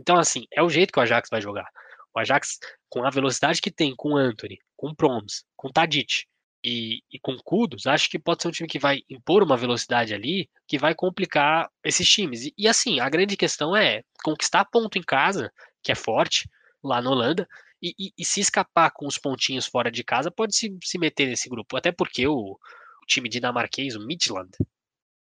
Então, 0.00 0.16
assim, 0.16 0.46
é 0.52 0.62
o 0.62 0.70
jeito 0.70 0.92
que 0.92 0.98
o 0.98 1.02
Ajax 1.02 1.28
vai 1.28 1.40
jogar. 1.40 1.68
O 2.14 2.20
Ajax, 2.20 2.58
com 2.88 3.04
a 3.04 3.10
velocidade 3.10 3.60
que 3.60 3.70
tem 3.70 3.94
com 3.96 4.12
o 4.12 4.16
Anthony, 4.16 4.58
com 4.76 4.88
o 4.88 4.94
Proms, 4.94 5.44
com 5.56 5.68
o 5.68 5.72
Tadic, 5.72 6.24
e, 6.64 7.02
e 7.12 7.18
com 7.20 7.36
Kudos, 7.36 7.86
acho 7.86 8.08
que 8.08 8.18
pode 8.18 8.42
ser 8.42 8.48
um 8.48 8.52
time 8.52 8.68
que 8.68 8.78
vai 8.78 9.02
impor 9.10 9.42
uma 9.42 9.56
velocidade 9.56 10.14
ali 10.14 10.48
que 10.66 10.78
vai 10.78 10.94
complicar 10.94 11.70
esses 11.84 12.08
times. 12.08 12.46
E, 12.46 12.54
e, 12.56 12.66
assim, 12.66 13.00
a 13.00 13.08
grande 13.10 13.36
questão 13.36 13.76
é 13.76 14.02
conquistar 14.24 14.64
ponto 14.64 14.96
em 14.96 15.02
casa, 15.02 15.52
que 15.82 15.92
é 15.92 15.94
forte, 15.94 16.48
lá 16.82 17.02
na 17.02 17.10
Holanda, 17.10 17.46
E, 17.82 17.94
e, 17.98 18.12
e, 18.16 18.24
se 18.24 18.40
escapar 18.40 18.90
com 18.90 19.06
os 19.06 19.18
pontinhos 19.18 19.66
fora 19.66 19.90
de 19.90 20.02
casa, 20.02 20.30
pode 20.30 20.56
se, 20.56 20.74
se 20.82 20.98
meter 20.98 21.28
nesse 21.28 21.50
grupo. 21.50 21.76
Até 21.76 21.92
porque 21.92 22.26
o, 22.26 22.52
o 22.52 23.06
time 23.06 23.28
dinamarquês, 23.28 23.94
o 23.94 24.06
Midland, 24.06 24.50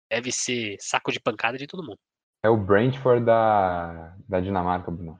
deve 0.08 0.30
ser 0.30 0.76
saco 0.78 1.10
de 1.10 1.18
pancada 1.18 1.58
de 1.58 1.66
todo 1.66 1.82
mundo. 1.82 1.98
É 2.44 2.48
o 2.48 2.56
Brentford 2.56 3.24
da, 3.24 4.14
da 4.28 4.40
Dinamarca, 4.40 4.92
Bruno. 4.92 5.18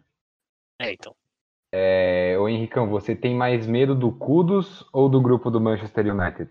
É, 0.81 0.93
então. 0.93 1.17
É, 1.73 2.37
ô 2.39 2.49
Henricão, 2.49 2.89
você 2.89 3.17
tem 3.17 3.35
mais 3.35 3.67
medo 3.67 3.95
do 3.95 4.13
Kudos 4.13 4.87
ou 4.93 5.09
do 5.09 5.21
grupo 5.21 5.51
do 5.51 5.61
Manchester 5.61 6.15
United? 6.15 6.51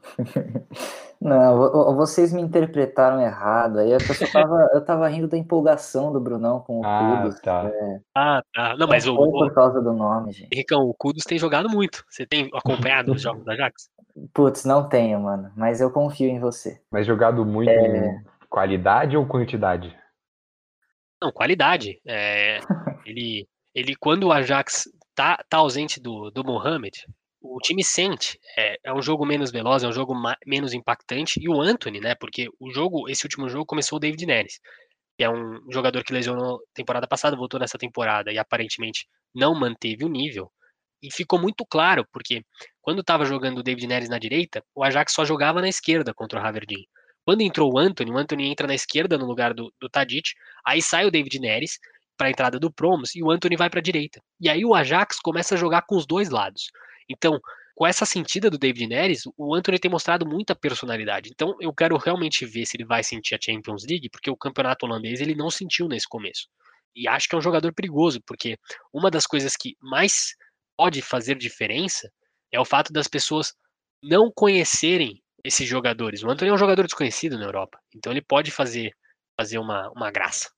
Não, 1.20 1.96
vocês 1.96 2.32
me 2.32 2.42
interpretaram 2.42 3.20
errado. 3.20 3.78
Aí 3.78 3.90
eu 3.90 4.00
só 4.00 4.26
tava, 4.30 4.68
eu 4.72 4.84
tava 4.84 5.08
rindo 5.08 5.28
da 5.28 5.36
empolgação 5.36 6.12
do 6.12 6.20
Brunão 6.20 6.60
com 6.60 6.80
o 6.80 6.84
ah, 6.84 7.20
Kudos. 7.22 7.40
Tá. 7.40 7.70
É. 7.72 8.00
Ah, 8.14 8.42
tá. 8.52 8.76
Não, 8.76 8.86
mas 8.86 9.06
Não 9.06 9.14
o, 9.14 9.16
foi 9.16 9.28
o, 9.28 9.32
por 9.32 9.54
causa 9.54 9.80
do 9.80 9.92
nome, 9.92 10.32
gente. 10.32 10.48
Henricão, 10.52 10.82
o 10.82 10.94
Kudos 10.94 11.24
tem 11.24 11.38
jogado 11.38 11.70
muito. 11.70 12.04
Você 12.08 12.26
tem 12.26 12.50
acompanhado 12.52 13.12
os 13.12 13.22
jogos 13.22 13.44
da 13.44 13.54
Ajax? 13.54 13.88
Putz, 14.34 14.64
não 14.64 14.88
tenho, 14.88 15.20
mano. 15.20 15.50
Mas 15.56 15.80
eu 15.80 15.90
confio 15.90 16.28
em 16.28 16.38
você. 16.38 16.80
Mas 16.90 17.06
jogado 17.06 17.44
muito 17.46 17.70
É. 17.70 18.08
em 18.08 18.24
qualidade 18.48 19.16
ou 19.16 19.26
quantidade? 19.26 19.96
Não, 21.22 21.32
qualidade. 21.32 21.98
É, 22.06 22.60
ele, 23.06 23.48
ele, 23.76 23.94
quando 23.94 24.24
o 24.24 24.32
Ajax 24.32 24.88
tá, 25.14 25.36
tá 25.50 25.58
ausente 25.58 26.00
do, 26.00 26.30
do 26.30 26.42
Mohamed, 26.42 27.04
o 27.42 27.58
time 27.58 27.84
sente. 27.84 28.40
É, 28.56 28.78
é 28.84 28.92
um 28.92 29.02
jogo 29.02 29.26
menos 29.26 29.50
veloz, 29.52 29.84
é 29.84 29.86
um 29.86 29.92
jogo 29.92 30.14
menos 30.46 30.72
impactante. 30.72 31.38
E 31.38 31.46
o 31.46 31.60
Anthony, 31.60 32.00
né? 32.00 32.14
Porque 32.14 32.48
o 32.58 32.70
jogo, 32.72 33.06
esse 33.06 33.26
último 33.26 33.50
jogo 33.50 33.66
começou 33.66 33.98
o 33.98 34.00
David 34.00 34.24
Neres, 34.24 34.60
que 35.18 35.22
é 35.22 35.28
um 35.28 35.60
jogador 35.70 36.02
que 36.02 36.12
lesionou 36.14 36.58
temporada 36.72 37.06
passada, 37.06 37.36
voltou 37.36 37.60
nessa 37.60 37.76
temporada 37.76 38.32
e 38.32 38.38
aparentemente 38.38 39.06
não 39.34 39.54
manteve 39.54 40.06
o 40.06 40.08
nível. 40.08 40.50
E 41.02 41.12
ficou 41.12 41.38
muito 41.38 41.66
claro, 41.66 42.06
porque 42.10 42.42
quando 42.80 43.02
estava 43.02 43.26
jogando 43.26 43.58
o 43.58 43.62
David 43.62 43.86
Neres 43.88 44.08
na 44.08 44.18
direita, 44.18 44.64
o 44.74 44.82
Ajax 44.82 45.12
só 45.12 45.22
jogava 45.22 45.60
na 45.60 45.68
esquerda 45.68 46.14
contra 46.14 46.40
o 46.40 46.42
Haverdin. 46.42 46.86
Quando 47.26 47.42
entrou 47.42 47.74
o 47.74 47.78
Anthony, 47.78 48.10
o 48.10 48.16
Anthony 48.16 48.48
entra 48.48 48.66
na 48.66 48.74
esquerda 48.74 49.18
no 49.18 49.26
lugar 49.26 49.52
do, 49.52 49.70
do 49.78 49.90
Tadic, 49.90 50.30
aí 50.64 50.80
sai 50.80 51.04
o 51.04 51.10
David 51.10 51.38
Neres 51.40 51.78
para 52.16 52.28
a 52.28 52.30
entrada 52.30 52.58
do 52.58 52.72
Promos 52.72 53.14
e 53.14 53.22
o 53.22 53.30
Anthony 53.30 53.56
vai 53.56 53.70
para 53.70 53.80
a 53.80 53.82
direita. 53.82 54.20
E 54.40 54.48
aí 54.48 54.64
o 54.64 54.74
Ajax 54.74 55.18
começa 55.20 55.54
a 55.54 55.58
jogar 55.58 55.82
com 55.82 55.96
os 55.96 56.06
dois 56.06 56.30
lados. 56.30 56.70
Então, 57.08 57.40
com 57.74 57.86
essa 57.86 58.06
sentida 58.06 58.48
do 58.48 58.56
David 58.58 58.86
Neres, 58.86 59.22
o 59.36 59.54
Anthony 59.54 59.78
tem 59.78 59.90
mostrado 59.90 60.26
muita 60.26 60.54
personalidade. 60.54 61.30
Então, 61.30 61.54
eu 61.60 61.72
quero 61.74 61.96
realmente 61.98 62.46
ver 62.46 62.64
se 62.64 62.76
ele 62.76 62.86
vai 62.86 63.04
sentir 63.04 63.34
a 63.34 63.38
Champions 63.40 63.84
League, 63.86 64.08
porque 64.08 64.30
o 64.30 64.36
campeonato 64.36 64.86
holandês 64.86 65.20
ele 65.20 65.34
não 65.34 65.50
sentiu 65.50 65.86
nesse 65.86 66.08
começo. 66.08 66.48
E 66.94 67.06
acho 67.06 67.28
que 67.28 67.34
é 67.34 67.38
um 67.38 67.42
jogador 67.42 67.74
perigoso, 67.74 68.20
porque 68.26 68.56
uma 68.92 69.10
das 69.10 69.26
coisas 69.26 69.54
que 69.56 69.76
mais 69.80 70.34
pode 70.76 71.02
fazer 71.02 71.36
diferença 71.36 72.10
é 72.50 72.58
o 72.58 72.64
fato 72.64 72.92
das 72.92 73.06
pessoas 73.06 73.52
não 74.02 74.32
conhecerem 74.34 75.22
esses 75.44 75.68
jogadores. 75.68 76.22
O 76.22 76.30
Anthony 76.30 76.50
é 76.50 76.54
um 76.54 76.58
jogador 76.58 76.84
desconhecido 76.84 77.38
na 77.38 77.44
Europa, 77.44 77.78
então 77.94 78.12
ele 78.12 78.22
pode 78.22 78.50
fazer, 78.50 78.92
fazer 79.38 79.58
uma, 79.58 79.90
uma 79.90 80.10
graça. 80.10 80.50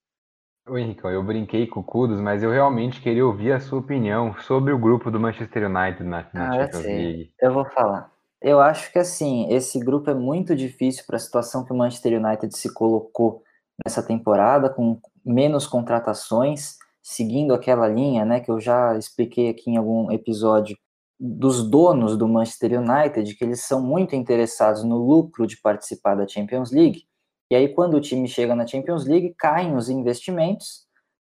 Ô 0.68 0.76
Henricão, 0.76 1.10
eu 1.10 1.22
brinquei 1.22 1.66
com 1.66 1.80
o 1.80 1.84
Kudos, 1.84 2.20
mas 2.20 2.42
eu 2.42 2.50
realmente 2.50 3.00
queria 3.00 3.24
ouvir 3.24 3.52
a 3.52 3.60
sua 3.60 3.78
opinião 3.78 4.34
sobre 4.40 4.72
o 4.72 4.78
grupo 4.78 5.10
do 5.10 5.18
Manchester 5.18 5.64
United 5.64 6.04
na, 6.04 6.26
na 6.32 6.48
Ah, 6.48 6.52
Champions. 6.64 6.84
League. 6.84 7.32
Eu 7.40 7.52
vou 7.54 7.64
falar. 7.64 8.10
Eu 8.40 8.60
acho 8.60 8.92
que 8.92 8.98
assim, 8.98 9.52
esse 9.52 9.80
grupo 9.80 10.10
é 10.10 10.14
muito 10.14 10.54
difícil 10.54 11.04
para 11.06 11.16
a 11.16 11.20
situação 11.20 11.64
que 11.64 11.72
o 11.72 11.76
Manchester 11.76 12.22
United 12.22 12.56
se 12.56 12.72
colocou 12.72 13.42
nessa 13.84 14.02
temporada, 14.02 14.68
com 14.68 15.00
menos 15.24 15.66
contratações, 15.66 16.76
seguindo 17.02 17.54
aquela 17.54 17.88
linha, 17.88 18.24
né, 18.24 18.40
que 18.40 18.50
eu 18.50 18.60
já 18.60 18.96
expliquei 18.96 19.48
aqui 19.48 19.70
em 19.70 19.76
algum 19.76 20.10
episódio 20.12 20.76
dos 21.18 21.68
donos 21.68 22.16
do 22.16 22.28
Manchester 22.28 22.80
United, 22.80 23.34
que 23.34 23.44
eles 23.44 23.62
são 23.62 23.82
muito 23.82 24.14
interessados 24.14 24.84
no 24.84 24.98
lucro 24.98 25.46
de 25.46 25.60
participar 25.60 26.14
da 26.14 26.28
Champions 26.28 26.70
League. 26.70 27.04
E 27.50 27.54
aí, 27.54 27.74
quando 27.74 27.94
o 27.94 28.00
time 28.00 28.28
chega 28.28 28.54
na 28.54 28.66
Champions 28.66 29.06
League, 29.06 29.34
caem 29.38 29.74
os 29.74 29.88
investimentos, 29.88 30.86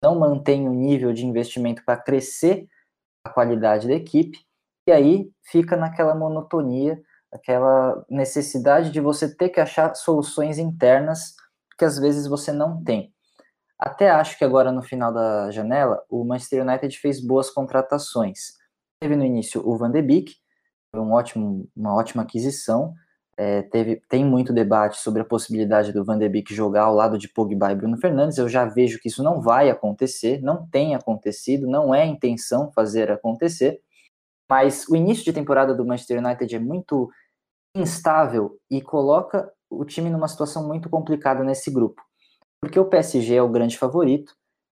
não 0.04 0.20
mantém 0.20 0.68
o 0.68 0.74
nível 0.74 1.14
de 1.14 1.26
investimento 1.26 1.84
para 1.86 2.02
crescer 2.02 2.68
a 3.26 3.30
qualidade 3.30 3.88
da 3.88 3.94
equipe, 3.94 4.40
e 4.88 4.92
aí 4.92 5.32
fica 5.44 5.78
naquela 5.78 6.16
monotonia, 6.16 7.02
aquela 7.32 8.04
necessidade 8.10 8.92
de 8.92 9.00
você 9.00 9.34
ter 9.34 9.50
que 9.50 9.60
achar 9.60 9.96
soluções 9.96 10.58
internas 10.58 11.36
que 11.78 11.86
às 11.86 11.98
vezes 11.98 12.28
você 12.28 12.52
não 12.52 12.84
tem. 12.84 13.14
Até 13.80 14.10
acho 14.10 14.38
que 14.38 14.44
agora 14.44 14.72
no 14.72 14.84
final 14.84 15.12
da 15.14 15.50
janela, 15.50 16.04
o 16.10 16.24
Manchester 16.24 16.62
United 16.64 16.96
fez 17.00 17.20
boas 17.20 17.50
contratações. 17.50 18.54
Teve 19.00 19.16
no 19.16 19.26
início 19.26 19.68
o 19.68 19.76
Van 19.78 19.90
de 19.90 20.02
Beek, 20.02 20.36
um 20.96 21.14
ótimo, 21.14 21.68
uma 21.76 21.96
ótima 21.96 22.24
aquisição. 22.24 22.94
É, 23.38 23.62
teve, 23.64 24.02
tem 24.10 24.26
muito 24.26 24.54
debate 24.54 24.98
sobre 24.98 25.22
a 25.22 25.26
possibilidade 25.26 25.92
do 25.92 26.04
Van 26.04 26.18
de 26.18 26.28
Beek 26.28 26.54
jogar 26.54 26.84
ao 26.84 26.94
lado 26.94 27.18
de 27.18 27.28
Pogba 27.28 27.72
e 27.72 27.76
Bruno 27.76 27.98
Fernandes. 27.98 28.38
Eu 28.38 28.50
já 28.50 28.66
vejo 28.66 29.00
que 29.00 29.08
isso 29.08 29.24
não 29.24 29.42
vai 29.42 29.70
acontecer, 29.70 30.42
não 30.42 30.68
tem 30.68 30.96
acontecido, 30.96 31.68
não 31.68 31.96
é 31.96 32.06
intenção 32.06 32.72
fazer 32.72 33.12
acontecer. 33.12 33.82
Mas 34.50 34.88
o 34.88 34.96
início 34.96 35.24
de 35.24 35.34
temporada 35.34 35.74
do 35.74 35.86
Manchester 35.86 36.24
United 36.24 36.56
é 36.56 36.60
muito 36.60 37.10
instável 37.76 38.60
e 38.70 38.82
coloca 38.82 39.52
o 39.70 39.86
time 39.86 40.10
numa 40.10 40.28
situação 40.28 40.68
muito 40.68 40.90
complicada 40.90 41.44
nesse 41.44 41.72
grupo. 41.72 42.02
Porque 42.62 42.80
o 42.80 42.86
PSG 42.86 43.36
é 43.36 43.42
o 43.42 43.50
grande 43.50 43.78
favorito, 43.78 44.36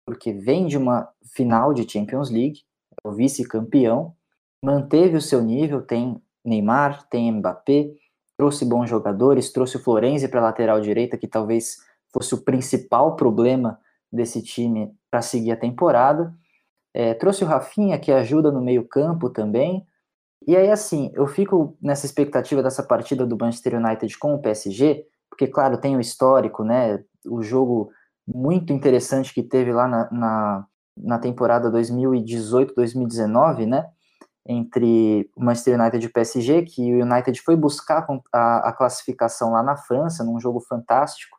porque 0.06 0.32
vem 0.32 0.66
de 0.66 0.76
uma 0.76 1.08
final 1.34 1.72
de 1.72 1.90
Champions 1.90 2.30
League, 2.30 2.60
é 3.02 3.08
o 3.08 3.12
vice-campeão, 3.12 4.14
manteve 4.62 5.16
o 5.16 5.22
seu 5.22 5.42
nível, 5.42 5.82
tem 5.82 6.22
Neymar, 6.44 7.08
tem 7.08 7.32
Mbappé, 7.32 7.90
trouxe 8.42 8.64
bons 8.64 8.90
jogadores, 8.90 9.52
trouxe 9.52 9.76
o 9.76 9.80
Florenzi 9.80 10.26
para 10.26 10.40
a 10.40 10.42
lateral 10.42 10.80
direita, 10.80 11.16
que 11.16 11.28
talvez 11.28 11.76
fosse 12.12 12.34
o 12.34 12.42
principal 12.42 13.14
problema 13.14 13.78
desse 14.12 14.42
time 14.42 14.92
para 15.08 15.22
seguir 15.22 15.52
a 15.52 15.56
temporada. 15.56 16.34
É, 16.92 17.14
trouxe 17.14 17.44
o 17.44 17.46
Rafinha, 17.46 18.00
que 18.00 18.10
ajuda 18.10 18.50
no 18.50 18.60
meio-campo 18.60 19.30
também. 19.30 19.86
E 20.44 20.56
aí, 20.56 20.68
assim, 20.72 21.12
eu 21.14 21.28
fico 21.28 21.78
nessa 21.80 22.04
expectativa 22.04 22.64
dessa 22.64 22.82
partida 22.82 23.24
do 23.24 23.38
Manchester 23.38 23.76
United 23.76 24.18
com 24.18 24.34
o 24.34 24.42
PSG, 24.42 25.06
porque, 25.30 25.46
claro, 25.46 25.78
tem 25.78 25.96
o 25.96 26.00
histórico, 26.00 26.64
né? 26.64 27.00
O 27.24 27.44
jogo 27.44 27.92
muito 28.26 28.72
interessante 28.72 29.32
que 29.32 29.44
teve 29.44 29.72
lá 29.72 29.86
na, 29.86 30.10
na, 30.10 30.66
na 30.96 31.18
temporada 31.20 31.70
2018-2019, 31.70 33.66
né? 33.66 33.88
Entre 34.46 35.30
o 35.36 35.44
Manchester 35.44 35.78
United 35.80 36.04
e 36.04 36.08
o 36.08 36.12
PSG, 36.12 36.62
que 36.62 36.94
o 36.94 37.02
United 37.04 37.40
foi 37.42 37.54
buscar 37.56 38.06
a, 38.32 38.68
a 38.68 38.72
classificação 38.72 39.52
lá 39.52 39.62
na 39.62 39.76
França, 39.76 40.24
num 40.24 40.40
jogo 40.40 40.60
fantástico. 40.60 41.36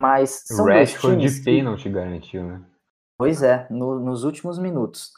Mas 0.00 0.42
são 0.46 0.64
o 0.66 0.68
dois 0.68 0.90
Rashford 0.90 1.16
times 1.18 1.32
de 1.34 1.38
que- 1.40 1.44
pênalti 1.44 1.88
garantiu, 1.88 2.42
né? 2.44 2.60
Pois 3.18 3.42
é, 3.42 3.66
no- 3.70 4.00
nos 4.00 4.24
últimos 4.24 4.58
minutos. 4.58 5.12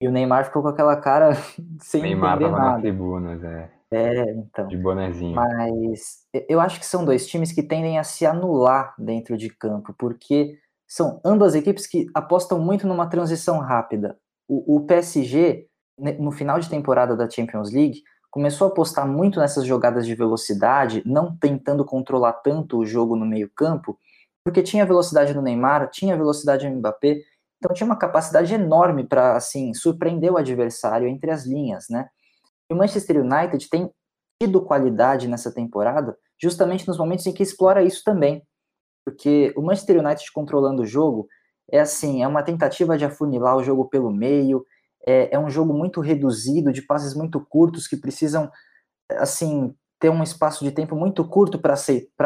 E 0.00 0.06
o 0.06 0.12
Neymar 0.12 0.44
ficou 0.44 0.62
com 0.62 0.68
aquela 0.68 0.96
cara 0.96 1.30
sem 1.80 2.02
Neymar 2.02 2.34
entender 2.36 2.50
tava 2.52 2.62
nada. 2.62 2.80
tribunas, 2.82 3.42
é, 3.42 3.70
É, 3.90 4.32
então. 4.34 4.68
de 4.68 4.76
bonezinho. 4.76 5.34
Mas 5.34 6.26
eu 6.48 6.60
acho 6.60 6.78
que 6.78 6.86
são 6.86 7.04
dois 7.04 7.26
times 7.26 7.50
que 7.52 7.62
tendem 7.62 7.98
a 7.98 8.04
se 8.04 8.26
anular 8.26 8.94
dentro 8.98 9.36
de 9.36 9.48
campo, 9.48 9.94
porque 9.98 10.58
são 10.86 11.20
ambas 11.24 11.54
equipes 11.54 11.86
que 11.86 12.06
apostam 12.14 12.58
muito 12.60 12.86
numa 12.86 13.08
transição 13.08 13.58
rápida. 13.58 14.18
O, 14.46 14.76
o 14.76 14.86
PSG, 14.86 15.67
no 15.98 16.30
final 16.30 16.60
de 16.60 16.68
temporada 16.68 17.16
da 17.16 17.28
Champions 17.28 17.72
League, 17.72 18.02
começou 18.30 18.66
a 18.66 18.70
apostar 18.70 19.06
muito 19.06 19.40
nessas 19.40 19.64
jogadas 19.64 20.06
de 20.06 20.14
velocidade, 20.14 21.02
não 21.04 21.36
tentando 21.36 21.84
controlar 21.84 22.34
tanto 22.34 22.78
o 22.78 22.86
jogo 22.86 23.16
no 23.16 23.26
meio-campo, 23.26 23.98
porque 24.44 24.62
tinha 24.62 24.86
velocidade 24.86 25.34
no 25.34 25.42
Neymar, 25.42 25.90
tinha 25.90 26.16
velocidade 26.16 26.68
no 26.68 26.76
Mbappé, 26.76 27.20
então 27.58 27.74
tinha 27.74 27.86
uma 27.86 27.96
capacidade 27.96 28.54
enorme 28.54 29.04
para 29.04 29.36
assim 29.36 29.74
surpreender 29.74 30.32
o 30.32 30.36
adversário 30.36 31.08
entre 31.08 31.30
as 31.30 31.44
linhas, 31.44 31.86
né? 31.90 32.08
E 32.70 32.74
o 32.74 32.76
Manchester 32.76 33.20
United 33.20 33.68
tem 33.68 33.90
tido 34.40 34.62
qualidade 34.62 35.26
nessa 35.26 35.52
temporada, 35.52 36.16
justamente 36.40 36.86
nos 36.86 36.96
momentos 36.96 37.26
em 37.26 37.32
que 37.32 37.42
explora 37.42 37.82
isso 37.82 38.02
também. 38.04 38.42
Porque 39.04 39.52
o 39.56 39.62
Manchester 39.62 39.98
United 39.98 40.30
controlando 40.32 40.82
o 40.82 40.86
jogo 40.86 41.26
é 41.70 41.80
assim, 41.80 42.22
é 42.22 42.28
uma 42.28 42.42
tentativa 42.42 42.96
de 42.96 43.04
afunilar 43.04 43.56
o 43.56 43.64
jogo 43.64 43.88
pelo 43.88 44.12
meio, 44.12 44.64
é, 45.08 45.34
é 45.34 45.38
um 45.38 45.48
jogo 45.48 45.72
muito 45.72 46.02
reduzido, 46.02 46.70
de 46.70 46.82
passes 46.82 47.14
muito 47.14 47.40
curtos 47.40 47.88
que 47.88 47.96
precisam, 47.96 48.50
assim, 49.12 49.74
ter 49.98 50.10
um 50.10 50.22
espaço 50.22 50.62
de 50.62 50.70
tempo 50.70 50.94
muito 50.94 51.26
curto 51.26 51.58
para 51.58 51.74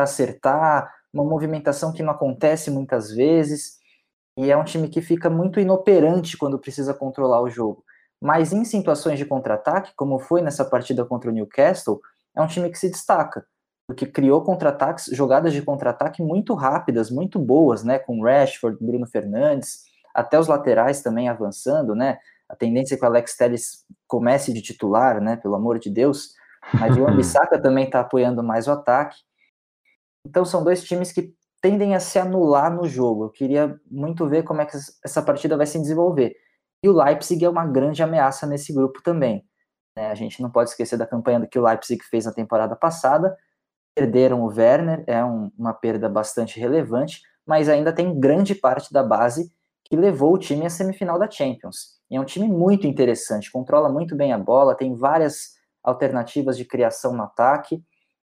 acertar, 0.03 0.93
uma 1.13 1.25
movimentação 1.25 1.93
que 1.93 2.03
não 2.03 2.13
acontece 2.13 2.71
muitas 2.71 3.13
vezes, 3.13 3.79
e 4.37 4.51
é 4.51 4.57
um 4.57 4.65
time 4.65 4.89
que 4.89 5.01
fica 5.01 5.31
muito 5.31 5.61
inoperante 5.61 6.37
quando 6.37 6.59
precisa 6.59 6.93
controlar 6.93 7.41
o 7.41 7.49
jogo. 7.49 7.85
Mas 8.21 8.53
em 8.53 8.65
situações 8.65 9.19
de 9.19 9.27
contra-ataque, 9.27 9.93
como 9.95 10.19
foi 10.19 10.43
nessa 10.43 10.65
partida 10.65 11.05
contra 11.05 11.31
o 11.31 11.33
Newcastle, 11.33 12.01
é 12.35 12.43
um 12.43 12.47
time 12.47 12.69
que 12.71 12.79
se 12.79 12.91
destaca, 12.91 13.45
porque 13.87 14.07
criou 14.07 14.43
contra-ataques, 14.43 15.07
jogadas 15.13 15.53
de 15.53 15.63
contra-ataque 15.63 16.21
muito 16.21 16.55
rápidas, 16.55 17.11
muito 17.11 17.39
boas, 17.39 17.85
né, 17.85 17.99
com 17.99 18.23
Rashford, 18.23 18.79
Bruno 18.81 19.07
Fernandes, 19.07 19.83
até 20.15 20.39
os 20.39 20.49
laterais 20.49 21.01
também 21.01 21.29
avançando, 21.29 21.95
né, 21.95 22.19
A 22.53 22.57
tendência 22.57 22.95
é 22.95 22.99
que 22.99 23.03
o 23.03 23.07
Alex 23.07 23.35
Telles 23.35 23.87
comece 24.07 24.53
de 24.53 24.61
titular, 24.61 25.23
né? 25.23 25.37
Pelo 25.37 25.55
amor 25.55 25.79
de 25.79 25.89
Deus. 25.89 26.35
Mas 26.79 26.99
o 26.99 27.09
Ambissaca 27.09 27.61
também 27.61 27.87
está 27.87 28.01
apoiando 28.01 28.43
mais 28.43 28.69
o 28.69 28.73
ataque. 28.73 29.17
Então 30.27 30.45
são 30.45 30.63
dois 30.63 30.85
times 30.85 31.11
que 31.11 31.35
tendem 31.63 31.95
a 31.95 32.01
se 32.01 32.19
anular 32.19 32.71
no 32.71 32.87
jogo. 32.87 33.25
Eu 33.25 33.31
queria 33.31 33.81
muito 33.91 34.29
ver 34.29 34.43
como 34.43 34.61
é 34.61 34.67
que 34.67 34.77
essa 35.03 35.23
partida 35.23 35.57
vai 35.57 35.65
se 35.65 35.81
desenvolver. 35.81 36.37
E 36.85 36.89
o 36.91 36.93
Leipzig 36.93 37.43
é 37.43 37.49
uma 37.49 37.67
grande 37.67 38.03
ameaça 38.03 38.47
nesse 38.47 38.71
grupo 38.71 39.03
também. 39.03 39.43
Né? 39.97 40.11
A 40.11 40.15
gente 40.15 40.43
não 40.43 40.51
pode 40.51 40.69
esquecer 40.69 40.99
da 40.99 41.07
campanha 41.07 41.47
que 41.47 41.59
o 41.59 41.65
Leipzig 41.65 42.05
fez 42.05 42.27
na 42.27 42.35
temporada 42.35 42.77
passada. 42.77 43.35
Perderam 43.97 44.43
o 44.43 44.49
Werner, 44.49 45.05
é 45.07 45.25
um, 45.25 45.51
uma 45.57 45.73
perda 45.73 46.07
bastante 46.07 46.61
relevante, 46.61 47.23
mas 47.47 47.71
ainda 47.71 47.95
tem 47.95 48.21
grande 48.21 48.55
parte 48.55 48.93
da 48.93 49.03
base 49.03 49.51
que 49.93 49.97
levou 49.97 50.33
o 50.33 50.39
time 50.39 50.65
à 50.65 50.71
semifinal 50.71 51.19
da 51.19 51.31
Champions. 51.31 51.99
E 52.11 52.17
é 52.17 52.21
um 52.21 52.25
time 52.25 52.49
muito 52.49 52.87
interessante, 52.87 53.53
controla 53.53 53.91
muito 53.91 54.17
bem 54.17 54.33
a 54.33 54.39
bola, 54.39 54.75
tem 54.75 54.95
várias 54.95 55.51
alternativas 55.85 56.57
de 56.57 56.65
criação 56.65 57.13
no 57.15 57.25
ataque, 57.25 57.85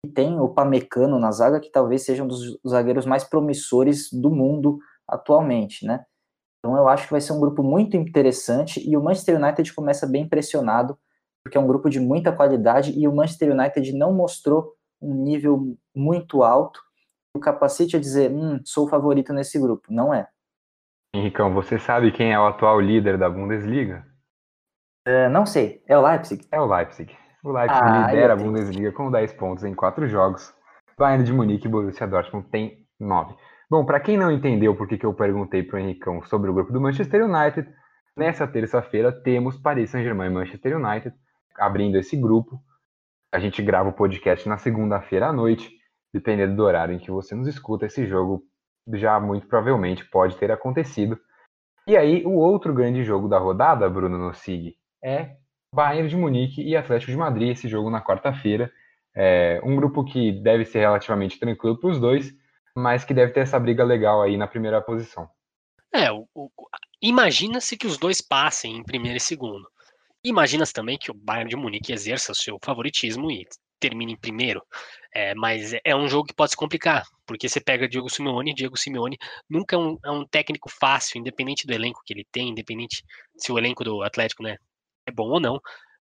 e 0.06 0.08
tem 0.08 0.40
o 0.40 0.48
Pamecano 0.48 1.20
na 1.20 1.34
zaga, 1.34 1.60
que 1.60 1.70
talvez 1.70 2.06
seja 2.06 2.24
um 2.24 2.28
dos 2.30 2.58
zagueiros 2.66 3.06
mais 3.06 3.26
promissores 3.26 4.10
do 4.10 4.30
mundo 4.30 4.80
atualmente, 5.06 5.86
né? 5.86 6.06
Então 6.60 6.78
eu 6.78 6.88
acho 6.88 7.08
que 7.08 7.12
vai 7.12 7.20
ser 7.20 7.34
um 7.34 7.42
grupo 7.42 7.62
muito 7.62 7.98
interessante 7.98 8.82
e 8.90 8.96
o 8.96 9.04
Manchester 9.04 9.36
United 9.36 9.74
começa 9.74 10.08
bem 10.08 10.30
pressionado, 10.30 10.98
porque 11.44 11.58
é 11.58 11.62
um 11.62 11.68
grupo 11.68 11.90
de 11.90 12.00
muita 12.00 12.32
qualidade 12.32 12.98
e 12.98 13.06
o 13.06 13.14
Manchester 13.14 13.52
United 13.52 13.92
não 13.98 14.14
mostrou 14.14 14.76
um 15.02 15.14
nível 15.14 15.78
muito 15.94 16.42
alto. 16.42 16.80
O 17.36 17.40
capacete 17.42 17.98
a 17.98 18.00
dizer, 18.00 18.32
hum, 18.32 18.62
sou 18.64 18.86
o 18.86 18.90
favorito 18.90 19.34
nesse 19.34 19.60
grupo. 19.60 19.92
Não 19.92 20.14
é. 20.14 20.26
Henricão, 21.14 21.54
você 21.54 21.80
sabe 21.80 22.12
quem 22.12 22.34
é 22.34 22.40
o 22.40 22.46
atual 22.46 22.80
líder 22.80 23.18
da 23.18 23.30
Bundesliga? 23.30 24.06
Uh, 25.08 25.30
não 25.32 25.46
sei. 25.46 25.84
É 25.88 25.98
o 25.98 26.06
Leipzig? 26.06 26.48
É 26.52 26.60
o 26.60 26.66
Leipzig. 26.66 27.16
O 27.44 27.52
Leipzig 27.52 27.82
ah, 27.82 28.08
lidera 28.08 28.34
a 28.34 28.36
Bundesliga 28.36 28.92
com 28.92 29.10
10 29.10 29.34
pontos 29.34 29.64
em 29.64 29.74
4 29.74 30.08
jogos. 30.08 30.54
Bayern 30.98 31.24
de 31.24 31.34
Munique 31.34 31.68
e 31.68 31.72
Borussia 31.72 32.06
Dortmund 32.06 32.48
tem 32.50 32.86
9. 33.00 33.34
Bom, 33.70 33.86
para 33.86 34.00
quem 34.00 34.18
não 34.18 34.32
entendeu 34.32 34.76
por 34.76 34.88
que, 34.88 35.04
eu 35.04 35.14
perguntei 35.14 35.64
para 35.64 35.78
o 35.78 35.80
Henricão 35.80 36.22
sobre 36.24 36.50
o 36.50 36.54
grupo 36.54 36.74
do 36.74 36.82
Manchester 36.82 37.26
United, 37.26 37.68
nessa 38.16 38.46
terça-feira 38.46 39.12
temos 39.12 39.58
Paris 39.58 39.90
Saint-Germain 39.90 40.30
e 40.30 40.34
Manchester 40.34 40.78
United 40.78 41.16
abrindo 41.58 41.98
esse 41.98 42.18
grupo. 42.18 42.60
A 43.32 43.40
gente 43.40 43.62
grava 43.62 43.90
o 43.90 43.94
podcast 43.94 44.48
na 44.50 44.58
segunda-feira 44.58 45.28
à 45.28 45.34
noite, 45.34 45.72
dependendo 46.14 46.56
do 46.56 46.64
horário 46.64 46.94
em 46.94 47.00
que 47.00 47.12
você 47.12 47.34
nos 47.34 47.48
escuta. 47.48 47.86
Esse 47.86 48.06
jogo 48.06 48.44
já 48.94 49.20
muito 49.20 49.48
provavelmente 49.48 50.06
pode 50.06 50.36
ter 50.38 50.52
acontecido. 50.52 51.20
E 51.88 51.98
aí, 51.98 52.24
o 52.26 52.34
outro 52.34 52.74
grande 52.74 53.04
jogo 53.04 53.28
da 53.28 53.38
rodada, 53.38 53.90
Bruno 53.90 54.18
Nossig, 54.18 54.76
é 55.04 55.38
Bayern 55.74 56.10
de 56.10 56.16
Munique 56.16 56.62
e 56.62 56.76
Atlético 56.76 57.12
de 57.12 57.18
Madrid, 57.18 57.50
esse 57.50 57.68
jogo 57.68 57.90
na 57.90 58.04
quarta-feira. 58.04 58.72
É 59.16 59.60
um 59.64 59.76
grupo 59.76 60.04
que 60.04 60.32
deve 60.32 60.66
ser 60.66 60.80
relativamente 60.80 61.40
tranquilo 61.40 61.80
para 61.80 61.90
os 61.90 62.00
dois, 62.00 62.32
mas 62.76 63.04
que 63.04 63.14
deve 63.14 63.34
ter 63.34 63.42
essa 63.42 63.60
briga 63.60 63.84
legal 63.84 64.22
aí 64.22 64.38
na 64.38 64.48
primeira 64.48 64.82
posição. 64.82 65.28
É, 65.94 66.08
imagina-se 67.02 67.76
que 67.76 67.88
os 67.88 67.98
dois 67.98 68.22
passem 68.22 68.78
em 68.78 68.84
primeiro 68.84 69.18
e 69.18 69.22
segundo. 69.22 69.68
Imagina-se 70.24 70.74
também 70.74 70.98
que 70.98 71.10
o 71.10 71.16
Bayern 71.16 71.50
de 71.50 71.56
Munique 71.56 71.92
exerça 71.92 72.32
o 72.32 72.36
seu 72.36 72.60
favoritismo 72.64 73.32
e 73.32 73.46
termine 73.80 74.14
em 74.14 74.18
primeiro. 74.18 74.62
É, 75.14 75.34
mas 75.34 75.74
é 75.84 75.96
um 75.96 76.08
jogo 76.08 76.28
que 76.28 76.36
pode 76.36 76.52
se 76.52 76.58
complicar, 76.58 77.04
porque 77.26 77.50
você 77.50 77.60
pega 77.60 77.88
Diego 77.88 78.10
Simeone, 78.10 78.54
Diego 78.54 78.78
Simeone 78.78 79.18
nunca 79.50 79.76
é 79.76 79.80
um, 79.80 79.98
é 80.06 80.12
um, 80.12 80.26
técnico 80.26 80.70
fácil, 80.70 81.20
independente 81.20 81.66
do 81.66 81.74
elenco 81.74 82.02
que 82.06 82.14
ele 82.14 82.26
tem, 82.32 82.50
independente 82.50 83.04
se 83.36 83.52
o 83.52 83.58
elenco 83.58 83.84
do 83.84 84.04
Atlético 84.04 84.44
né, 84.44 84.58
é 85.08 85.12
bom 85.12 85.30
ou 85.30 85.40
não, 85.40 85.60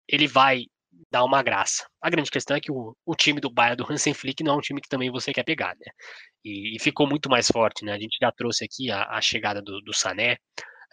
ele 0.07 0.27
vai 0.27 0.65
dar 1.09 1.23
uma 1.23 1.41
graça. 1.41 1.87
A 2.01 2.09
grande 2.09 2.29
questão 2.29 2.55
é 2.57 2.59
que 2.59 2.71
o, 2.71 2.95
o 3.05 3.15
time 3.15 3.39
do 3.39 3.49
Bayern 3.49 3.77
do 3.77 3.89
Hansen 3.89 4.13
Flick 4.13 4.43
não 4.43 4.55
é 4.55 4.57
um 4.57 4.61
time 4.61 4.81
que 4.81 4.89
também 4.89 5.09
você 5.09 5.31
quer 5.31 5.43
pegar, 5.43 5.75
né? 5.75 5.91
E, 6.43 6.75
e 6.75 6.79
ficou 6.79 7.07
muito 7.07 7.29
mais 7.29 7.47
forte, 7.47 7.85
né? 7.85 7.93
A 7.93 7.99
gente 7.99 8.17
já 8.21 8.31
trouxe 8.31 8.65
aqui 8.65 8.91
a, 8.91 9.03
a 9.05 9.21
chegada 9.21 9.61
do, 9.61 9.81
do 9.81 9.93
Sané, 9.93 10.37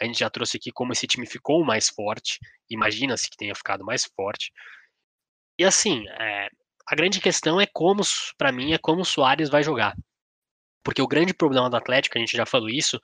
a 0.01 0.05
gente 0.05 0.21
já 0.21 0.31
trouxe 0.31 0.57
aqui 0.57 0.71
como 0.71 0.93
esse 0.93 1.07
time 1.07 1.27
ficou 1.27 1.65
mais 1.65 1.89
forte, 1.89 2.39
imagina-se 2.71 3.29
que 3.29 3.37
tenha 3.37 3.55
ficado 3.55 3.85
mais 3.85 4.05
forte. 4.17 4.53
E 5.59 5.65
assim, 5.65 6.07
é, 6.09 6.49
a 6.87 6.95
grande 6.95 7.21
questão 7.21 7.61
é 7.61 7.67
como, 7.67 8.03
para 8.37 8.53
mim, 8.53 8.73
é 8.73 8.79
como 8.79 9.03
o 9.03 9.05
Soares 9.05 9.51
vai 9.51 9.63
jogar. 9.63 9.95
Porque 10.85 11.03
o 11.03 11.09
grande 11.09 11.35
problema 11.35 11.69
do 11.69 11.77
Atlético, 11.77 12.17
a 12.17 12.21
gente 12.21 12.37
já 12.37 12.47
falou 12.47 12.69
isso, 12.69 12.99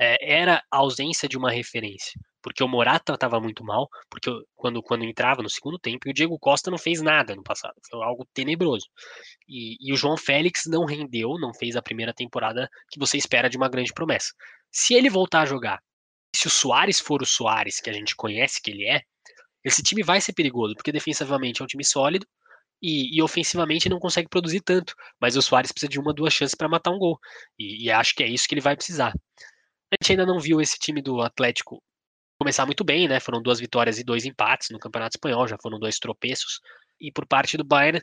é, 0.00 0.40
era 0.40 0.62
a 0.70 0.78
ausência 0.78 1.28
de 1.28 1.36
uma 1.36 1.50
referência 1.50 2.12
porque 2.42 2.62
o 2.62 2.68
Morata 2.68 3.14
estava 3.14 3.40
muito 3.40 3.64
mal, 3.64 3.88
porque 4.10 4.30
quando, 4.54 4.82
quando 4.82 5.04
entrava 5.04 5.42
no 5.42 5.50
segundo 5.50 5.78
tempo, 5.78 6.08
e 6.08 6.10
o 6.10 6.14
Diego 6.14 6.38
Costa 6.38 6.70
não 6.70 6.78
fez 6.78 7.02
nada 7.02 7.34
no 7.34 7.42
passado, 7.42 7.74
foi 7.90 8.02
algo 8.02 8.26
tenebroso. 8.32 8.86
E, 9.48 9.76
e, 9.80 9.92
o 9.92 9.96
João 9.96 10.16
Félix 10.16 10.62
não 10.66 10.84
rendeu, 10.84 11.38
não 11.38 11.52
fez 11.52 11.76
a 11.76 11.82
primeira 11.82 12.14
temporada 12.14 12.68
que 12.90 12.98
você 12.98 13.16
espera 13.16 13.50
de 13.50 13.56
uma 13.56 13.68
grande 13.68 13.92
promessa. 13.92 14.32
Se 14.72 14.94
ele 14.94 15.10
voltar 15.10 15.42
a 15.42 15.46
jogar, 15.46 15.78
se 16.34 16.46
o 16.46 16.50
Soares 16.50 17.00
for 17.00 17.22
o 17.22 17.26
Soares 17.26 17.80
que 17.80 17.90
a 17.90 17.92
gente 17.92 18.14
conhece 18.16 18.62
que 18.62 18.70
ele 18.70 18.86
é, 18.86 19.02
esse 19.68 19.82
time 19.82 20.02
vai 20.02 20.20
ser 20.20 20.32
perigoso, 20.32 20.74
porque 20.74 20.92
defensivamente 20.92 21.60
é 21.62 21.64
um 21.64 21.68
time 21.68 21.84
sólido, 21.84 22.26
e, 22.82 23.16
e, 23.16 23.22
ofensivamente 23.22 23.88
não 23.88 23.98
consegue 23.98 24.28
produzir 24.28 24.60
tanto. 24.60 24.94
Mas 25.20 25.36
o 25.36 25.42
Soares 25.42 25.72
precisa 25.72 25.90
de 25.90 25.98
uma, 25.98 26.14
duas 26.14 26.32
chances 26.32 26.54
para 26.54 26.68
matar 26.68 26.90
um 26.92 26.98
gol. 26.98 27.18
E, 27.58 27.86
e, 27.86 27.90
acho 27.90 28.14
que 28.14 28.22
é 28.22 28.28
isso 28.28 28.46
que 28.48 28.54
ele 28.54 28.60
vai 28.60 28.76
precisar. 28.76 29.12
A 29.90 29.96
gente 30.02 30.12
ainda 30.12 30.26
não 30.26 30.38
viu 30.38 30.60
esse 30.60 30.78
time 30.78 31.02
do 31.02 31.20
Atlético 31.20 31.82
começar 32.40 32.64
muito 32.66 32.84
bem, 32.84 33.08
né? 33.08 33.18
Foram 33.20 33.42
duas 33.42 33.58
vitórias 33.58 33.98
e 33.98 34.04
dois 34.04 34.24
empates 34.24 34.70
no 34.70 34.78
Campeonato 34.78 35.16
Espanhol, 35.16 35.48
já 35.48 35.56
foram 35.60 35.78
dois 35.78 35.98
tropeços. 35.98 36.60
E 37.00 37.10
por 37.12 37.26
parte 37.26 37.56
do 37.56 37.64
Bayern, 37.64 38.00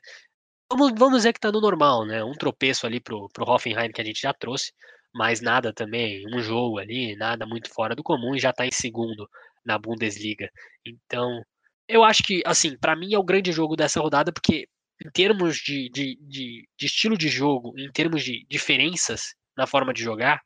vamos, 0.70 0.92
vamos 0.98 1.18
dizer 1.20 1.34
que 1.34 1.40
tá 1.40 1.52
no 1.52 1.62
normal, 1.62 2.06
né? 2.06 2.24
Um 2.24 2.34
tropeço 2.34 2.86
ali 2.86 3.00
pro, 3.00 3.30
pro 3.34 3.50
Hoffenheim 3.50 3.92
que 3.92 4.02
a 4.02 4.04
gente 4.04 4.22
já 4.22 4.34
trouxe, 4.34 4.74
mas 5.14 5.42
nada 5.42 5.74
também, 5.74 6.26
um 6.36 6.40
jogo 6.42 6.80
ali, 6.80 7.16
nada 7.16 7.46
muito 7.46 7.74
fora 7.74 7.96
do 7.96 8.04
comum 8.04 8.36
e 8.36 8.40
já 8.40 8.52
tá 8.52 8.66
em 8.66 8.72
segundo 8.72 9.30
na 9.66 9.78
Bundesliga. 9.78 10.50
Então, 10.86 11.42
eu 11.88 12.04
acho 12.04 12.24
que, 12.24 12.42
assim, 12.46 12.78
para 12.78 12.96
mim 12.96 13.14
é 13.14 13.20
o 13.20 13.24
grande 13.24 13.52
jogo 13.52 13.76
dessa 13.76 14.00
rodada, 14.00 14.32
porque 14.32 14.68
em 15.04 15.10
termos 15.12 15.58
de, 15.58 15.90
de, 15.90 16.18
de, 16.22 16.68
de 16.78 16.86
estilo 16.86 17.18
de 17.18 17.28
jogo, 17.28 17.74
em 17.78 17.92
termos 17.92 18.24
de 18.24 18.46
diferenças 18.50 19.36
na 19.58 19.68
forma 19.68 19.94
de 19.94 20.02
jogar, 20.02 20.42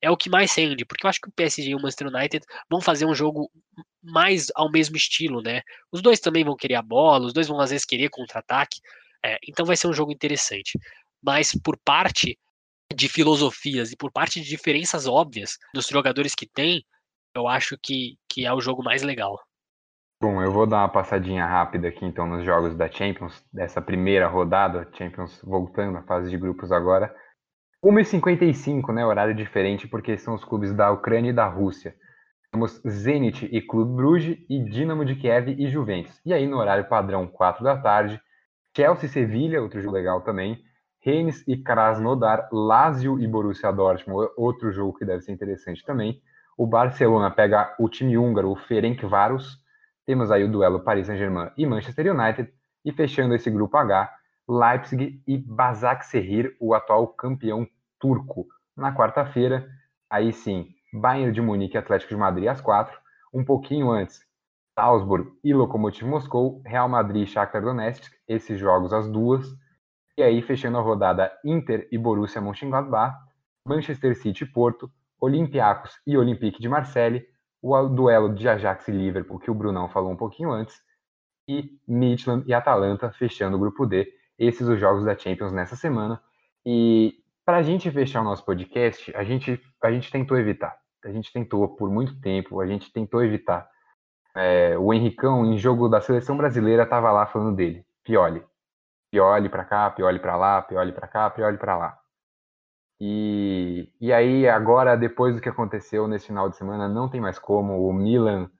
é 0.00 0.10
o 0.10 0.16
que 0.16 0.28
mais 0.28 0.54
rende, 0.54 0.84
porque 0.84 1.06
eu 1.06 1.08
acho 1.10 1.20
que 1.20 1.28
o 1.28 1.32
PSG 1.32 1.70
e 1.70 1.74
o 1.74 1.80
Manchester 1.80 2.08
United 2.08 2.44
vão 2.70 2.80
fazer 2.80 3.06
um 3.06 3.14
jogo 3.14 3.50
mais 4.02 4.48
ao 4.54 4.70
mesmo 4.70 4.96
estilo, 4.96 5.40
né? 5.40 5.62
Os 5.90 6.02
dois 6.02 6.20
também 6.20 6.44
vão 6.44 6.56
querer 6.56 6.74
a 6.74 6.82
bola, 6.82 7.26
os 7.26 7.32
dois 7.32 7.48
vão 7.48 7.58
às 7.60 7.70
vezes 7.70 7.86
querer 7.86 8.10
contra-ataque, 8.10 8.80
é, 9.24 9.38
então 9.48 9.64
vai 9.64 9.76
ser 9.76 9.88
um 9.88 9.92
jogo 9.94 10.12
interessante. 10.12 10.78
Mas 11.22 11.52
por 11.52 11.78
parte 11.82 12.38
de 12.94 13.08
filosofias 13.08 13.92
e 13.92 13.96
por 13.96 14.12
parte 14.12 14.40
de 14.40 14.48
diferenças 14.48 15.06
óbvias 15.06 15.56
dos 15.74 15.86
jogadores 15.86 16.34
que 16.34 16.46
tem, 16.46 16.84
eu 17.34 17.48
acho 17.48 17.76
que, 17.82 18.18
que 18.28 18.44
é 18.44 18.52
o 18.52 18.60
jogo 18.60 18.82
mais 18.82 19.02
legal. 19.02 19.38
Bom, 20.20 20.42
eu 20.42 20.50
vou 20.50 20.66
dar 20.66 20.78
uma 20.78 20.88
passadinha 20.88 21.44
rápida 21.44 21.88
aqui 21.88 22.04
então 22.04 22.26
nos 22.26 22.44
jogos 22.44 22.74
da 22.74 22.90
Champions, 22.90 23.44
dessa 23.52 23.82
primeira 23.82 24.26
rodada, 24.26 24.88
Champions 24.92 25.40
voltando 25.42 25.98
à 25.98 26.02
fase 26.02 26.30
de 26.30 26.38
grupos 26.38 26.72
agora. 26.72 27.14
1h55, 27.84 28.94
né? 28.94 29.04
Horário 29.04 29.34
diferente, 29.34 29.86
porque 29.86 30.16
são 30.16 30.34
os 30.34 30.44
clubes 30.44 30.72
da 30.72 30.90
Ucrânia 30.90 31.30
e 31.30 31.34
da 31.34 31.46
Rússia. 31.46 31.94
Temos 32.50 32.80
Zenit 32.88 33.46
e 33.52 33.60
Clube 33.60 33.94
Bruges, 33.94 34.38
e 34.48 34.64
Dinamo 34.64 35.04
de 35.04 35.16
Kiev 35.16 35.48
e 35.48 35.68
Juventus. 35.68 36.18
E 36.24 36.32
aí, 36.32 36.46
no 36.46 36.56
horário 36.56 36.88
padrão, 36.88 37.26
4 37.26 37.62
da 37.62 37.76
tarde, 37.76 38.18
Chelsea 38.74 39.06
e 39.06 39.12
Sevilha, 39.12 39.60
outro 39.60 39.82
jogo 39.82 39.94
legal 39.94 40.22
também. 40.22 40.62
Rennes 41.00 41.46
e 41.46 41.56
Krasnodar, 41.56 42.48
Lazio 42.50 43.20
e 43.20 43.26
Borussia 43.26 43.70
Dortmund, 43.70 44.30
outro 44.38 44.72
jogo 44.72 44.96
que 44.96 45.04
deve 45.04 45.20
ser 45.20 45.32
interessante 45.32 45.84
também. 45.84 46.22
O 46.56 46.66
Barcelona 46.66 47.30
pega 47.30 47.74
o 47.78 47.88
time 47.88 48.16
húngaro, 48.16 48.50
o 48.50 48.56
Ferencváros. 48.56 49.62
Temos 50.06 50.30
aí 50.30 50.44
o 50.44 50.50
duelo 50.50 50.80
Paris 50.80 51.06
Saint-Germain 51.06 51.50
e 51.56 51.66
Manchester 51.66 52.14
United. 52.14 52.52
E 52.84 52.92
fechando 52.92 53.34
esse 53.34 53.50
grupo 53.50 53.76
H, 53.76 54.12
Leipzig 54.46 55.22
e 55.26 55.38
Basaksehir, 55.38 56.54
o 56.60 56.74
atual 56.74 57.08
campeão 57.08 57.66
turco. 57.98 58.46
Na 58.76 58.94
quarta-feira, 58.94 59.66
aí 60.10 60.32
sim, 60.32 60.68
Bayern 60.92 61.32
de 61.32 61.40
Munique 61.40 61.76
e 61.76 61.78
Atlético 61.78 62.10
de 62.10 62.20
Madrid 62.20 62.48
às 62.48 62.60
quatro. 62.60 62.98
Um 63.32 63.42
pouquinho 63.42 63.90
antes, 63.90 64.20
Salzburg 64.78 65.30
e 65.42 65.54
Lokomotiv 65.54 66.06
Moscou, 66.06 66.60
Real 66.66 66.88
Madrid 66.88 67.22
e 67.22 67.26
Shakhtar 67.26 67.62
Donetsk, 67.62 68.12
esses 68.28 68.58
jogos 68.58 68.92
às 68.92 69.08
duas. 69.08 69.46
E 70.18 70.22
aí, 70.22 70.42
fechando 70.42 70.78
a 70.78 70.82
rodada, 70.82 71.32
Inter 71.44 71.88
e 71.90 71.96
Borussia 71.96 72.40
Mönchengladbach, 72.40 73.16
Manchester 73.66 74.14
City 74.16 74.44
e 74.44 74.46
Porto, 74.46 74.90
Olympiacos 75.20 75.98
e 76.06 76.18
Olympique 76.18 76.60
de 76.60 76.68
Marseille, 76.68 77.24
o 77.66 77.88
duelo 77.88 78.34
de 78.34 78.48
Ajax 78.48 78.88
e 78.88 78.92
Liverpool, 78.92 79.38
que 79.38 79.50
o 79.50 79.54
Brunão 79.54 79.88
falou 79.88 80.10
um 80.12 80.16
pouquinho 80.16 80.50
antes, 80.52 80.82
e 81.48 81.78
Midland 81.88 82.44
e 82.46 82.54
Atalanta 82.54 83.10
fechando 83.12 83.56
o 83.56 83.60
grupo 83.60 83.86
D. 83.86 84.06
Esses 84.38 84.68
os 84.68 84.78
jogos 84.78 85.04
da 85.04 85.16
Champions 85.16 85.52
nessa 85.52 85.76
semana. 85.76 86.20
E 86.66 87.14
para 87.44 87.58
a 87.58 87.62
gente 87.62 87.90
fechar 87.90 88.20
o 88.20 88.24
nosso 88.24 88.44
podcast, 88.44 89.14
a 89.16 89.24
gente, 89.24 89.60
a 89.82 89.90
gente 89.92 90.10
tentou 90.10 90.38
evitar. 90.38 90.76
A 91.04 91.10
gente 91.10 91.32
tentou 91.32 91.68
por 91.76 91.90
muito 91.90 92.18
tempo, 92.20 92.60
a 92.60 92.66
gente 92.66 92.92
tentou 92.92 93.22
evitar 93.22 93.68
É, 94.36 94.76
o 94.78 94.92
Henricão, 94.92 95.44
em 95.46 95.56
jogo 95.58 95.88
da 95.88 96.00
seleção 96.00 96.36
brasileira, 96.36 96.86
tava 96.86 97.10
lá 97.12 97.26
falando 97.26 97.56
dele. 97.56 97.86
Pioli. 98.04 98.44
Pioli 99.10 99.48
pra 99.48 99.64
cá, 99.64 99.90
Pioli 99.90 100.18
pra 100.18 100.36
lá, 100.36 100.62
Pioli 100.62 100.92
pra 100.92 101.06
cá, 101.08 101.30
Pioli 101.30 101.56
pra 101.58 101.76
lá. 101.76 101.98
E, 103.00 103.88
e 104.00 104.12
aí, 104.12 104.48
agora, 104.48 104.96
depois 104.96 105.34
do 105.34 105.40
que 105.40 105.48
aconteceu 105.48 106.06
nesse 106.06 106.26
final 106.26 106.48
de 106.48 106.56
semana, 106.56 106.88
não 106.88 107.08
tem 107.08 107.20
mais 107.20 107.38
como. 107.38 107.86
O 107.86 107.92
Milan 107.92 108.50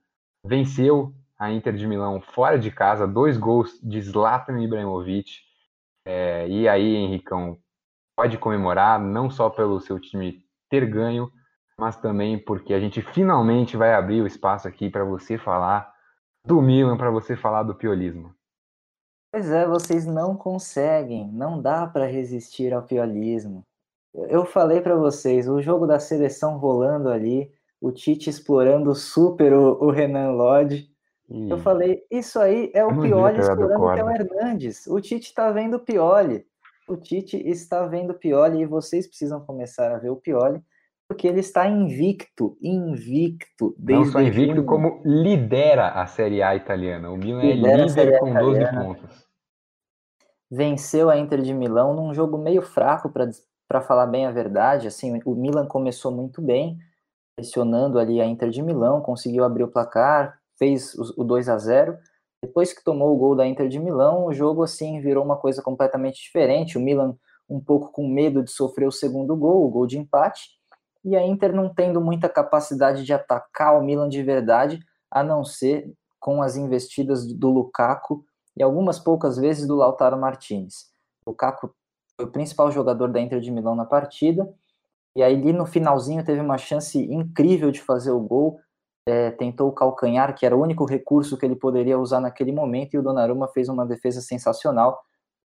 venceu 0.45 1.13
a 1.37 1.51
Inter 1.51 1.73
de 1.73 1.87
Milão 1.87 2.21
fora 2.21 2.57
de 2.57 2.71
casa, 2.71 3.07
dois 3.07 3.37
gols 3.37 3.79
de 3.81 4.01
Zlatan 4.01 4.61
Ibrahimovic. 4.61 5.39
É, 6.05 6.47
e 6.47 6.67
aí, 6.67 6.95
Henricão, 6.95 7.57
pode 8.15 8.37
comemorar, 8.37 8.99
não 8.99 9.29
só 9.29 9.49
pelo 9.49 9.79
seu 9.79 9.99
time 9.99 10.43
ter 10.69 10.85
ganho, 10.85 11.31
mas 11.77 11.97
também 11.97 12.37
porque 12.37 12.73
a 12.73 12.79
gente 12.79 13.01
finalmente 13.01 13.75
vai 13.75 13.93
abrir 13.93 14.21
o 14.21 14.27
espaço 14.27 14.67
aqui 14.67 14.89
para 14.89 15.03
você 15.03 15.37
falar 15.37 15.93
do 16.45 16.61
Milan, 16.61 16.97
para 16.97 17.09
você 17.09 17.35
falar 17.35 17.63
do 17.63 17.75
piolismo. 17.75 18.33
Pois 19.31 19.49
é, 19.51 19.67
vocês 19.67 20.05
não 20.05 20.37
conseguem, 20.37 21.29
não 21.29 21.61
dá 21.61 21.85
para 21.85 22.05
resistir 22.05 22.73
ao 22.73 22.83
piolismo. 22.83 23.63
Eu 24.29 24.45
falei 24.45 24.81
para 24.81 24.95
vocês, 24.95 25.47
o 25.47 25.61
jogo 25.61 25.85
da 25.85 25.99
seleção 25.99 26.57
rolando 26.57 27.09
ali, 27.09 27.51
o 27.81 27.91
Tite 27.91 28.29
explorando 28.29 28.95
super 28.95 29.53
o, 29.53 29.83
o 29.83 29.91
Renan 29.91 30.31
Lodge. 30.31 30.89
Ih, 31.29 31.49
eu 31.49 31.57
falei, 31.57 32.03
isso 32.09 32.39
aí 32.39 32.71
é 32.73 32.85
o 32.85 32.99
Pioli 32.99 33.39
explorando 33.39 33.83
o 33.83 33.93
Theo 33.93 34.09
Hernandes. 34.09 34.87
O 34.87 35.01
Tite 35.01 35.27
está 35.27 35.51
vendo 35.51 35.75
o 35.75 35.79
Pioli. 35.79 36.45
O 36.87 36.95
Tite 36.95 37.37
está 37.47 37.85
vendo 37.87 38.11
o 38.11 38.13
Pioli 38.13 38.61
e 38.61 38.65
vocês 38.65 39.07
precisam 39.07 39.41
começar 39.41 39.91
a 39.91 39.97
ver 39.97 40.11
o 40.11 40.15
Pioli, 40.15 40.61
porque 41.07 41.27
ele 41.27 41.39
está 41.39 41.67
invicto, 41.67 42.57
invicto. 42.61 43.75
Não 43.79 44.05
só 44.05 44.21
invicto, 44.21 44.63
como 44.63 45.01
lidera 45.03 45.89
a 45.89 46.05
Série 46.05 46.41
A 46.41 46.55
italiana. 46.55 47.09
O 47.09 47.17
Milan 47.17 47.41
lidera 47.41 47.81
é 47.81 47.85
líder 47.85 48.19
com 48.19 48.33
12 48.33 48.61
italiana. 48.61 48.83
pontos. 48.83 49.25
Venceu 50.49 51.09
a 51.09 51.17
Inter 51.17 51.41
de 51.41 51.53
Milão 51.53 51.95
num 51.95 52.13
jogo 52.13 52.37
meio 52.37 52.61
fraco 52.61 53.09
para 53.09 53.27
para 53.67 53.81
falar 53.81 54.07
bem 54.07 54.25
a 54.25 54.31
verdade, 54.31 54.87
assim, 54.87 55.19
o 55.25 55.35
Milan 55.35 55.65
começou 55.67 56.11
muito 56.11 56.41
bem, 56.41 56.77
pressionando 57.35 57.99
ali 57.99 58.21
a 58.21 58.25
Inter 58.25 58.49
de 58.49 58.61
Milão, 58.61 59.01
conseguiu 59.01 59.43
abrir 59.43 59.63
o 59.63 59.67
placar, 59.67 60.39
fez 60.57 60.93
o 61.17 61.23
2 61.23 61.49
a 61.49 61.57
0. 61.57 61.97
Depois 62.43 62.71
que 62.71 62.83
tomou 62.83 63.13
o 63.13 63.17
gol 63.17 63.35
da 63.35 63.45
Inter 63.45 63.67
de 63.67 63.79
Milão, 63.79 64.25
o 64.25 64.33
jogo 64.33 64.63
assim 64.63 65.01
virou 65.01 65.23
uma 65.23 65.35
coisa 65.35 65.61
completamente 65.61 66.21
diferente. 66.21 66.77
O 66.77 66.81
Milan 66.81 67.17
um 67.49 67.59
pouco 67.59 67.91
com 67.91 68.07
medo 68.07 68.43
de 68.43 68.51
sofrer 68.51 68.87
o 68.87 68.91
segundo 68.91 69.35
gol, 69.35 69.65
o 69.65 69.69
gol 69.69 69.85
de 69.85 69.97
empate, 69.97 70.49
e 71.03 71.15
a 71.15 71.25
Inter 71.25 71.53
não 71.53 71.71
tendo 71.71 72.01
muita 72.01 72.27
capacidade 72.27 73.03
de 73.03 73.13
atacar 73.13 73.77
o 73.77 73.83
Milan 73.83 74.09
de 74.09 74.23
verdade, 74.23 74.79
a 75.11 75.23
não 75.23 75.43
ser 75.43 75.91
com 76.19 76.41
as 76.41 76.55
investidas 76.55 77.25
do 77.25 77.49
Lukaku 77.49 78.25
e 78.57 78.63
algumas 78.63 78.99
poucas 78.99 79.37
vezes 79.37 79.67
do 79.67 79.75
Lautaro 79.75 80.17
Martinez. 80.17 80.89
O 81.25 81.29
Lukaku 81.31 81.71
foi 82.17 82.25
o 82.25 82.31
principal 82.31 82.71
jogador 82.71 83.11
da 83.11 83.19
Inter 83.19 83.39
de 83.39 83.51
Milão 83.51 83.75
na 83.75 83.85
partida. 83.85 84.51
E 85.15 85.23
aí, 85.23 85.33
ali 85.33 85.53
no 85.53 85.65
finalzinho, 85.65 86.25
teve 86.25 86.41
uma 86.41 86.57
chance 86.57 86.99
incrível 86.99 87.71
de 87.71 87.81
fazer 87.81 88.11
o 88.11 88.19
gol. 88.19 88.59
É, 89.07 89.31
tentou 89.31 89.69
o 89.69 89.73
calcanhar, 89.73 90.35
que 90.35 90.45
era 90.45 90.55
o 90.55 90.61
único 90.61 90.83
recurso 90.83 91.37
que 91.37 91.45
ele 91.45 91.55
poderia 91.55 91.99
usar 91.99 92.19
naquele 92.19 92.51
momento, 92.51 92.93
e 92.93 92.97
o 92.97 93.03
Donnarumma 93.03 93.47
fez 93.47 93.69
uma 93.69 93.85
defesa 93.85 94.19
sensacional 94.19 94.99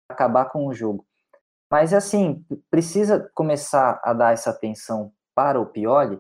para 0.09 0.15
acabar 0.15 0.47
com 0.47 0.67
o 0.67 0.73
jogo. 0.73 1.05
Mas, 1.71 1.93
assim, 1.93 2.45
precisa 2.71 3.31
começar 3.35 4.01
a 4.03 4.13
dar 4.13 4.33
essa 4.33 4.51
atenção 4.51 5.13
para 5.35 5.61
o 5.61 5.67
Pioli, 5.67 6.19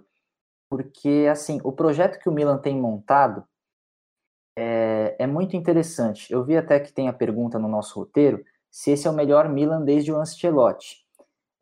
porque, 0.68 1.26
assim, 1.30 1.60
o 1.64 1.72
projeto 1.72 2.18
que 2.18 2.28
o 2.28 2.32
Milan 2.32 2.58
tem 2.58 2.78
montado 2.78 3.44
é, 4.56 5.16
é 5.18 5.26
muito 5.26 5.56
interessante. 5.56 6.32
Eu 6.32 6.44
vi 6.44 6.56
até 6.56 6.78
que 6.78 6.92
tem 6.92 7.08
a 7.08 7.12
pergunta 7.12 7.58
no 7.58 7.68
nosso 7.68 7.98
roteiro, 7.98 8.44
se 8.70 8.92
esse 8.92 9.06
é 9.06 9.10
o 9.10 9.14
melhor 9.14 9.48
Milan 9.48 9.82
desde 9.82 10.12
o 10.12 10.16
Ancelotti. 10.16 10.96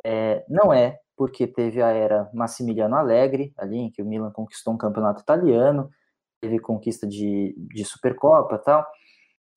É, 0.05 0.45
não 0.49 0.73
é, 0.73 0.99
porque 1.17 1.47
teve 1.47 1.83
a 1.83 1.89
era 1.89 2.31
Massimiliano 2.33 2.95
Allegri, 2.97 3.53
ali 3.57 3.79
em 3.79 3.91
que 3.91 4.03
o 4.03 4.07
Milan 4.07 4.31
conquistou 4.31 4.75
um 4.75 4.79
campeonato 4.79 5.23
italiano, 5.23 5.91
teve 6.41 6.59
conquista 6.61 7.07
de, 7.07 7.55
de 7.75 7.85
Supercopa 7.85 8.55
e 8.55 8.59
tal. 8.59 8.87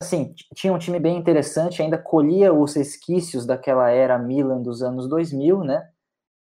Assim, 0.02 0.34
tinha 0.56 0.74
um 0.74 0.80
time 0.80 1.00
bem 1.00 1.16
interessante, 1.18 1.82
ainda 1.82 1.98
colhia 1.98 2.52
os 2.52 2.74
resquícios 2.74 3.46
daquela 3.46 3.90
era 3.90 4.18
Milan 4.18 4.62
dos 4.62 4.82
anos 4.82 5.08
2000, 5.08 5.64
né? 5.64 5.88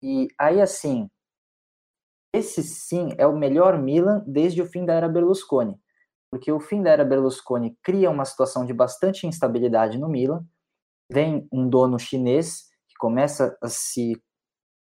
E 0.03 0.29
aí, 0.39 0.61
assim, 0.61 1.11
esse 2.35 2.63
sim 2.63 3.11
é 3.19 3.27
o 3.27 3.37
melhor 3.37 3.79
Milan 3.79 4.25
desde 4.27 4.63
o 4.63 4.67
fim 4.67 4.87
da 4.87 4.95
era 4.95 5.09
Berlusconi, 5.09 5.79
porque 6.31 6.51
o 6.51 6.59
fim 6.59 6.83
da 6.83 6.91
era 6.91 7.05
Berlusconi 7.05 7.77
cria 7.83 8.11
uma 8.11 8.25
situação 8.25 8.65
de 8.65 8.73
bastante 8.73 9.27
instabilidade 9.27 9.99
no 9.99 10.09
Milan, 10.09 10.43
vem 11.13 11.47
um 11.53 11.69
dono 11.69 11.99
chinês 11.99 12.65
que 12.89 12.97
começa 12.99 13.57
a 13.61 13.69
se 13.69 14.21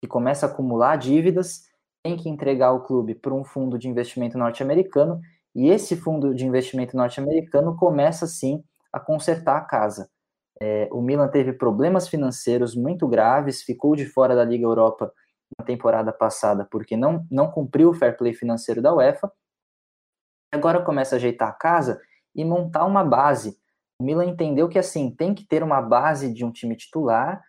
que 0.00 0.08
começa 0.08 0.46
a 0.46 0.48
acumular 0.48 0.96
dívidas, 0.96 1.62
tem 2.02 2.16
que 2.16 2.28
entregar 2.28 2.72
o 2.72 2.82
clube 2.82 3.14
para 3.14 3.32
um 3.32 3.44
fundo 3.44 3.78
de 3.78 3.88
investimento 3.88 4.36
norte-americano 4.36 5.20
e 5.54 5.68
esse 5.70 5.94
fundo 5.94 6.34
de 6.34 6.44
investimento 6.44 6.96
norte-americano 6.96 7.76
começa 7.76 8.26
sim 8.26 8.64
a 8.92 8.98
consertar 8.98 9.58
a 9.58 9.60
casa. 9.60 10.10
É, 10.60 10.88
o 10.90 11.00
Milan 11.00 11.28
teve 11.28 11.52
problemas 11.52 12.08
financeiros 12.08 12.74
muito 12.74 13.06
graves, 13.06 13.62
ficou 13.62 13.94
de 13.94 14.04
fora 14.04 14.34
da 14.34 14.44
Liga 14.44 14.64
Europa 14.64 15.12
na 15.56 15.64
temporada 15.64 16.12
passada 16.12 16.66
porque 16.68 16.96
não, 16.96 17.24
não 17.30 17.48
cumpriu 17.48 17.90
o 17.90 17.94
fair 17.94 18.16
play 18.16 18.34
financeiro 18.34 18.82
da 18.82 18.92
UEFA. 18.92 19.30
Agora 20.52 20.82
começa 20.82 21.14
a 21.14 21.18
ajeitar 21.18 21.48
a 21.48 21.52
casa 21.52 22.00
e 22.34 22.44
montar 22.44 22.84
uma 22.84 23.04
base 23.04 23.56
o 24.02 24.04
Milan 24.04 24.24
entendeu 24.24 24.68
que 24.68 24.80
assim 24.80 25.12
tem 25.12 25.32
que 25.32 25.46
ter 25.46 25.62
uma 25.62 25.80
base 25.80 26.34
de 26.34 26.44
um 26.44 26.50
time 26.50 26.74
titular 26.74 27.40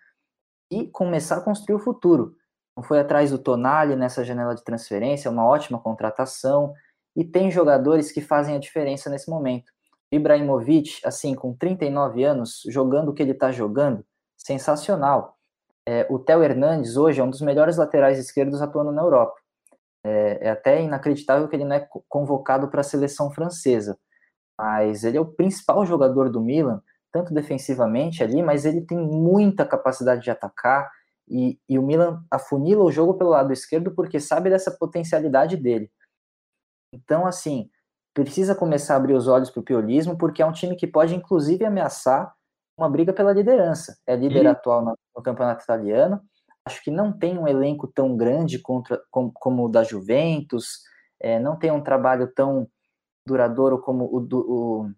e 0.71 0.85
começar 0.85 1.37
a 1.37 1.41
construir 1.41 1.75
o 1.75 1.79
futuro. 1.79 2.35
Foi 2.83 2.99
atrás 2.99 3.31
do 3.31 3.39
Tonali 3.39 3.95
nessa 3.95 4.23
janela 4.23 4.53
de 4.53 4.63
transferência, 4.63 5.31
uma 5.31 5.47
ótima 5.47 5.79
contratação 5.79 6.71
e 7.15 7.25
tem 7.25 7.49
jogadores 7.49 8.11
que 8.11 8.21
fazem 8.21 8.55
a 8.55 8.59
diferença 8.59 9.09
nesse 9.09 9.31
momento. 9.31 9.71
Ibrahimovic, 10.11 11.01
assim, 11.03 11.33
com 11.33 11.55
39 11.55 12.23
anos, 12.23 12.61
jogando 12.67 13.09
o 13.09 13.13
que 13.15 13.23
ele 13.23 13.31
está 13.31 13.51
jogando, 13.51 14.05
sensacional. 14.37 15.35
É, 15.87 16.05
o 16.07 16.19
Theo 16.19 16.43
Hernandes 16.43 16.97
hoje 16.97 17.19
é 17.19 17.23
um 17.23 17.31
dos 17.31 17.41
melhores 17.41 17.77
laterais 17.77 18.19
esquerdos 18.19 18.61
atuando 18.61 18.91
na 18.91 19.01
Europa. 19.01 19.33
É, 20.03 20.49
é 20.49 20.49
até 20.51 20.83
inacreditável 20.83 21.47
que 21.47 21.55
ele 21.55 21.65
não 21.65 21.75
é 21.75 21.87
convocado 22.07 22.67
para 22.67 22.81
a 22.81 22.83
seleção 22.83 23.31
francesa 23.31 23.97
mas 24.63 25.03
ele 25.03 25.17
é 25.17 25.19
o 25.19 25.25
principal 25.25 25.85
jogador 25.85 26.29
do 26.29 26.39
Milan, 26.39 26.81
tanto 27.11 27.33
defensivamente 27.33 28.23
ali, 28.23 28.41
mas 28.41 28.63
ele 28.63 28.79
tem 28.79 28.97
muita 28.97 29.65
capacidade 29.65 30.21
de 30.21 30.31
atacar 30.31 30.89
e, 31.27 31.59
e, 31.67 31.77
o 31.77 31.81
Milan 31.83 32.23
afunila 32.31 32.81
o 32.81 32.91
jogo 32.91 33.15
pelo 33.15 33.31
lado 33.31 33.51
esquerdo 33.51 33.93
porque 33.93 34.21
sabe 34.21 34.49
dessa 34.49 34.71
potencialidade 34.71 35.57
dele. 35.57 35.91
Então, 36.93 37.25
assim, 37.25 37.69
precisa 38.13 38.55
começar 38.55 38.93
a 38.93 38.97
abrir 38.97 39.15
os 39.15 39.27
olhos 39.27 39.49
para 39.49 39.59
o 39.59 39.63
piolismo, 39.63 40.17
porque 40.17 40.41
é 40.41 40.45
um 40.45 40.53
time 40.53 40.77
que 40.77 40.87
pode, 40.87 41.13
inclusive, 41.13 41.65
ameaçar 41.65 42.33
uma 42.77 42.89
briga 42.89 43.11
pela 43.11 43.33
liderança. 43.33 43.97
É 44.07 44.15
líder 44.15 44.45
e... 44.45 44.47
atual 44.47 44.81
no, 44.81 44.97
no, 45.13 45.21
campeonato 45.21 45.61
italiano. 45.61 46.21
Acho 46.65 46.81
que 46.81 46.89
não 46.89 47.11
tem 47.11 47.37
um 47.37 47.49
elenco 47.49 47.85
tão 47.85 48.15
grande 48.15 48.59
contra, 48.59 49.01
como, 49.11 49.29
como 49.33 49.65
o 49.65 49.69
da 49.69 49.83
Juventus, 49.83 50.83
é, 51.21 51.37
não 51.37 51.59
tem 51.59 51.69
um 51.69 51.83
trabalho 51.83 52.31
tão 52.33 52.69
duradouro 53.25 53.79
como 53.79 54.09
o 54.13 54.19
do. 54.19 54.39
O, 54.39 54.91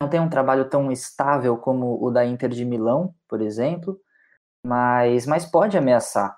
não 0.00 0.08
tem 0.08 0.20
um 0.20 0.28
trabalho 0.28 0.68
tão 0.68 0.92
estável 0.92 1.56
como 1.56 2.02
o 2.04 2.10
da 2.10 2.24
Inter 2.24 2.50
de 2.50 2.64
Milão, 2.64 3.14
por 3.26 3.40
exemplo, 3.40 3.98
mas, 4.64 5.26
mas 5.26 5.46
pode 5.46 5.78
ameaçar. 5.78 6.34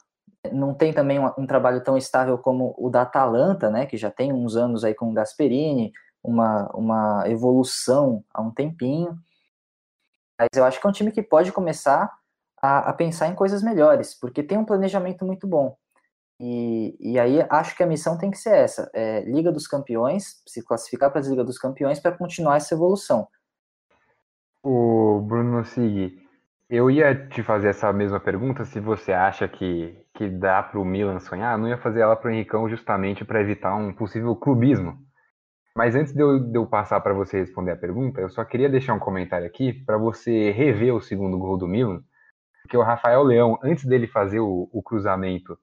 Não 0.52 0.72
tem 0.74 0.92
também 0.92 1.18
um, 1.18 1.28
um 1.36 1.46
trabalho 1.46 1.82
tão 1.82 1.96
estável 1.96 2.38
como 2.38 2.74
o 2.78 2.88
da 2.88 3.02
Atalanta, 3.02 3.68
né, 3.68 3.86
que 3.86 3.96
já 3.96 4.10
tem 4.10 4.32
uns 4.32 4.56
anos 4.56 4.84
aí 4.84 4.94
com 4.94 5.10
o 5.10 5.12
Gasperini, 5.12 5.92
uma, 6.22 6.70
uma 6.72 7.24
evolução 7.28 8.24
há 8.32 8.40
um 8.40 8.52
tempinho. 8.52 9.18
Mas 10.38 10.48
eu 10.54 10.64
acho 10.64 10.80
que 10.80 10.86
é 10.86 10.90
um 10.90 10.92
time 10.92 11.10
que 11.10 11.22
pode 11.22 11.50
começar 11.50 12.12
a, 12.62 12.90
a 12.90 12.92
pensar 12.92 13.26
em 13.28 13.34
coisas 13.34 13.62
melhores, 13.62 14.14
porque 14.14 14.42
tem 14.42 14.56
um 14.56 14.64
planejamento 14.64 15.24
muito 15.24 15.46
bom. 15.46 15.76
E, 16.40 16.96
e 17.00 17.18
aí 17.18 17.44
acho 17.50 17.76
que 17.76 17.82
a 17.82 17.86
missão 17.86 18.16
tem 18.16 18.30
que 18.30 18.38
ser 18.38 18.54
essa: 18.54 18.90
é, 18.94 19.22
Liga 19.22 19.50
dos 19.50 19.66
Campeões, 19.66 20.40
se 20.46 20.64
classificar 20.64 21.10
para 21.10 21.20
a 21.20 21.24
Liga 21.24 21.44
dos 21.44 21.58
Campeões 21.58 21.98
para 21.98 22.16
continuar 22.16 22.56
essa 22.56 22.74
evolução. 22.74 23.26
O 24.62 25.20
Bruno 25.20 25.64
Sig, 25.64 26.16
eu 26.68 26.90
ia 26.90 27.14
te 27.28 27.42
fazer 27.42 27.68
essa 27.68 27.92
mesma 27.92 28.20
pergunta 28.20 28.64
se 28.64 28.78
você 28.78 29.12
acha 29.12 29.48
que, 29.48 29.96
que 30.14 30.28
dá 30.28 30.62
para 30.62 30.78
o 30.78 30.84
Milan 30.84 31.18
sonhar. 31.18 31.54
Eu 31.54 31.58
não 31.58 31.68
ia 31.68 31.78
fazer 31.78 32.00
ela 32.00 32.14
para 32.14 32.28
o 32.28 32.32
Henricão 32.32 32.68
justamente 32.68 33.24
para 33.24 33.40
evitar 33.40 33.74
um 33.74 33.92
possível 33.92 34.34
clubismo. 34.36 34.98
Mas 35.76 35.94
antes 35.94 36.12
de 36.12 36.20
eu, 36.20 36.40
de 36.40 36.58
eu 36.58 36.66
passar 36.66 37.00
para 37.00 37.14
você 37.14 37.38
responder 37.38 37.70
a 37.70 37.76
pergunta, 37.76 38.20
eu 38.20 38.28
só 38.28 38.44
queria 38.44 38.68
deixar 38.68 38.94
um 38.94 38.98
comentário 38.98 39.46
aqui 39.46 39.72
para 39.72 39.96
você 39.96 40.50
rever 40.50 40.94
o 40.94 41.00
segundo 41.00 41.38
gol 41.38 41.56
do 41.56 41.68
Milan, 41.68 42.02
porque 42.62 42.76
o 42.76 42.82
Rafael 42.82 43.22
Leão, 43.22 43.58
antes 43.62 43.84
dele 43.84 44.08
fazer 44.08 44.40
o, 44.40 44.68
o 44.72 44.82
cruzamento 44.82 45.56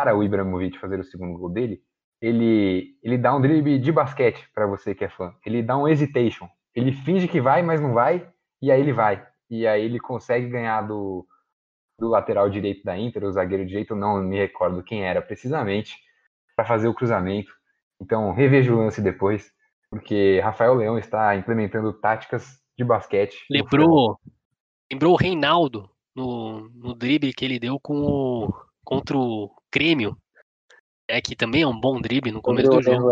para 0.00 0.16
o 0.16 0.24
Ibrahimovic 0.24 0.78
fazer 0.78 0.98
o 0.98 1.04
segundo 1.04 1.38
gol 1.38 1.50
dele, 1.50 1.82
ele, 2.22 2.96
ele 3.02 3.18
dá 3.18 3.36
um 3.36 3.40
drible 3.40 3.78
de 3.78 3.92
basquete 3.92 4.48
para 4.54 4.66
você 4.66 4.94
que 4.94 5.04
é 5.04 5.10
fã. 5.10 5.34
Ele 5.44 5.62
dá 5.62 5.76
um 5.76 5.86
hesitation. 5.86 6.48
Ele 6.74 6.90
finge 6.90 7.28
que 7.28 7.38
vai, 7.38 7.62
mas 7.62 7.82
não 7.82 7.92
vai, 7.92 8.26
e 8.62 8.72
aí 8.72 8.80
ele 8.80 8.94
vai. 8.94 9.26
E 9.50 9.66
aí 9.66 9.84
ele 9.84 10.00
consegue 10.00 10.48
ganhar 10.48 10.80
do, 10.82 11.26
do 11.98 12.08
lateral 12.08 12.48
direito 12.48 12.82
da 12.82 12.96
Inter, 12.96 13.24
o 13.24 13.32
zagueiro 13.32 13.66
direito, 13.66 13.94
não 13.94 14.22
me 14.22 14.38
recordo 14.38 14.82
quem 14.82 15.04
era 15.04 15.20
precisamente, 15.20 15.98
para 16.56 16.64
fazer 16.64 16.88
o 16.88 16.94
cruzamento. 16.94 17.52
Então, 18.00 18.32
reveja 18.32 18.72
o 18.72 18.78
lance 18.78 19.02
depois, 19.02 19.52
porque 19.90 20.40
Rafael 20.40 20.74
Leão 20.76 20.98
está 20.98 21.36
implementando 21.36 21.92
táticas 21.92 22.58
de 22.78 22.84
basquete. 22.84 23.36
Lembrou, 23.50 24.18
lembrou 24.90 25.12
o 25.12 25.18
Reinaldo 25.18 25.90
no, 26.16 26.70
no 26.70 26.94
drible 26.94 27.34
que 27.34 27.44
ele 27.44 27.58
deu 27.58 27.78
com 27.78 28.00
o, 28.02 28.54
contra 28.84 29.16
o 29.16 29.50
Grêmio, 29.72 30.16
é 31.08 31.20
que 31.20 31.34
também 31.34 31.62
é 31.62 31.66
um 31.66 31.78
bom 31.78 32.00
drible 32.00 32.30
no 32.30 32.42
começo 32.42 32.70
do 32.70 32.82
jogo. 32.82 33.10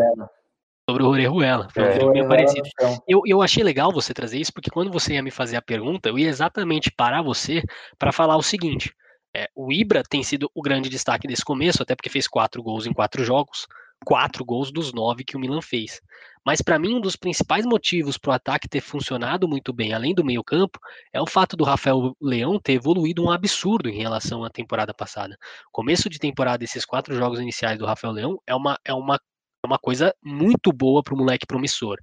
Sobre 0.88 1.02
o 1.02 1.08
Orejuela. 1.08 1.68
Foi 1.70 1.82
um 1.82 1.86
é, 1.86 2.12
meio 2.12 2.28
parecido. 2.28 2.66
Eu, 3.06 3.20
eu 3.26 3.42
achei 3.42 3.62
legal 3.62 3.92
você 3.92 4.14
trazer 4.14 4.38
isso, 4.38 4.52
porque 4.52 4.70
quando 4.70 4.90
você 4.90 5.14
ia 5.14 5.22
me 5.22 5.30
fazer 5.30 5.56
a 5.56 5.62
pergunta, 5.62 6.08
eu 6.08 6.18
ia 6.18 6.28
exatamente 6.28 6.90
parar 6.90 7.20
você 7.20 7.62
para 7.98 8.10
falar 8.10 8.36
o 8.36 8.42
seguinte. 8.42 8.94
É, 9.36 9.48
o 9.54 9.70
Ibra 9.70 10.02
tem 10.02 10.22
sido 10.22 10.50
o 10.54 10.62
grande 10.62 10.88
destaque 10.88 11.28
desse 11.28 11.44
começo, 11.44 11.82
até 11.82 11.94
porque 11.94 12.08
fez 12.08 12.26
quatro 12.26 12.62
gols 12.62 12.86
em 12.86 12.92
quatro 12.94 13.22
jogos, 13.22 13.66
quatro 14.04 14.44
gols 14.44 14.72
dos 14.72 14.92
nove 14.92 15.24
que 15.24 15.36
o 15.36 15.40
Milan 15.40 15.62
fez. 15.62 16.00
Mas 16.44 16.62
para 16.62 16.78
mim, 16.78 16.94
um 16.94 17.00
dos 17.00 17.16
principais 17.16 17.66
motivos 17.66 18.16
para 18.16 18.30
o 18.30 18.34
ataque 18.34 18.68
ter 18.68 18.80
funcionado 18.80 19.46
muito 19.46 19.72
bem, 19.72 19.92
além 19.92 20.14
do 20.14 20.24
meio-campo, 20.24 20.78
é 21.12 21.20
o 21.20 21.26
fato 21.26 21.56
do 21.56 21.64
Rafael 21.64 22.16
Leão 22.20 22.58
ter 22.58 22.72
evoluído 22.72 23.22
um 23.22 23.30
absurdo 23.30 23.88
em 23.88 23.98
relação 23.98 24.44
à 24.44 24.50
temporada 24.50 24.94
passada. 24.94 25.36
Começo 25.70 26.08
de 26.08 26.18
temporada, 26.18 26.64
esses 26.64 26.84
quatro 26.84 27.14
jogos 27.14 27.40
iniciais 27.40 27.78
do 27.78 27.84
Rafael 27.84 28.14
Leão 28.14 28.38
é 28.46 28.54
uma, 28.54 28.78
é 28.84 28.94
uma, 28.94 29.16
é 29.16 29.66
uma 29.66 29.78
coisa 29.78 30.14
muito 30.22 30.72
boa 30.72 31.02
para 31.02 31.14
o 31.14 31.18
moleque 31.18 31.46
promissor. 31.46 31.98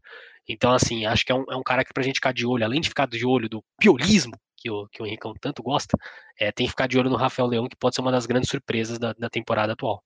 Então, 0.48 0.74
assim, 0.74 1.06
acho 1.06 1.26
que 1.26 1.32
é 1.32 1.36
um, 1.36 1.46
é 1.50 1.56
um 1.56 1.64
cara 1.64 1.84
que 1.84 1.92
para 1.92 2.04
a 2.04 2.06
gente 2.06 2.16
ficar 2.16 2.34
de 2.34 2.46
olho, 2.46 2.64
além 2.64 2.82
de 2.82 2.90
ficar 2.90 3.08
de 3.08 3.26
olho 3.26 3.50
do 3.50 3.64
piolismo, 3.80 4.34
que 4.56 4.70
o, 4.70 4.88
que 4.90 5.02
o 5.02 5.06
Henricão 5.06 5.34
tanto 5.42 5.64
gosta, 5.64 5.98
é, 6.40 6.52
tem 6.52 6.68
que 6.68 6.72
ficar 6.72 6.88
de 6.88 7.00
olho 7.00 7.10
no 7.10 7.16
Rafael 7.16 7.48
Leão, 7.48 7.68
que 7.68 7.76
pode 7.76 7.96
ser 7.96 8.02
uma 8.02 8.12
das 8.12 8.26
grandes 8.26 8.50
surpresas 8.50 9.00
da, 9.00 9.14
da 9.14 9.30
temporada 9.30 9.74
atual. 9.74 10.04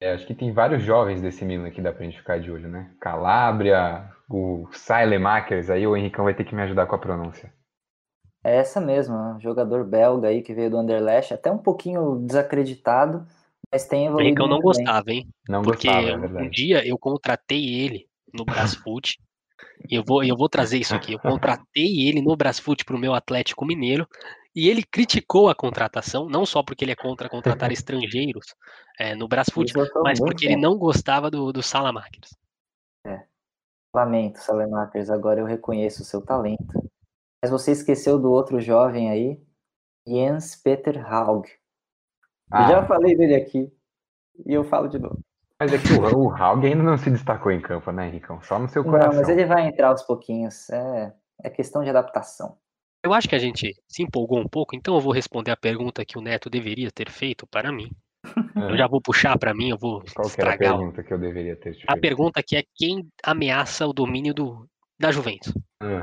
É, 0.00 0.12
acho 0.12 0.26
que 0.26 0.34
tem 0.34 0.50
vários 0.50 0.82
jovens 0.82 1.20
desse 1.20 1.44
Milan 1.44 1.70
que 1.70 1.82
dá 1.82 1.92
pra 1.92 2.04
gente 2.04 2.16
ficar 2.16 2.40
de 2.40 2.50
olho, 2.50 2.68
né? 2.68 2.90
Calabria, 2.98 4.10
o 4.30 4.66
Sailemakers, 4.72 5.68
aí 5.68 5.86
o 5.86 5.94
Henricão 5.94 6.24
vai 6.24 6.34
ter 6.34 6.44
que 6.44 6.54
me 6.54 6.62
ajudar 6.62 6.86
com 6.86 6.94
a 6.94 6.98
pronúncia. 6.98 7.52
É 8.42 8.56
essa 8.56 8.80
mesmo, 8.80 9.14
um 9.14 9.38
jogador 9.38 9.84
belga 9.84 10.28
aí 10.28 10.40
que 10.40 10.54
veio 10.54 10.70
do 10.70 10.78
Anderlecht, 10.78 11.34
até 11.34 11.50
um 11.50 11.58
pouquinho 11.58 12.16
desacreditado, 12.24 13.26
mas 13.70 13.86
tem 13.86 14.06
evoluído. 14.06 14.24
O 14.24 14.28
Henricão 14.28 14.48
não 14.48 14.60
gostava, 14.60 15.10
hein? 15.10 15.28
Não 15.46 15.60
Porque 15.60 15.86
gostava, 15.86 16.08
é 16.08 16.42
um 16.42 16.48
dia 16.48 16.86
eu 16.86 16.96
contratei 16.96 17.62
ele 17.62 18.06
no 18.32 18.46
Brasfoot, 18.46 19.18
e 19.90 19.94
eu 19.94 20.02
vou, 20.02 20.24
eu 20.24 20.36
vou 20.36 20.48
trazer 20.48 20.78
isso 20.78 20.94
aqui. 20.94 21.12
Eu 21.12 21.18
contratei 21.18 22.08
ele 22.08 22.22
no 22.22 22.34
Brasfoot 22.36 22.84
pro 22.84 22.98
meu 22.98 23.12
Atlético 23.12 23.66
Mineiro, 23.66 24.06
e 24.54 24.68
ele 24.68 24.82
criticou 24.82 25.48
a 25.48 25.54
contratação, 25.54 26.28
não 26.28 26.44
só 26.44 26.62
porque 26.62 26.84
ele 26.84 26.92
é 26.92 26.96
contra 26.96 27.28
contratar 27.28 27.70
estrangeiros 27.72 28.54
é, 28.98 29.14
no 29.14 29.28
Brasfoot, 29.28 29.72
mas 30.02 30.18
porque 30.18 30.46
ele 30.46 30.56
não 30.56 30.76
gostava 30.76 31.30
do, 31.30 31.52
do 31.52 31.62
Salamakers. 31.62 32.36
É. 33.06 33.24
Lamento, 33.94 34.38
Salamakers, 34.38 35.10
agora 35.10 35.40
eu 35.40 35.46
reconheço 35.46 36.02
o 36.02 36.04
seu 36.04 36.20
talento. 36.20 36.90
Mas 37.42 37.50
você 37.50 37.72
esqueceu 37.72 38.18
do 38.18 38.30
outro 38.30 38.60
jovem 38.60 39.10
aí, 39.10 39.40
Jens 40.06 40.56
Peter 40.56 41.04
Haug. 41.04 41.46
Ah. 42.50 42.68
já 42.68 42.86
falei 42.86 43.16
dele 43.16 43.34
aqui, 43.34 43.72
e 44.44 44.52
eu 44.52 44.64
falo 44.64 44.88
de 44.88 44.98
novo. 44.98 45.18
Mas 45.58 45.72
é 45.72 45.78
que 45.78 45.92
o, 45.92 46.26
o 46.26 46.30
Haug 46.34 46.64
ainda 46.64 46.82
não 46.82 46.96
se 46.96 47.10
destacou 47.10 47.52
em 47.52 47.60
campo, 47.60 47.92
né, 47.92 48.08
Henricão? 48.08 48.40
Só 48.42 48.58
no 48.58 48.68
seu 48.68 48.82
coração. 48.82 49.12
Não, 49.12 49.18
mas 49.18 49.28
ele 49.28 49.44
vai 49.44 49.66
entrar 49.66 49.88
aos 49.88 50.02
pouquinhos. 50.02 50.70
É, 50.70 51.14
é 51.42 51.50
questão 51.50 51.82
de 51.84 51.90
adaptação. 51.90 52.56
Eu 53.02 53.14
acho 53.14 53.28
que 53.28 53.34
a 53.34 53.38
gente 53.38 53.74
se 53.88 54.02
empolgou 54.02 54.38
um 54.38 54.48
pouco, 54.48 54.76
então 54.76 54.94
eu 54.94 55.00
vou 55.00 55.12
responder 55.12 55.50
a 55.50 55.56
pergunta 55.56 56.04
que 56.04 56.18
o 56.18 56.20
Neto 56.20 56.50
deveria 56.50 56.90
ter 56.90 57.10
feito 57.10 57.46
para 57.46 57.72
mim. 57.72 57.90
É. 58.56 58.72
Eu 58.72 58.76
já 58.76 58.86
vou 58.86 59.00
puxar 59.00 59.38
para 59.38 59.54
mim, 59.54 59.70
eu 59.70 59.78
vou 59.78 60.02
Qual 60.14 60.26
estragar. 60.26 60.58
Qual 60.58 60.74
a 60.74 60.78
pergunta 60.78 61.02
que 61.02 61.12
eu 61.12 61.18
deveria 61.18 61.56
ter 61.56 61.74
feito? 61.74 61.86
A 61.88 61.96
pergunta 61.96 62.42
que 62.42 62.56
é 62.56 62.64
quem 62.74 63.08
ameaça 63.22 63.86
o 63.86 63.92
domínio 63.92 64.34
do, 64.34 64.68
da 64.98 65.10
Juventus? 65.10 65.52
É. 65.82 66.02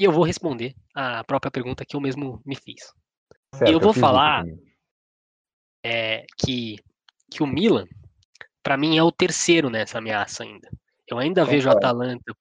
E 0.00 0.04
eu 0.04 0.12
vou 0.12 0.24
responder 0.24 0.74
a 0.94 1.22
própria 1.24 1.50
pergunta 1.50 1.84
que 1.84 1.94
eu 1.94 2.00
mesmo 2.00 2.40
me 2.44 2.56
fiz. 2.56 2.92
Certo, 3.54 3.70
eu 3.70 3.78
vou 3.78 3.92
falar 3.92 4.44
é, 5.84 6.24
que, 6.38 6.78
que 7.30 7.42
o 7.42 7.46
Milan, 7.46 7.86
para 8.62 8.78
mim, 8.78 8.96
é 8.96 9.02
o 9.02 9.12
terceiro 9.12 9.68
nessa 9.68 9.98
ameaça 9.98 10.42
ainda. 10.42 10.70
Eu 11.06 11.18
ainda 11.18 11.44
vejo 11.44 11.68
a 11.68 11.72
Atalanta 11.72 12.34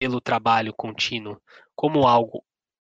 pelo 0.00 0.20
trabalho 0.20 0.74
contínuo 0.74 1.40
como 1.76 2.08
algo 2.08 2.44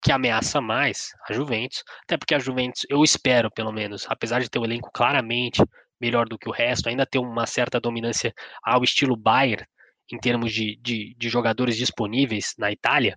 que 0.03 0.13
ameaça 0.13 0.61
mais 0.61 1.11
a 1.29 1.33
Juventus, 1.33 1.85
até 2.05 2.17
porque 2.17 2.35
a 2.35 2.39
Juventus, 2.39 2.87
eu 2.89 3.05
espero 3.05 3.51
pelo 3.51 3.73
menos, 3.73 4.07
apesar 4.09 4.41
de 4.41 4.49
ter 4.49 4.59
o 4.59 4.65
elenco 4.65 4.91
claramente 4.93 5.63
melhor 6.01 6.27
do 6.29 6.39
que 6.39 6.49
o 6.49 6.53
resto, 6.53 6.89
ainda 6.89 7.05
ter 7.05 7.19
uma 7.19 7.47
certa 7.47 7.79
dominância 7.79 8.33
ao 8.63 8.83
estilo 8.83 9.17
Bayern 9.17 9.65
em 10.13 10.19
termos 10.19 10.53
de, 10.53 10.77
de, 10.83 11.15
de 11.17 11.29
jogadores 11.29 11.77
disponíveis 11.77 12.55
na 12.59 12.73
Itália, 12.73 13.15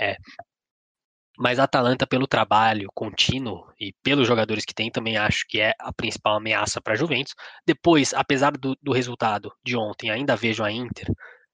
é, 0.00 0.16
mas 1.38 1.60
a 1.60 1.64
Atalanta, 1.64 2.06
pelo 2.06 2.26
trabalho 2.26 2.90
contínuo 2.92 3.72
e 3.78 3.92
pelos 4.02 4.26
jogadores 4.26 4.64
que 4.64 4.74
tem, 4.74 4.90
também 4.90 5.16
acho 5.16 5.46
que 5.48 5.60
é 5.60 5.72
a 5.78 5.92
principal 5.92 6.36
ameaça 6.36 6.80
para 6.80 6.94
a 6.94 6.96
Juventus. 6.96 7.34
Depois, 7.64 8.12
apesar 8.12 8.56
do, 8.56 8.76
do, 8.82 8.92
resultado 8.92 9.52
de 9.64 9.76
ontem, 9.76 10.10
ainda 10.10 10.34
vejo 10.34 10.64
a 10.64 10.72
Inter 10.72 11.06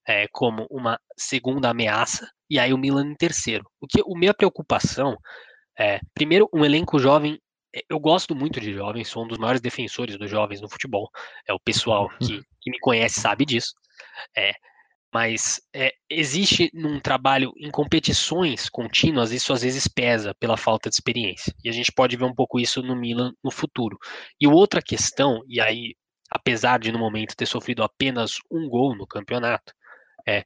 é, 0.09 0.27
como 0.33 0.67
uma 0.71 0.99
segunda 1.19 1.69
ameaça 1.69 2.27
e 2.55 2.59
aí 2.61 2.73
o 2.73 2.79
Milan 2.79 3.11
em 3.11 3.17
terceiro. 3.17 3.65
O 3.81 3.87
que 3.89 4.01
o 4.07 4.17
minha 4.17 4.33
preocupação 4.33 5.17
é, 5.77 5.99
primeiro, 6.15 6.49
um 6.55 6.65
elenco 6.65 7.01
jovem. 7.01 7.37
É, 7.75 7.81
eu 7.91 7.99
gosto 7.99 8.33
muito 8.33 8.61
de 8.61 8.73
jovens, 8.73 9.09
sou 9.09 9.25
um 9.25 9.27
dos 9.27 9.39
maiores 9.39 9.61
defensores 9.61 10.17
dos 10.17 10.31
jovens 10.31 10.61
no 10.61 10.69
futebol. 10.69 11.11
É 11.49 11.53
o 11.53 11.59
pessoal 11.59 12.09
que, 12.21 12.41
que 12.61 12.71
me 12.71 12.79
conhece 12.79 13.21
sabe 13.21 13.45
disso. 13.45 13.73
É, 14.39 14.53
mas 15.13 15.61
é, 15.75 15.93
existe 16.09 16.71
num 16.73 17.01
trabalho 17.01 17.53
em 17.59 17.73
competições 17.73 18.69
contínuas, 18.69 19.33
isso 19.33 19.53
às 19.53 19.63
vezes 19.63 19.89
pesa 19.89 20.33
pela 20.39 20.57
falta 20.57 20.89
de 20.89 20.95
experiência. 20.95 21.53
E 21.65 21.69
a 21.69 21.73
gente 21.73 21.91
pode 21.91 22.17
ver 22.17 22.25
um 22.25 22.35
pouco 22.35 22.61
isso 22.61 22.83
no 22.85 22.95
Milan 22.95 23.33
no 23.43 23.51
futuro. 23.51 23.99
E 24.41 24.47
outra 24.47 24.81
questão, 24.81 25.43
e 25.49 25.61
aí, 25.61 25.97
apesar 26.31 26.79
de 26.79 26.93
no 26.93 27.01
momento 27.01 27.35
ter 27.35 27.47
sofrido 27.47 27.83
apenas 27.83 28.37
um 28.49 28.69
gol 28.69 28.97
no 28.97 29.09
campeonato, 29.09 29.73
é, 30.27 30.45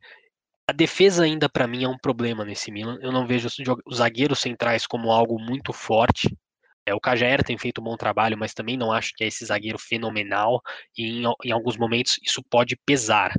a 0.68 0.72
defesa 0.72 1.24
ainda 1.24 1.48
para 1.48 1.66
mim 1.66 1.84
é 1.84 1.88
um 1.88 1.96
problema 1.96 2.44
nesse 2.44 2.70
Milan. 2.70 2.98
Eu 3.00 3.10
não 3.10 3.26
vejo 3.26 3.48
os 3.86 3.96
zagueiros 3.96 4.38
centrais 4.38 4.86
como 4.86 5.10
algo 5.10 5.40
muito 5.40 5.72
forte. 5.72 6.36
É, 6.84 6.94
o 6.94 7.00
Cajaer 7.00 7.42
tem 7.42 7.56
feito 7.56 7.80
um 7.80 7.84
bom 7.84 7.96
trabalho, 7.96 8.36
mas 8.36 8.52
também 8.52 8.76
não 8.76 8.92
acho 8.92 9.14
que 9.16 9.24
é 9.24 9.28
esse 9.28 9.46
zagueiro 9.46 9.78
fenomenal 9.78 10.60
e 10.96 11.04
em, 11.04 11.22
em 11.46 11.52
alguns 11.52 11.78
momentos 11.78 12.18
isso 12.22 12.42
pode 12.50 12.76
pesar. 12.84 13.32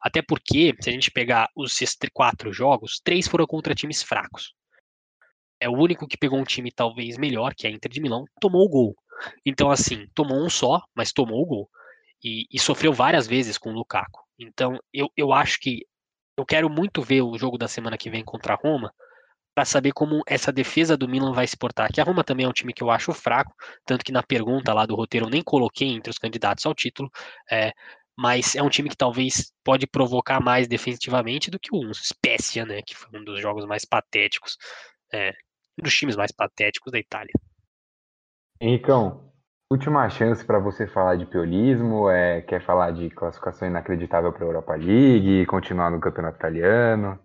Até 0.00 0.20
porque, 0.20 0.74
se 0.80 0.90
a 0.90 0.92
gente 0.92 1.08
pegar 1.12 1.48
os 1.54 1.78
quatro 2.12 2.52
jogos, 2.52 3.00
três 3.04 3.28
foram 3.28 3.46
contra 3.46 3.76
times 3.76 4.02
fracos. 4.02 4.52
É 5.60 5.68
o 5.68 5.76
único 5.76 6.08
que 6.08 6.18
pegou 6.18 6.40
um 6.40 6.44
time 6.44 6.72
talvez 6.72 7.16
melhor, 7.16 7.54
que 7.54 7.64
é 7.64 7.70
a 7.70 7.72
Inter 7.72 7.92
de 7.92 8.00
Milão, 8.00 8.24
tomou 8.40 8.66
o 8.66 8.68
gol. 8.68 8.96
Então, 9.46 9.70
assim, 9.70 10.08
tomou 10.12 10.44
um 10.44 10.50
só, 10.50 10.82
mas 10.96 11.12
tomou 11.12 11.40
o 11.40 11.46
gol. 11.46 11.70
E, 12.24 12.46
e 12.50 12.58
sofreu 12.58 12.92
várias 12.92 13.28
vezes 13.28 13.56
com 13.56 13.70
o 13.70 13.72
Lukaku. 13.72 14.20
Então, 14.36 14.80
eu, 14.92 15.08
eu 15.16 15.32
acho 15.32 15.60
que 15.60 15.86
eu 16.36 16.44
quero 16.44 16.68
muito 16.68 17.02
ver 17.02 17.22
o 17.22 17.36
jogo 17.36 17.58
da 17.58 17.68
semana 17.68 17.98
que 17.98 18.10
vem 18.10 18.24
contra 18.24 18.54
a 18.54 18.56
Roma 18.56 18.92
para 19.54 19.64
saber 19.64 19.92
como 19.92 20.22
essa 20.26 20.50
defesa 20.50 20.96
do 20.96 21.08
Milan 21.08 21.32
vai 21.32 21.46
se 21.46 21.56
portar. 21.56 21.92
Que 21.92 22.00
a 22.00 22.04
Roma 22.04 22.24
também 22.24 22.46
é 22.46 22.48
um 22.48 22.52
time 22.52 22.72
que 22.72 22.82
eu 22.82 22.90
acho 22.90 23.12
fraco, 23.12 23.54
tanto 23.84 24.04
que 24.04 24.12
na 24.12 24.22
pergunta 24.22 24.72
lá 24.72 24.86
do 24.86 24.94
roteiro 24.94 25.26
eu 25.26 25.30
nem 25.30 25.42
coloquei 25.42 25.88
entre 25.88 26.10
os 26.10 26.18
candidatos 26.18 26.64
ao 26.64 26.74
título, 26.74 27.10
é, 27.50 27.72
mas 28.16 28.54
é 28.54 28.62
um 28.62 28.68
time 28.68 28.88
que 28.88 28.96
talvez 28.96 29.52
pode 29.62 29.86
provocar 29.86 30.40
mais 30.40 30.66
defensivamente 30.66 31.50
do 31.50 31.58
que 31.58 31.74
o 31.74 31.92
Spezia, 31.94 32.64
né, 32.64 32.80
que 32.82 32.94
foi 32.94 33.18
um 33.18 33.24
dos 33.24 33.40
jogos 33.40 33.66
mais 33.66 33.84
patéticos, 33.84 34.56
é, 35.12 35.30
um 35.78 35.82
dos 35.82 35.94
times 35.94 36.16
mais 36.16 36.32
patéticos 36.32 36.92
da 36.92 36.98
Itália. 36.98 37.32
Henricão, 38.60 39.31
Última 39.72 40.06
chance 40.10 40.44
para 40.44 40.58
você 40.58 40.86
falar 40.86 41.16
de 41.16 41.24
piolismo, 41.24 42.10
é, 42.10 42.42
quer 42.42 42.62
falar 42.62 42.90
de 42.90 43.08
classificação 43.08 43.66
inacreditável 43.66 44.30
para 44.30 44.44
a 44.44 44.46
Europa 44.46 44.74
League, 44.74 45.46
continuar 45.46 45.90
no 45.90 45.98
campeonato 45.98 46.36
italiano? 46.36 47.18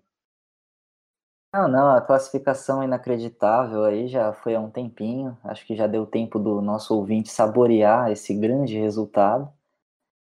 Não, 1.54 1.68
não, 1.68 1.90
a 1.94 2.00
classificação 2.00 2.82
inacreditável 2.82 3.84
aí 3.84 4.08
já 4.08 4.32
foi 4.32 4.56
há 4.56 4.62
um 4.62 4.70
tempinho, 4.70 5.38
acho 5.44 5.68
que 5.68 5.76
já 5.76 5.88
deu 5.88 6.06
tempo 6.06 6.40
do 6.40 6.62
nosso 6.62 6.96
ouvinte 6.96 7.28
saborear 7.28 8.14
esse 8.14 8.34
grande 8.34 8.80
resultado. 8.80 9.52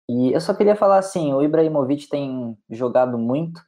E 0.09 0.33
eu 0.33 0.41
só 0.41 0.55
queria 0.55 0.75
falar 0.75 0.97
assim, 0.97 1.35
o 1.35 1.43
Ibrahimovic 1.43 2.09
tem 2.09 2.57
jogado 2.71 3.19
muito, 3.19 3.61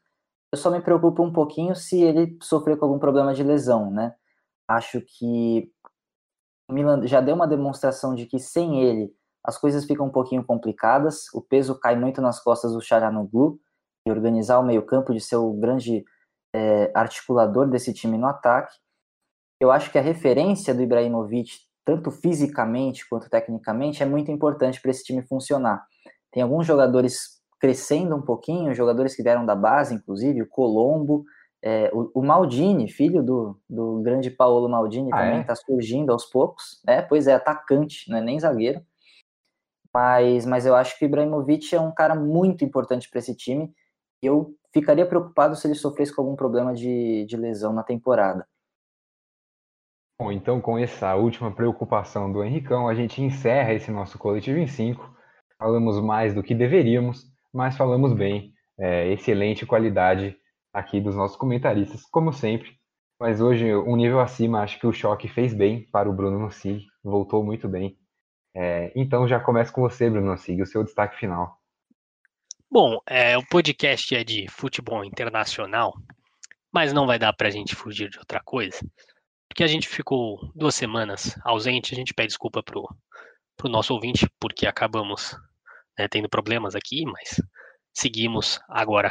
eu 0.50 0.56
só 0.56 0.70
me 0.70 0.80
preocupo 0.80 1.22
um 1.22 1.30
pouquinho 1.30 1.76
se 1.76 2.00
ele 2.02 2.38
sofrer 2.42 2.78
com 2.78 2.86
algum 2.86 2.98
problema 2.98 3.34
de 3.34 3.42
lesão, 3.42 3.90
né? 3.90 4.14
Acho 4.66 5.02
que 5.02 5.70
Milan 6.72 7.06
já 7.06 7.20
deu 7.20 7.34
uma 7.34 7.46
demonstração 7.46 8.14
de 8.14 8.26
que 8.26 8.38
sem 8.38 8.82
ele 8.82 9.12
as 9.44 9.56
coisas 9.56 9.84
ficam 9.84 10.06
um 10.06 10.10
pouquinho 10.10 10.44
complicadas, 10.44 11.32
o 11.32 11.40
peso 11.40 11.78
cai 11.78 11.96
muito 11.96 12.20
nas 12.20 12.38
costas 12.42 12.72
do 12.72 12.82
Charanoglu, 12.82 13.58
de 14.06 14.12
organizar 14.12 14.58
o 14.58 14.62
meio-campo, 14.62 15.14
de 15.14 15.20
ser 15.20 15.36
o 15.36 15.52
grande 15.54 16.04
é, 16.54 16.90
articulador 16.94 17.66
desse 17.66 17.92
time 17.92 18.18
no 18.18 18.26
ataque. 18.26 18.76
Eu 19.60 19.70
acho 19.70 19.90
que 19.90 19.98
a 19.98 20.02
referência 20.02 20.74
do 20.74 20.82
Ibrahimovic, 20.82 21.50
tanto 21.84 22.10
fisicamente 22.10 23.08
quanto 23.08 23.30
tecnicamente, 23.30 24.02
é 24.02 24.06
muito 24.06 24.30
importante 24.30 24.80
para 24.80 24.90
esse 24.90 25.04
time 25.04 25.22
funcionar. 25.22 25.84
Tem 26.30 26.42
alguns 26.42 26.66
jogadores 26.66 27.38
crescendo 27.58 28.14
um 28.16 28.22
pouquinho, 28.22 28.74
jogadores 28.74 29.16
que 29.16 29.22
vieram 29.22 29.44
da 29.44 29.56
base, 29.56 29.94
inclusive, 29.94 30.42
o 30.42 30.48
Colombo, 30.48 31.24
é, 31.62 31.90
o, 31.92 32.10
o, 32.14 32.22
Maldini, 32.22 32.88
filho 32.88 33.22
do, 33.22 33.60
do 33.68 34.00
grande 34.00 34.30
Paulo 34.30 34.68
Maldini, 34.68 35.10
ah, 35.12 35.18
também 35.18 35.40
está 35.40 35.54
é? 35.54 35.56
surgindo 35.56 36.12
aos 36.12 36.24
poucos. 36.24 36.80
É, 36.86 37.02
pois 37.02 37.26
é, 37.26 37.34
atacante, 37.34 38.08
não 38.08 38.18
é 38.18 38.20
nem 38.20 38.38
zagueiro. 38.38 38.80
Mas, 39.92 40.46
mas 40.46 40.66
eu 40.66 40.76
acho 40.76 40.96
que 40.98 41.04
o 41.04 41.06
Ibrahimovic 41.06 41.74
é 41.74 41.80
um 41.80 41.92
cara 41.92 42.14
muito 42.14 42.64
importante 42.64 43.10
para 43.10 43.18
esse 43.18 43.34
time. 43.34 43.72
Eu 44.22 44.54
ficaria 44.72 45.06
preocupado 45.06 45.56
se 45.56 45.66
ele 45.66 45.74
sofresse 45.74 46.14
com 46.14 46.22
algum 46.22 46.36
problema 46.36 46.72
de, 46.72 47.24
de 47.24 47.36
lesão 47.36 47.72
na 47.72 47.82
temporada. 47.82 48.46
Bom, 50.20 50.30
então 50.30 50.60
com 50.60 50.78
essa 50.78 51.14
última 51.14 51.52
preocupação 51.52 52.30
do 52.30 52.42
Henricão, 52.44 52.88
a 52.88 52.94
gente 52.94 53.22
encerra 53.22 53.72
esse 53.72 53.90
nosso 53.90 54.18
coletivo 54.18 54.58
em 54.58 54.66
5. 54.66 55.16
Falamos 55.58 56.00
mais 56.00 56.34
do 56.34 56.42
que 56.42 56.54
deveríamos, 56.54 57.24
mas 57.52 57.76
falamos 57.76 58.12
bem. 58.12 58.52
É, 58.78 59.12
excelente 59.12 59.66
qualidade 59.66 60.36
aqui 60.78 61.00
dos 61.00 61.16
nossos 61.16 61.36
comentaristas, 61.36 62.02
como 62.10 62.32
sempre. 62.32 62.78
Mas 63.20 63.40
hoje, 63.40 63.74
um 63.74 63.96
nível 63.96 64.20
acima, 64.20 64.62
acho 64.62 64.78
que 64.78 64.86
o 64.86 64.92
choque 64.92 65.28
fez 65.28 65.52
bem 65.52 65.82
para 65.90 66.08
o 66.08 66.12
Bruno 66.12 66.38
Nossig, 66.38 66.86
voltou 67.02 67.44
muito 67.44 67.68
bem. 67.68 67.98
É, 68.54 68.92
então 68.94 69.26
já 69.26 69.40
começa 69.40 69.72
com 69.72 69.80
você, 69.80 70.08
Bruno 70.08 70.26
Nossig, 70.26 70.62
o 70.62 70.66
seu 70.66 70.84
destaque 70.84 71.18
final. 71.18 71.58
Bom, 72.70 73.00
é, 73.06 73.36
o 73.36 73.44
podcast 73.46 74.14
é 74.14 74.22
de 74.22 74.46
futebol 74.48 75.04
internacional, 75.04 75.94
mas 76.72 76.92
não 76.92 77.06
vai 77.06 77.18
dar 77.18 77.32
para 77.32 77.48
a 77.48 77.50
gente 77.50 77.74
fugir 77.74 78.08
de 78.10 78.18
outra 78.18 78.40
coisa, 78.44 78.78
porque 79.48 79.64
a 79.64 79.66
gente 79.66 79.88
ficou 79.88 80.38
duas 80.54 80.74
semanas 80.74 81.34
ausente, 81.44 81.94
a 81.94 81.96
gente 81.96 82.14
pede 82.14 82.28
desculpa 82.28 82.62
pro, 82.62 82.86
pro 83.56 83.70
nosso 83.70 83.94
ouvinte, 83.94 84.28
porque 84.38 84.66
acabamos 84.66 85.34
né, 85.98 86.06
tendo 86.08 86.28
problemas 86.28 86.74
aqui, 86.74 87.04
mas 87.06 87.40
seguimos 87.92 88.60
agora 88.68 89.08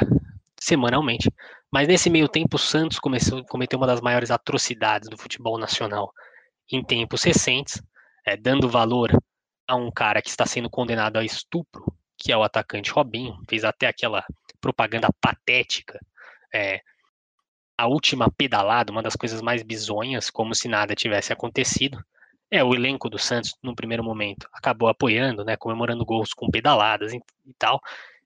semanalmente. 0.60 1.30
Mas 1.70 1.86
nesse 1.86 2.08
meio 2.08 2.28
tempo, 2.28 2.56
o 2.56 2.58
Santos 2.58 2.98
começou, 2.98 3.44
cometeu 3.44 3.78
uma 3.78 3.86
das 3.86 4.00
maiores 4.00 4.30
atrocidades 4.30 5.08
do 5.08 5.18
futebol 5.18 5.58
nacional 5.58 6.12
em 6.70 6.82
tempos 6.82 7.22
recentes, 7.22 7.82
é, 8.26 8.36
dando 8.36 8.68
valor 8.68 9.10
a 9.66 9.74
um 9.76 9.90
cara 9.90 10.22
que 10.22 10.30
está 10.30 10.46
sendo 10.46 10.70
condenado 10.70 11.18
a 11.18 11.24
estupro, 11.24 11.84
que 12.16 12.32
é 12.32 12.36
o 12.36 12.42
atacante 12.42 12.90
Robinho, 12.90 13.38
fez 13.48 13.64
até 13.64 13.86
aquela 13.86 14.24
propaganda 14.60 15.08
patética, 15.20 16.00
é, 16.52 16.80
a 17.76 17.86
última 17.86 18.30
pedalada, 18.30 18.90
uma 18.90 19.02
das 19.02 19.14
coisas 19.14 19.40
mais 19.40 19.62
bizonhas, 19.62 20.30
como 20.30 20.54
se 20.54 20.66
nada 20.66 20.96
tivesse 20.96 21.32
acontecido. 21.32 22.02
É, 22.50 22.64
o 22.64 22.74
elenco 22.74 23.08
do 23.08 23.18
Santos, 23.18 23.54
no 23.62 23.74
primeiro 23.74 24.02
momento, 24.02 24.48
acabou 24.52 24.88
apoiando, 24.88 25.44
né, 25.44 25.56
comemorando 25.56 26.04
gols 26.04 26.32
com 26.32 26.50
pedaladas 26.50 27.12
e, 27.12 27.18
e 27.46 27.54
tal, 27.56 27.80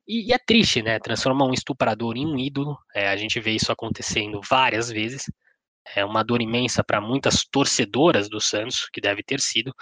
e, 0.06 0.28
e, 0.28 0.32
é 0.32 0.38
triste, 0.38 0.82
né? 0.82 0.98
Transformar 0.98 1.46
um 1.46 1.52
estuprador 1.52 2.16
em 2.16 2.26
um 2.26 2.38
ídolo. 2.38 2.78
É, 2.94 3.08
a 3.08 3.16
gente 3.16 3.40
vê 3.40 3.52
isso 3.52 3.70
acontecendo 3.72 4.40
várias 4.48 4.90
vezes. 4.90 5.30
É 5.94 6.04
uma 6.04 6.22
dor 6.22 6.40
imensa 6.40 6.84
para 6.84 7.00
muitas 7.00 7.44
torcedoras 7.44 8.28
do 8.28 8.40
Santos, 8.40 8.88
que 8.92 9.00
deve 9.00 9.22
ter 9.22 9.40
sido. 9.40 9.74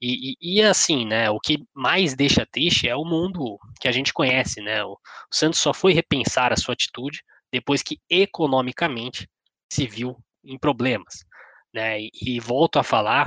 E, 0.00 0.34
e, 0.40 0.58
e, 0.58 0.62
assim, 0.62 1.06
né? 1.06 1.30
O 1.30 1.40
que 1.40 1.58
mais 1.74 2.14
deixa 2.14 2.46
triste 2.46 2.88
é 2.88 2.96
o 2.96 3.04
mundo 3.04 3.58
que 3.80 3.88
a 3.88 3.92
gente 3.92 4.12
conhece, 4.12 4.60
né? 4.60 4.84
O, 4.84 4.92
o 4.92 4.98
Santos 5.30 5.60
só 5.60 5.72
foi 5.72 5.92
repensar 5.92 6.52
a 6.52 6.56
sua 6.56 6.74
atitude 6.74 7.22
depois 7.52 7.82
que 7.82 7.98
economicamente 8.10 9.28
se 9.70 9.86
viu 9.86 10.16
em 10.44 10.58
problemas, 10.58 11.24
né? 11.72 12.00
E, 12.00 12.10
e 12.22 12.40
volto 12.40 12.78
a 12.78 12.82
falar, 12.82 13.26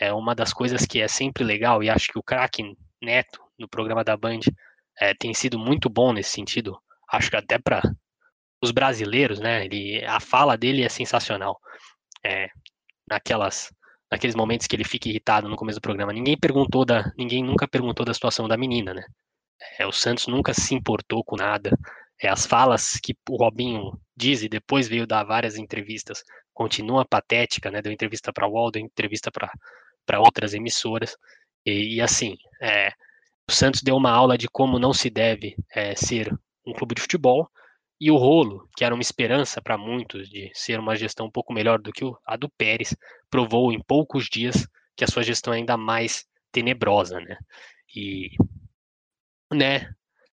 é 0.00 0.12
uma 0.12 0.34
das 0.34 0.52
coisas 0.52 0.86
que 0.86 1.00
é 1.00 1.08
sempre 1.08 1.44
legal 1.44 1.82
e 1.82 1.90
acho 1.90 2.08
que 2.08 2.18
o 2.18 2.22
craque 2.22 2.62
Neto 3.02 3.40
no 3.58 3.68
programa 3.68 4.04
da 4.04 4.16
Band 4.16 4.40
é, 5.00 5.14
tem 5.14 5.32
sido 5.34 5.58
muito 5.58 5.88
bom 5.88 6.12
nesse 6.12 6.30
sentido. 6.30 6.78
Acho 7.10 7.30
que 7.30 7.36
até 7.36 7.58
para 7.58 7.82
os 8.62 8.70
brasileiros, 8.70 9.38
né? 9.38 9.64
Ele, 9.64 10.04
a 10.04 10.20
fala 10.20 10.56
dele 10.56 10.82
é 10.82 10.88
sensacional. 10.88 11.58
É, 12.24 12.48
naquelas, 13.08 13.72
naqueles 14.10 14.34
momentos 14.36 14.66
que 14.66 14.76
ele 14.76 14.84
fica 14.84 15.08
irritado 15.08 15.48
no 15.48 15.56
começo 15.56 15.78
do 15.78 15.82
programa. 15.82 16.12
Ninguém 16.12 16.36
perguntou 16.38 16.84
da, 16.84 17.10
ninguém 17.16 17.42
nunca 17.42 17.66
perguntou 17.66 18.04
da 18.04 18.14
situação 18.14 18.46
da 18.46 18.56
menina, 18.56 18.92
né? 18.92 19.04
É, 19.78 19.86
o 19.86 19.92
Santos 19.92 20.26
nunca 20.26 20.54
se 20.54 20.74
importou 20.74 21.24
com 21.24 21.36
nada. 21.36 21.70
É, 22.20 22.28
as 22.28 22.46
falas 22.46 22.98
que 23.02 23.14
o 23.28 23.36
Robinho 23.36 23.98
diz 24.16 24.42
e 24.42 24.48
depois 24.48 24.88
veio 24.88 25.06
dar 25.06 25.24
várias 25.24 25.56
entrevistas 25.56 26.22
continua 26.52 27.04
patética, 27.04 27.70
né? 27.70 27.80
Deu 27.80 27.92
entrevista 27.92 28.32
para 28.32 28.46
o 28.46 28.52
UOL, 28.52 28.70
deu 28.70 28.82
entrevista 28.82 29.30
para 29.30 30.20
outras 30.20 30.54
emissoras. 30.54 31.16
E, 31.64 31.96
e 31.96 32.00
assim, 32.00 32.36
é, 32.60 32.92
o 33.48 33.52
Santos 33.52 33.82
deu 33.82 33.96
uma 33.96 34.10
aula 34.10 34.36
de 34.36 34.46
como 34.46 34.78
não 34.78 34.92
se 34.92 35.08
deve 35.08 35.56
é, 35.74 35.94
ser 35.94 36.32
um 36.66 36.72
clube 36.72 36.94
de 36.94 37.00
futebol, 37.00 37.50
e 38.00 38.10
o 38.10 38.16
Rolo, 38.16 38.68
que 38.76 38.84
era 38.84 38.94
uma 38.94 39.02
esperança 39.02 39.60
para 39.60 39.76
muitos 39.76 40.28
de 40.28 40.50
ser 40.54 40.78
uma 40.78 40.94
gestão 40.94 41.26
um 41.26 41.30
pouco 41.30 41.52
melhor 41.52 41.80
do 41.80 41.90
que 41.90 42.04
a 42.24 42.36
do 42.36 42.48
Pérez, 42.50 42.94
provou 43.28 43.72
em 43.72 43.82
poucos 43.82 44.26
dias 44.26 44.68
que 44.96 45.02
a 45.02 45.08
sua 45.08 45.22
gestão 45.22 45.52
é 45.52 45.56
ainda 45.56 45.76
mais 45.76 46.26
tenebrosa, 46.52 47.20
né? 47.20 47.36
E, 47.94 48.30
né, 49.52 49.90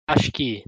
acho 0.06 0.32
que 0.32 0.64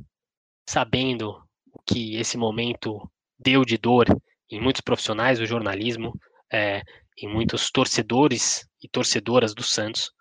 sabendo 0.68 1.42
o 1.72 1.80
que 1.84 2.16
esse 2.16 2.36
momento 2.36 3.10
deu 3.38 3.64
de 3.64 3.76
dor 3.76 4.06
em 4.50 4.60
muitos 4.60 4.82
profissionais 4.82 5.38
do 5.38 5.46
jornalismo, 5.46 6.12
é, 6.52 6.82
em 7.18 7.28
muitos 7.28 7.70
torcedores 7.70 8.68
e 8.80 8.88
torcedoras 8.88 9.54
do 9.54 9.62
Santos, 9.62 10.12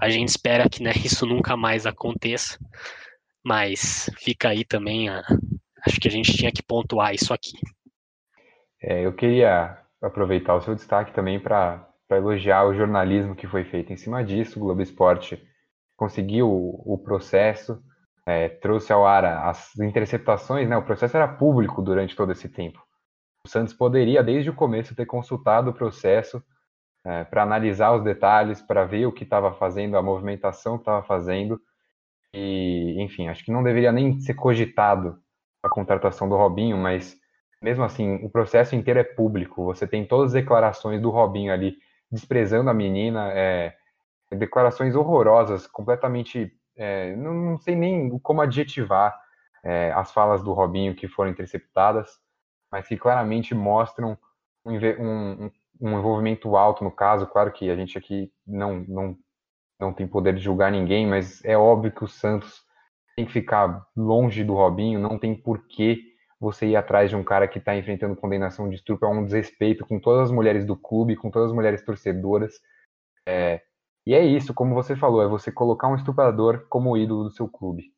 a 0.00 0.08
gente 0.08 0.28
espera 0.28 0.68
que 0.68 0.82
né, 0.82 0.92
isso 1.04 1.26
nunca 1.26 1.56
mais 1.56 1.86
aconteça, 1.86 2.58
mas 3.44 4.10
fica 4.18 4.48
aí 4.48 4.64
também, 4.64 5.08
a, 5.08 5.22
acho 5.86 6.00
que 6.00 6.08
a 6.08 6.10
gente 6.10 6.36
tinha 6.36 6.50
que 6.50 6.62
pontuar 6.62 7.14
isso 7.14 7.34
aqui. 7.34 7.58
É, 8.82 9.04
eu 9.04 9.12
queria 9.12 9.78
aproveitar 10.00 10.54
o 10.54 10.62
seu 10.62 10.74
destaque 10.74 11.12
também 11.12 11.38
para 11.38 11.86
elogiar 12.10 12.64
o 12.64 12.74
jornalismo 12.74 13.36
que 13.36 13.46
foi 13.46 13.64
feito 13.64 13.92
em 13.92 13.96
cima 13.96 14.24
disso. 14.24 14.58
O 14.58 14.62
Globo 14.62 14.80
Esporte 14.80 15.42
conseguiu 15.96 16.48
o, 16.48 16.94
o 16.94 16.98
processo, 16.98 17.82
é, 18.26 18.48
trouxe 18.48 18.90
ao 18.92 19.06
ar 19.06 19.24
as 19.24 19.78
interceptações, 19.78 20.66
né? 20.66 20.76
o 20.76 20.84
processo 20.84 21.16
era 21.16 21.28
público 21.28 21.82
durante 21.82 22.16
todo 22.16 22.32
esse 22.32 22.48
tempo. 22.48 22.82
O 23.46 23.48
Santos 23.48 23.74
poderia, 23.74 24.22
desde 24.22 24.48
o 24.48 24.54
começo, 24.54 24.94
ter 24.94 25.06
consultado 25.06 25.70
o 25.70 25.74
processo 25.74 26.42
é, 27.04 27.24
para 27.24 27.42
analisar 27.42 27.92
os 27.92 28.02
detalhes, 28.02 28.60
para 28.60 28.84
ver 28.84 29.06
o 29.06 29.12
que 29.12 29.24
estava 29.24 29.52
fazendo, 29.52 29.96
a 29.96 30.02
movimentação 30.02 30.76
que 30.76 30.82
estava 30.82 31.02
fazendo. 31.02 31.60
E, 32.32 32.96
enfim, 33.02 33.28
acho 33.28 33.44
que 33.44 33.52
não 33.52 33.62
deveria 33.62 33.92
nem 33.92 34.20
ser 34.20 34.34
cogitado 34.34 35.18
a 35.62 35.68
contratação 35.68 36.28
do 36.28 36.36
Robinho, 36.36 36.76
mas 36.76 37.18
mesmo 37.62 37.84
assim, 37.84 38.16
o 38.24 38.30
processo 38.30 38.74
inteiro 38.74 39.00
é 39.00 39.04
público. 39.04 39.64
Você 39.64 39.86
tem 39.86 40.06
todas 40.06 40.28
as 40.28 40.32
declarações 40.32 41.00
do 41.00 41.10
Robinho 41.10 41.52
ali 41.52 41.76
desprezando 42.10 42.70
a 42.70 42.74
menina, 42.74 43.30
é, 43.32 43.74
declarações 44.32 44.94
horrorosas, 44.94 45.66
completamente. 45.66 46.52
É, 46.76 47.14
não, 47.16 47.34
não, 47.34 47.58
sei 47.58 47.76
nem 47.76 48.18
como 48.20 48.40
adjetivar 48.40 49.18
é, 49.62 49.92
as 49.92 50.12
falas 50.12 50.42
do 50.42 50.52
Robinho 50.52 50.94
que 50.94 51.08
foram 51.08 51.30
interceptadas, 51.30 52.18
mas 52.72 52.86
que 52.88 52.96
claramente 52.96 53.54
mostram 53.54 54.16
um, 54.64 54.74
um, 54.74 55.50
um 55.80 55.98
envolvimento 55.98 56.56
alto 56.56 56.84
no 56.84 56.90
caso. 56.90 57.26
Claro 57.26 57.52
que 57.52 57.70
a 57.70 57.76
gente 57.76 57.96
aqui 57.96 58.30
não, 58.46 58.84
não, 58.86 59.16
não 59.80 59.92
tem 59.92 60.06
poder 60.06 60.34
de 60.34 60.40
julgar 60.40 60.70
ninguém, 60.70 61.06
mas 61.06 61.44
é 61.44 61.56
óbvio 61.56 61.92
que 61.92 62.04
o 62.04 62.08
Santos 62.08 62.62
tem 63.16 63.24
que 63.24 63.32
ficar 63.32 63.86
longe 63.96 64.44
do 64.44 64.54
Robinho, 64.54 64.98
não 64.98 65.18
tem 65.18 65.34
porquê 65.34 65.98
você 66.38 66.66
ir 66.66 66.76
atrás 66.76 67.10
de 67.10 67.16
um 67.16 67.22
cara 67.22 67.46
que 67.46 67.58
está 67.58 67.76
enfrentando 67.76 68.16
condenação 68.16 68.68
de 68.68 68.76
estupro, 68.76 69.06
é 69.06 69.10
um 69.10 69.24
desrespeito 69.24 69.84
com 69.86 70.00
todas 70.00 70.24
as 70.24 70.30
mulheres 70.30 70.64
do 70.64 70.74
clube, 70.74 71.16
com 71.16 71.30
todas 71.30 71.50
as 71.50 71.54
mulheres 71.54 71.84
torcedoras. 71.84 72.54
É, 73.26 73.60
e 74.06 74.14
é 74.14 74.24
isso, 74.24 74.54
como 74.54 74.74
você 74.74 74.96
falou, 74.96 75.22
é 75.22 75.28
você 75.28 75.52
colocar 75.52 75.88
um 75.88 75.96
estuprador 75.96 76.66
como 76.68 76.96
ídolo 76.96 77.24
do 77.24 77.30
seu 77.30 77.46
clube. 77.46 77.92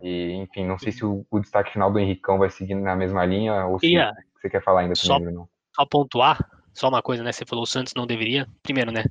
E, 0.00 0.32
enfim, 0.34 0.66
não 0.66 0.78
sei 0.78 0.92
se 0.92 1.04
o, 1.04 1.26
o 1.30 1.40
destaque 1.40 1.72
final 1.72 1.90
do 1.90 1.98
Henricão 1.98 2.38
vai 2.38 2.50
seguir 2.50 2.74
na 2.74 2.94
mesma 2.94 3.24
linha 3.24 3.66
ou 3.66 3.80
se 3.80 3.92
você 4.36 4.50
quer 4.50 4.62
falar 4.62 4.82
ainda 4.82 4.94
só, 4.94 5.14
também, 5.14 5.32
Bruno. 5.32 5.48
Só 5.74 5.84
pontuar, 5.86 6.38
só 6.74 6.88
uma 6.88 7.02
coisa, 7.02 7.22
né? 7.22 7.32
Você 7.32 7.44
falou 7.46 7.64
o 7.64 7.66
Santos 7.66 7.94
não 7.94 8.06
deveria. 8.06 8.46
Primeiro, 8.62 8.92
né? 8.92 9.04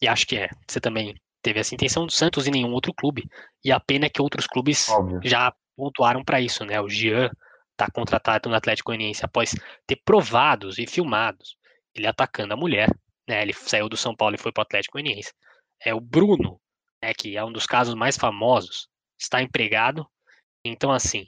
E 0.00 0.08
acho 0.08 0.26
que 0.26 0.36
é. 0.36 0.48
Você 0.68 0.80
também 0.80 1.14
teve 1.42 1.60
essa 1.60 1.74
intenção 1.74 2.06
do 2.06 2.12
Santos 2.12 2.46
e 2.46 2.50
nenhum 2.50 2.72
outro 2.72 2.92
clube. 2.94 3.24
E 3.64 3.72
a 3.72 3.80
pena 3.80 4.06
é 4.06 4.08
que 4.08 4.22
outros 4.22 4.46
clubes 4.46 4.88
Óbvio. 4.88 5.20
já 5.24 5.52
pontuaram 5.76 6.24
para 6.24 6.40
isso, 6.40 6.64
né? 6.64 6.80
O 6.80 6.88
Jean 6.88 7.30
tá 7.76 7.88
contratado 7.92 8.48
no 8.48 8.54
Atlético 8.54 8.90
Goianiense 8.90 9.24
após 9.24 9.54
ter 9.86 9.96
provados 10.04 10.78
e 10.78 10.86
filmados 10.86 11.56
ele 11.94 12.06
atacando 12.06 12.52
a 12.52 12.56
mulher, 12.56 12.88
né? 13.28 13.42
Ele 13.42 13.52
saiu 13.52 13.88
do 13.88 13.96
São 13.96 14.14
Paulo 14.14 14.34
e 14.34 14.38
foi 14.38 14.52
para 14.52 14.62
o 14.62 14.64
Atlético 14.64 14.94
Goianiense. 14.94 15.32
É 15.84 15.94
o 15.94 16.00
Bruno 16.00 16.60
né, 17.02 17.12
que 17.14 17.36
é 17.36 17.44
um 17.44 17.52
dos 17.52 17.66
casos 17.66 17.94
mais 17.94 18.16
famosos, 18.16 18.88
está 19.18 19.42
empregado. 19.42 20.06
Então, 20.64 20.90
assim, 20.90 21.26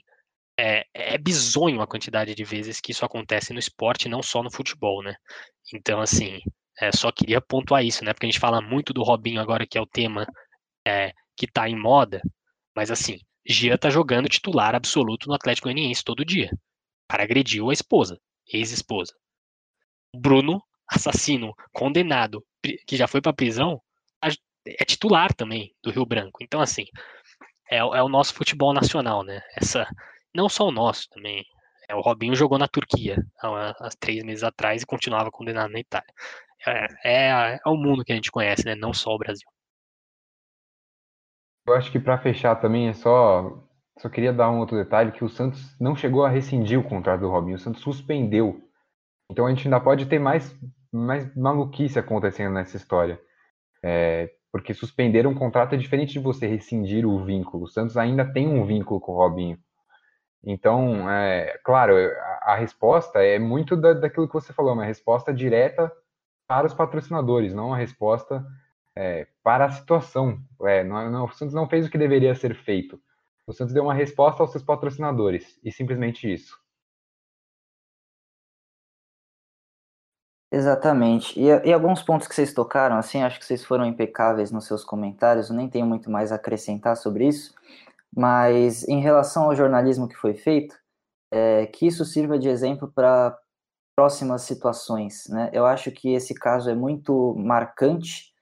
é, 0.59 0.85
é 0.93 1.17
bizonho 1.17 1.81
a 1.81 1.87
quantidade 1.87 2.35
de 2.35 2.43
vezes 2.43 2.81
que 2.81 2.91
isso 2.91 3.05
acontece 3.05 3.53
no 3.53 3.59
esporte, 3.59 4.09
não 4.09 4.21
só 4.21 4.43
no 4.43 4.51
futebol, 4.51 5.01
né? 5.01 5.15
Então, 5.73 6.01
assim, 6.01 6.39
é, 6.79 6.91
só 6.91 7.11
queria 7.11 7.39
pontuar 7.39 7.85
isso, 7.85 8.03
né? 8.03 8.13
Porque 8.13 8.25
a 8.25 8.29
gente 8.29 8.39
fala 8.39 8.61
muito 8.61 8.93
do 8.93 9.03
Robinho 9.03 9.39
agora, 9.39 9.65
que 9.65 9.77
é 9.77 9.81
o 9.81 9.87
tema 9.87 10.27
é, 10.85 11.13
que 11.37 11.47
tá 11.47 11.69
em 11.69 11.79
moda, 11.79 12.21
mas 12.75 12.91
assim, 12.91 13.19
Gia 13.45 13.77
tá 13.77 13.89
jogando 13.89 14.27
titular 14.27 14.75
absoluto 14.75 15.27
no 15.27 15.33
Atlético 15.33 15.67
Goianiense 15.67 16.03
todo 16.03 16.25
dia. 16.25 16.49
O 16.53 17.11
cara 17.11 17.23
agrediu 17.23 17.69
a 17.69 17.73
esposa, 17.73 18.19
ex-esposa. 18.51 19.13
Bruno, 20.15 20.61
assassino, 20.87 21.53
condenado, 21.71 22.45
que 22.85 22.97
já 22.97 23.07
foi 23.07 23.21
pra 23.21 23.33
prisão, 23.33 23.81
é 24.65 24.85
titular 24.85 25.33
também 25.33 25.73
do 25.81 25.89
Rio 25.89 26.05
Branco. 26.05 26.43
Então, 26.43 26.59
assim, 26.59 26.85
é, 27.71 27.77
é 27.77 28.03
o 28.03 28.09
nosso 28.09 28.33
futebol 28.33 28.73
nacional, 28.73 29.23
né? 29.23 29.41
Essa, 29.55 29.87
não 30.33 30.49
só 30.49 30.67
o 30.67 30.71
nosso 30.71 31.09
também. 31.09 31.45
É, 31.89 31.95
o 31.95 32.01
Robinho 32.01 32.35
jogou 32.35 32.57
na 32.57 32.67
Turquia 32.67 33.17
há, 33.41 33.89
três 33.99 34.23
meses 34.23 34.43
atrás 34.43 34.81
e 34.81 34.85
continuava 34.85 35.31
condenado 35.31 35.71
na 35.71 35.79
Itália 35.79 36.13
é, 36.65 36.87
é, 37.03 37.59
é 37.65 37.69
o 37.69 37.75
mundo 37.75 38.03
que 38.03 38.11
a 38.11 38.15
gente 38.15 38.31
conhece, 38.31 38.65
né? 38.65 38.75
Não 38.75 38.93
só 38.93 39.13
o 39.13 39.17
Brasil. 39.17 39.47
Eu 41.67 41.75
acho 41.75 41.91
que 41.91 41.99
para 41.99 42.17
fechar 42.17 42.55
também 42.55 42.89
é 42.89 42.93
só 42.93 43.63
só 43.99 44.09
queria 44.09 44.31
dar 44.31 44.49
um 44.49 44.59
outro 44.59 44.77
detalhe 44.77 45.11
que 45.11 45.23
o 45.23 45.29
Santos 45.29 45.77
não 45.79 45.95
chegou 45.95 46.23
a 46.23 46.29
rescindir 46.29 46.79
o 46.79 46.87
contrato 46.87 47.19
do 47.19 47.29
Robinho, 47.29 47.57
o 47.57 47.59
Santos 47.59 47.81
suspendeu. 47.81 48.61
Então 49.29 49.45
a 49.45 49.49
gente 49.49 49.67
ainda 49.67 49.79
pode 49.79 50.05
ter 50.05 50.19
mais 50.19 50.55
mais 50.91 51.33
maluquice 51.35 51.99
acontecendo 51.99 52.53
nessa 52.53 52.77
história. 52.77 53.19
É, 53.83 54.31
porque 54.51 54.73
suspender 54.73 55.27
um 55.27 55.35
contrato 55.35 55.75
é 55.75 55.77
diferente 55.77 56.13
de 56.13 56.19
você 56.19 56.47
rescindir 56.47 57.05
o 57.05 57.23
vínculo. 57.23 57.65
O 57.65 57.67
Santos 57.67 57.95
ainda 57.97 58.25
tem 58.25 58.47
um 58.47 58.65
vínculo 58.65 58.99
com 58.99 59.11
o 59.11 59.17
Robinho. 59.17 59.57
Então, 60.43 61.09
é, 61.09 61.57
claro, 61.63 61.93
a, 62.41 62.55
resposta 62.55 63.19
é 63.19 63.37
muito 63.37 63.75
da, 63.75 63.93
daquilo 63.93 64.27
que 64.27 64.33
você 64.33 64.53
falou, 64.53 64.73
uma 64.73 64.85
resposta 64.85 65.33
direta 65.33 65.91
para 66.47 66.65
os 66.65 66.73
patrocinadores, 66.73 67.53
não 67.53 67.67
uma 67.67 67.77
resposta 67.77 68.45
é, 68.95 69.27
para 69.43 69.65
a 69.65 69.71
situação. 69.71 70.39
É, 70.63 70.83
não, 70.83 71.11
não, 71.11 71.25
o 71.25 71.31
Santos 71.31 71.53
não 71.53 71.67
fez 71.67 71.85
o 71.85 71.89
que 71.89 71.97
deveria 71.97 72.33
ser 72.35 72.55
feito. 72.55 72.99
O 73.45 73.53
Santos 73.53 73.73
deu 73.73 73.83
uma 73.83 73.93
resposta 73.93 74.41
aos 74.41 74.51
seus 74.51 74.63
patrocinadores, 74.63 75.59
e 75.63 75.71
simplesmente 75.71 76.31
isso. 76.31 76.57
Exatamente. 80.51 81.39
E, 81.39 81.45
e, 81.45 81.71
alguns 81.71 82.01
pontos 82.01 82.27
que 82.27 82.33
vocês 82.33 82.53
tocaram, 82.53 82.97
assim, 82.97 83.21
acho 83.21 83.39
que 83.39 83.45
vocês 83.45 83.63
foram 83.63 83.85
impecáveis 83.85 84.51
nos 84.51 84.65
seus 84.65 84.83
comentários, 84.83 85.49
eu 85.49 85.55
nem 85.55 85.69
tenho 85.69 85.85
muito 85.85 86.09
mais 86.09 86.31
a 86.31 86.35
acrescentar 86.35 86.97
sobre 86.97 87.27
isso, 87.27 87.53
mas 88.15 88.87
em 88.87 89.01
relação 89.01 89.45
ao 89.45 89.55
jornalismo 89.55 90.07
que 90.07 90.15
foi 90.15 90.33
feito, 90.33 90.75
é, 91.31 91.65
que 91.67 91.87
isso 91.87 92.03
sirva 92.05 92.37
de 92.39 92.49
exemplo 92.49 92.91
para 92.93 93.37
próximas 93.95 94.43
situações. 94.43 95.27
Né? 95.29 95.49
Eu 95.53 95.65
acho 95.65 95.91
que 95.91 96.13
esse 96.13 96.33
caso 96.33 96.69
é 96.69 96.75
muito 96.75 97.35
marcante, 97.35 98.33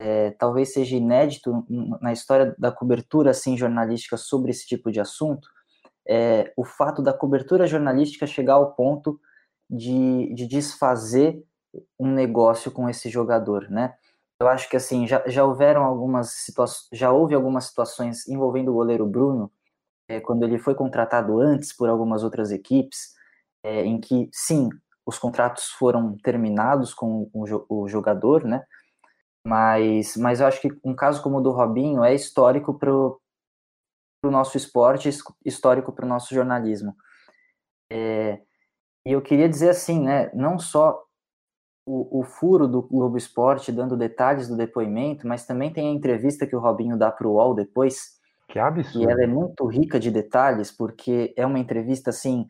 é, 0.00 0.30
talvez 0.32 0.72
seja 0.72 0.96
inédito 0.96 1.64
na 2.00 2.12
história 2.12 2.54
da 2.58 2.70
cobertura 2.70 3.30
assim, 3.30 3.56
jornalística 3.56 4.16
sobre 4.16 4.50
esse 4.50 4.66
tipo 4.66 4.92
de 4.92 5.00
assunto, 5.00 5.48
é, 6.06 6.52
o 6.56 6.64
fato 6.64 7.02
da 7.02 7.12
cobertura 7.12 7.66
jornalística 7.66 8.26
chegar 8.26 8.54
ao 8.54 8.74
ponto 8.74 9.18
de, 9.70 10.32
de 10.34 10.46
desfazer 10.46 11.42
um 11.98 12.08
negócio 12.08 12.70
com 12.70 12.88
esse 12.88 13.08
jogador, 13.08 13.70
né? 13.70 13.94
Eu 14.40 14.48
acho 14.48 14.68
que 14.68 14.76
assim 14.76 15.06
já, 15.06 15.22
já 15.26 15.44
houveram 15.44 15.84
algumas 15.84 16.30
situações, 16.30 16.88
já 16.92 17.12
houve 17.12 17.34
algumas 17.34 17.66
situações 17.66 18.26
envolvendo 18.28 18.70
o 18.70 18.74
goleiro 18.74 19.06
Bruno, 19.06 19.50
é, 20.08 20.20
quando 20.20 20.42
ele 20.42 20.58
foi 20.58 20.74
contratado 20.74 21.40
antes 21.40 21.72
por 21.72 21.88
algumas 21.88 22.22
outras 22.22 22.50
equipes, 22.50 23.14
é, 23.62 23.84
em 23.84 24.00
que, 24.00 24.28
sim, 24.32 24.68
os 25.06 25.18
contratos 25.18 25.68
foram 25.70 26.16
terminados 26.18 26.92
com 26.94 27.30
o, 27.32 27.44
o 27.68 27.88
jogador, 27.88 28.44
né? 28.44 28.64
Mas, 29.46 30.16
mas 30.16 30.40
eu 30.40 30.46
acho 30.46 30.60
que 30.60 30.68
um 30.84 30.94
caso 30.94 31.22
como 31.22 31.38
o 31.38 31.40
do 31.40 31.50
Robinho 31.50 32.02
é 32.02 32.14
histórico 32.14 32.78
para 32.78 32.90
o 32.92 33.20
nosso 34.24 34.56
esporte, 34.56 35.10
histórico 35.44 35.92
para 35.92 36.06
o 36.06 36.08
nosso 36.08 36.34
jornalismo. 36.34 36.96
É, 37.90 38.40
e 39.04 39.12
eu 39.12 39.20
queria 39.22 39.48
dizer 39.48 39.70
assim, 39.70 40.00
né? 40.00 40.30
Não 40.34 40.58
só 40.58 41.04
o, 41.86 42.20
o, 42.20 42.22
furo 42.24 42.66
do 42.66 42.82
Globo 42.82 43.18
Esporte 43.18 43.70
dando 43.70 43.96
detalhes 43.96 44.48
do 44.48 44.56
depoimento, 44.56 45.26
mas 45.26 45.46
também 45.46 45.72
tem 45.72 45.88
a 45.88 45.92
entrevista 45.92 46.46
que 46.46 46.56
o 46.56 46.60
Robinho 46.60 46.96
dá 46.96 47.10
para 47.10 47.28
o 47.28 47.32
UOL 47.32 47.54
depois. 47.54 48.18
Que 48.48 48.58
absurdo. 48.58 49.08
E 49.08 49.10
ela 49.10 49.22
é 49.22 49.26
muito 49.26 49.66
rica 49.66 50.00
de 50.00 50.10
detalhes, 50.10 50.70
porque 50.70 51.34
é 51.36 51.44
uma 51.44 51.58
entrevista 51.58 52.10
assim 52.10 52.46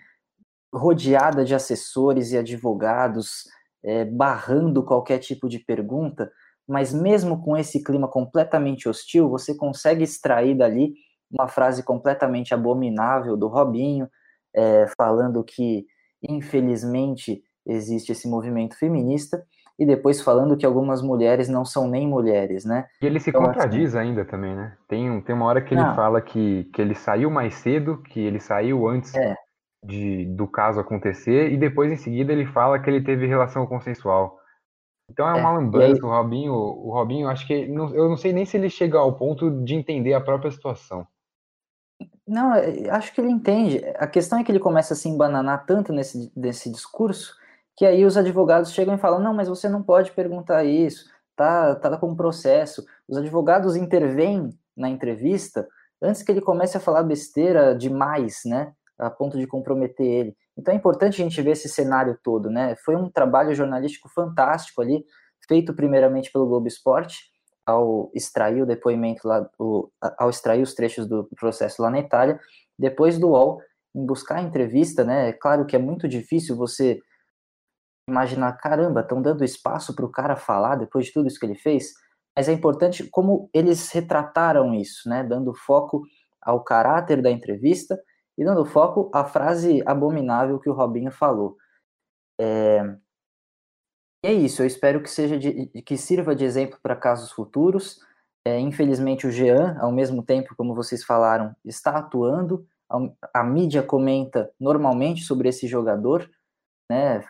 rodeada 0.72 1.45
de 1.45 1.55
assessores 1.55 2.32
e 2.32 2.39
advogados, 2.39 3.45
é, 3.82 4.05
barrando 4.05 4.82
qualquer 4.82 5.18
tipo 5.18 5.49
de 5.49 5.59
pergunta, 5.59 6.32
mas 6.66 6.93
mesmo 6.93 7.43
com 7.43 7.57
esse 7.57 7.82
clima 7.82 8.09
completamente 8.09 8.89
hostil, 8.89 9.28
você 9.28 9.55
consegue 9.55 10.03
extrair 10.03 10.57
dali 10.57 10.95
uma 11.30 11.47
frase 11.47 11.82
completamente 11.82 12.55
abominável 12.55 13.37
do 13.37 13.47
Robinho, 13.47 14.09
é, 14.55 14.87
falando 14.97 15.45
que, 15.45 15.87
infelizmente, 16.22 17.43
existe 17.66 18.12
esse 18.12 18.28
movimento 18.28 18.76
feminista, 18.78 19.44
e 19.78 19.84
depois 19.84 20.20
falando 20.20 20.56
que 20.56 20.64
algumas 20.64 21.02
mulheres 21.02 21.48
não 21.48 21.64
são 21.64 21.88
nem 21.88 22.06
mulheres, 22.06 22.64
né? 22.64 22.86
E 23.02 23.06
ele 23.06 23.18
se 23.18 23.30
então, 23.30 23.42
contradiz 23.42 23.94
assim, 23.94 24.08
ainda 24.08 24.24
também, 24.24 24.54
né? 24.54 24.76
Tem, 24.86 25.20
tem 25.22 25.34
uma 25.34 25.46
hora 25.46 25.60
que 25.60 25.74
ele 25.74 25.82
não. 25.82 25.96
fala 25.96 26.20
que, 26.20 26.64
que 26.72 26.80
ele 26.80 26.94
saiu 26.94 27.30
mais 27.30 27.54
cedo, 27.54 28.00
que 28.02 28.20
ele 28.20 28.38
saiu 28.38 28.86
antes 28.86 29.14
é 29.14 29.36
de, 29.84 30.24
do 30.24 30.46
caso 30.46 30.80
acontecer 30.80 31.52
e 31.52 31.56
depois 31.56 31.92
em 31.92 31.96
seguida 31.96 32.32
ele 32.32 32.46
fala 32.46 32.78
que 32.78 32.88
ele 32.88 33.04
teve 33.04 33.26
relação 33.26 33.66
consensual. 33.66 34.38
Então 35.10 35.28
é 35.28 35.34
uma 35.34 35.50
é, 35.50 35.52
lambança, 35.52 35.86
aí... 35.86 36.02
o 36.02 36.08
Robinho, 36.08 36.54
o 36.54 36.90
Robinho, 36.90 37.28
acho 37.28 37.46
que 37.46 37.52
eu 37.52 38.08
não 38.08 38.16
sei 38.16 38.32
nem 38.32 38.46
se 38.46 38.56
ele 38.56 38.70
chega 38.70 38.98
ao 38.98 39.14
ponto 39.14 39.50
de 39.62 39.74
entender 39.74 40.14
a 40.14 40.20
própria 40.20 40.50
situação. 40.50 41.06
Não, 42.26 42.52
acho 42.90 43.12
que 43.12 43.20
ele 43.20 43.30
entende. 43.30 43.82
A 43.98 44.06
questão 44.06 44.38
é 44.38 44.44
que 44.44 44.50
ele 44.50 44.58
começa 44.58 44.94
a 44.94 44.96
se 44.96 45.08
embananar 45.08 45.66
tanto 45.66 45.92
nesse, 45.92 46.32
nesse 46.34 46.72
discurso 46.72 47.36
que 47.76 47.84
aí 47.84 48.04
os 48.04 48.16
advogados 48.16 48.72
chegam 48.72 48.94
e 48.94 48.98
falam: 48.98 49.20
não, 49.20 49.34
mas 49.34 49.48
você 49.48 49.68
não 49.68 49.82
pode 49.82 50.12
perguntar 50.12 50.64
isso, 50.64 51.06
tá, 51.36 51.74
tá 51.74 51.96
com 51.96 52.14
processo. 52.14 52.84
Os 53.08 53.16
advogados 53.16 53.76
intervêm 53.76 54.50
na 54.76 54.88
entrevista 54.88 55.66
antes 56.02 56.22
que 56.22 56.32
ele 56.32 56.40
comece 56.40 56.76
a 56.76 56.80
falar 56.80 57.02
besteira 57.02 57.74
demais, 57.74 58.42
né? 58.44 58.72
a 58.98 59.10
ponto 59.10 59.38
de 59.38 59.46
comprometer 59.46 60.06
ele. 60.06 60.36
Então 60.56 60.72
é 60.72 60.76
importante 60.76 61.20
a 61.20 61.24
gente 61.24 61.40
ver 61.42 61.52
esse 61.52 61.68
cenário 61.68 62.18
todo, 62.22 62.48
né? 62.48 62.76
Foi 62.84 62.94
um 62.96 63.10
trabalho 63.10 63.54
jornalístico 63.54 64.08
fantástico 64.08 64.80
ali, 64.80 65.04
feito 65.48 65.74
primeiramente 65.74 66.30
pelo 66.30 66.46
Globo 66.46 66.68
Esporte, 66.68 67.18
ao 67.66 68.10
extrair 68.14 68.62
o 68.62 68.66
depoimento 68.66 69.26
lá, 69.26 69.48
o, 69.58 69.90
ao 70.18 70.30
extrair 70.30 70.62
os 70.62 70.74
trechos 70.74 71.06
do 71.06 71.28
processo 71.38 71.82
lá 71.82 71.90
na 71.90 71.98
Itália, 71.98 72.38
depois 72.78 73.18
do 73.18 73.30
UOL, 73.30 73.60
em 73.94 74.04
buscar 74.04 74.36
a 74.36 74.42
entrevista, 74.42 75.02
né? 75.02 75.30
É 75.30 75.32
claro 75.32 75.66
que 75.66 75.74
é 75.74 75.78
muito 75.78 76.06
difícil 76.06 76.56
você 76.56 77.00
imaginar, 78.09 78.52
caramba, 78.55 79.00
estão 79.00 79.20
dando 79.20 79.44
espaço 79.44 79.94
para 79.94 80.05
o 80.05 80.11
cara 80.11 80.36
falar 80.36 80.76
depois 80.76 81.07
de 81.07 81.12
tudo 81.12 81.26
isso 81.26 81.38
que 81.38 81.46
ele 81.46 81.55
fez, 81.55 81.94
mas 82.36 82.48
é 82.48 82.52
importante 82.52 83.09
como 83.11 83.48
eles 83.52 83.90
retrataram 83.90 84.74
isso, 84.74 85.09
né? 85.09 85.22
Dando 85.22 85.55
foco 85.55 86.02
ao 86.42 86.62
caráter 86.62 87.22
da 87.22 87.30
entrevista 87.30 87.98
e 88.36 88.44
dando 88.44 88.64
foco 88.64 89.11
à 89.14 89.24
frase 89.24 89.82
abominável 89.86 90.59
que 90.59 90.68
o 90.68 90.74
Robinho 90.74 91.11
falou. 91.11 91.57
É, 92.40 92.96
é 94.24 94.32
isso, 94.32 94.62
eu 94.62 94.66
espero 94.66 95.02
que 95.02 95.11
seja 95.11 95.38
de, 95.38 95.66
que 95.82 95.96
sirva 95.96 96.34
de 96.34 96.44
exemplo 96.44 96.78
para 96.82 96.96
casos 96.96 97.30
futuros. 97.30 98.00
É, 98.46 98.59
infelizmente, 98.59 99.26
o 99.26 99.30
Jean, 99.30 99.78
ao 99.78 99.92
mesmo 99.92 100.22
tempo, 100.22 100.55
como 100.57 100.74
vocês 100.74 101.05
falaram, 101.05 101.55
está 101.64 101.96
atuando. 101.96 102.66
A, 102.90 103.40
a 103.40 103.44
mídia 103.44 103.82
comenta 103.82 104.50
normalmente 104.59 105.22
sobre 105.22 105.48
esse 105.48 105.66
jogador, 105.66 106.28
né, 106.91 107.24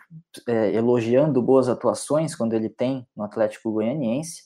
é, 0.47 0.73
elogiando 0.73 1.41
boas 1.41 1.69
atuações 1.69 2.35
quando 2.35 2.53
ele 2.53 2.69
tem 2.69 3.07
no 3.15 3.23
Atlético 3.23 3.71
Goianiense. 3.71 4.43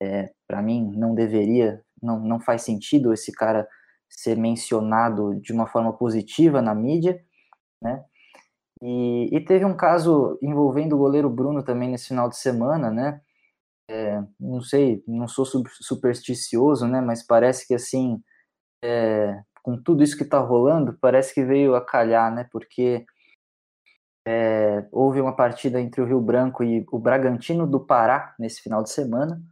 É, 0.00 0.30
para 0.46 0.62
mim, 0.62 0.92
não 0.96 1.14
deveria, 1.14 1.82
não, 2.02 2.20
não 2.20 2.40
faz 2.40 2.62
sentido 2.62 3.12
esse 3.12 3.32
cara 3.32 3.66
ser 4.08 4.36
mencionado 4.36 5.34
de 5.40 5.52
uma 5.52 5.66
forma 5.66 5.92
positiva 5.96 6.60
na 6.60 6.74
mídia, 6.74 7.20
né? 7.80 8.04
E, 8.82 9.28
e 9.32 9.40
teve 9.44 9.64
um 9.64 9.76
caso 9.76 10.38
envolvendo 10.42 10.94
o 10.94 10.98
goleiro 10.98 11.30
Bruno 11.30 11.62
também 11.62 11.88
nesse 11.88 12.08
final 12.08 12.28
de 12.28 12.36
semana, 12.36 12.90
né? 12.90 13.20
É, 13.88 14.22
não 14.40 14.60
sei, 14.60 15.02
não 15.06 15.28
sou 15.28 15.44
supersticioso, 15.46 16.86
né? 16.88 17.00
Mas 17.00 17.24
parece 17.24 17.66
que 17.66 17.74
assim, 17.74 18.20
é, 18.82 19.40
com 19.62 19.80
tudo 19.80 20.02
isso 20.02 20.16
que 20.16 20.24
está 20.24 20.38
rolando, 20.40 20.98
parece 21.00 21.32
que 21.34 21.44
veio 21.44 21.74
a 21.76 21.84
calhar, 21.84 22.34
né? 22.34 22.48
Porque 22.50 23.06
é, 24.26 24.86
houve 24.92 25.20
uma 25.20 25.34
partida 25.34 25.80
entre 25.80 26.00
o 26.00 26.06
Rio 26.06 26.20
Branco 26.20 26.62
e 26.62 26.86
o 26.90 26.98
Bragantino 26.98 27.66
do 27.66 27.80
Pará 27.80 28.34
nesse 28.38 28.62
final 28.62 28.82
de 28.82 28.90
semana. 28.90 29.42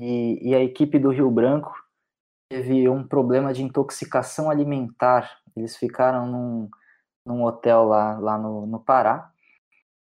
e, 0.00 0.50
e 0.50 0.54
a 0.54 0.60
equipe 0.60 0.98
do 0.98 1.10
Rio 1.10 1.30
Branco 1.30 1.72
teve 2.50 2.88
um 2.88 3.06
problema 3.06 3.52
de 3.52 3.62
intoxicação 3.62 4.50
alimentar. 4.50 5.30
Eles 5.56 5.76
ficaram 5.76 6.26
num, 6.26 6.70
num 7.26 7.44
hotel 7.44 7.84
lá, 7.84 8.18
lá 8.18 8.38
no, 8.38 8.66
no 8.66 8.80
Pará. 8.80 9.30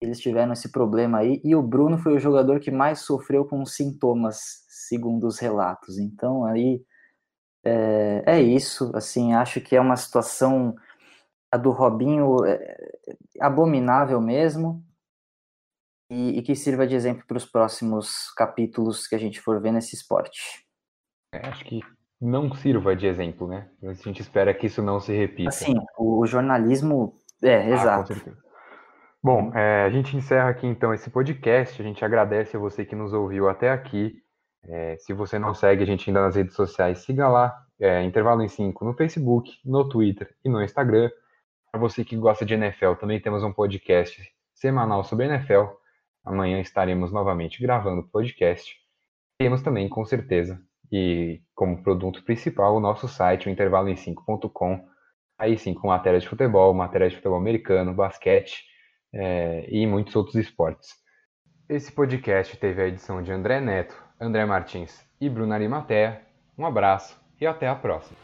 Eles 0.01 0.21
tiveram 0.21 0.53
esse 0.53 0.71
problema 0.71 1.19
aí. 1.19 1.41
E 1.45 1.57
o 1.57 1.63
Bruno 1.63 1.99
foi 1.99 2.15
o 2.15 2.21
jogador 2.21 2.61
que 2.61 2.71
mais 2.71 3.01
sofreu 3.01 3.45
com 3.45 3.63
os 3.63 3.75
sintomas, 3.75 4.65
segundo 4.69 5.27
os 5.27 5.39
relatos. 5.39 5.99
Então, 5.99 6.45
aí 6.45 6.85
é, 7.65 8.23
é 8.27 8.41
isso. 8.41 8.93
Assim, 8.95 9.35
acho 9.35 9.61
que 9.61 9.75
é 9.75 9.81
uma 9.81 9.97
situação 9.97 10.77
a 11.51 11.57
do 11.57 11.71
Robinho 11.71 12.45
é, 12.45 12.77
abominável 13.41 14.21
mesmo. 14.21 14.85
E, 16.11 16.39
e, 16.39 16.43
que 16.43 16.55
sirva 16.55 16.87
de 16.87 16.95
exemplo 16.95 17.27
para 17.27 17.37
os 17.37 17.45
próximos 17.45 18.33
capítulos 18.33 19.07
que 19.07 19.15
a 19.15 19.19
gente 19.19 19.41
for 19.41 19.61
ver 19.61 19.73
nesse 19.73 19.95
esporte. 19.95 20.65
É, 21.35 21.47
acho 21.47 21.63
que 21.67 21.83
não 22.19 22.53
sirva 22.55 22.97
de 22.97 23.07
exemplo, 23.07 23.47
né? 23.47 23.69
A 23.83 23.93
gente 23.93 24.23
espera 24.23 24.55
que 24.55 24.67
isso 24.67 24.83
não 24.83 25.01
se 25.01 25.13
repita. 25.13 25.51
Assim, 25.51 25.75
o, 25.99 26.21
o 26.23 26.27
jornalismo. 26.27 27.15
É, 27.43 27.57
ah, 27.57 27.69
exato. 27.69 28.15
Bom, 29.23 29.53
é, 29.55 29.85
a 29.85 29.91
gente 29.91 30.17
encerra 30.17 30.49
aqui 30.49 30.67
então 30.67 30.95
esse 30.95 31.11
podcast. 31.11 31.81
A 31.81 31.85
gente 31.85 32.03
agradece 32.03 32.57
a 32.57 32.61
você 32.61 32.87
que 32.87 32.97
nos 32.97 33.13
ouviu 33.13 33.49
até 33.49 33.71
aqui. 33.71 34.17
É, 34.65 34.97
se 34.97 35.13
você 35.13 35.39
não 35.39 35.55
segue 35.55 35.83
a 35.83 35.87
gente 35.87 36.09
ainda 36.09 36.23
nas 36.23 36.37
redes 36.37 36.55
sociais, 36.55 37.01
siga 37.01 37.29
lá, 37.29 37.55
é, 37.81 38.03
Intervalo 38.03 38.43
em 38.43 38.49
5 38.49 38.85
no 38.85 38.95
Facebook, 38.95 39.53
no 39.65 39.89
Twitter 39.89 40.35
e 40.45 40.49
no 40.49 40.63
Instagram. 40.63 41.11
Para 41.71 41.81
você 41.81 42.05
que 42.05 42.17
gosta 42.17 42.47
de 42.47 42.55
NFL, 42.55 42.95
também 42.95 43.21
temos 43.21 43.43
um 43.43 43.53
podcast 43.53 44.23
semanal 44.55 45.05
sobre 45.05 45.27
NFL. 45.27 45.65
Amanhã 46.25 46.61
estaremos 46.61 47.13
novamente 47.13 47.63
gravando 47.63 48.01
o 48.01 48.09
podcast. 48.09 48.75
Temos 49.39 49.63
também, 49.63 49.89
com 49.89 50.05
certeza, 50.05 50.61
e 50.91 51.41
como 51.55 51.83
produto 51.83 52.25
principal, 52.25 52.75
o 52.75 52.81
nosso 52.81 53.07
site, 53.07 53.49
o 53.49 53.53
intervaloem5.com, 53.55 54.89
aí 55.39 55.57
sim, 55.59 55.75
com 55.75 55.89
matéria 55.89 56.19
de 56.19 56.29
futebol, 56.29 56.73
matéria 56.75 57.09
de 57.09 57.17
futebol 57.17 57.39
americano, 57.39 57.95
basquete 57.95 58.65
é, 59.13 59.67
e 59.69 59.87
muitos 59.87 60.17
outros 60.17 60.37
esportes. 60.37 60.95
Esse 61.69 61.93
podcast 61.93 62.57
teve 62.57 62.83
a 62.83 62.89
edição 62.89 63.23
de 63.23 63.31
André 63.31 63.61
Neto, 63.61 63.95
André 64.19 64.45
Martins 64.47 65.07
e 65.21 65.29
Bruno 65.29 65.53
Arimatea. 65.53 66.23
Um 66.57 66.65
abraço 66.65 67.21
e 67.39 67.47
até 67.47 67.69
a 67.69 67.75
próxima. 67.75 68.17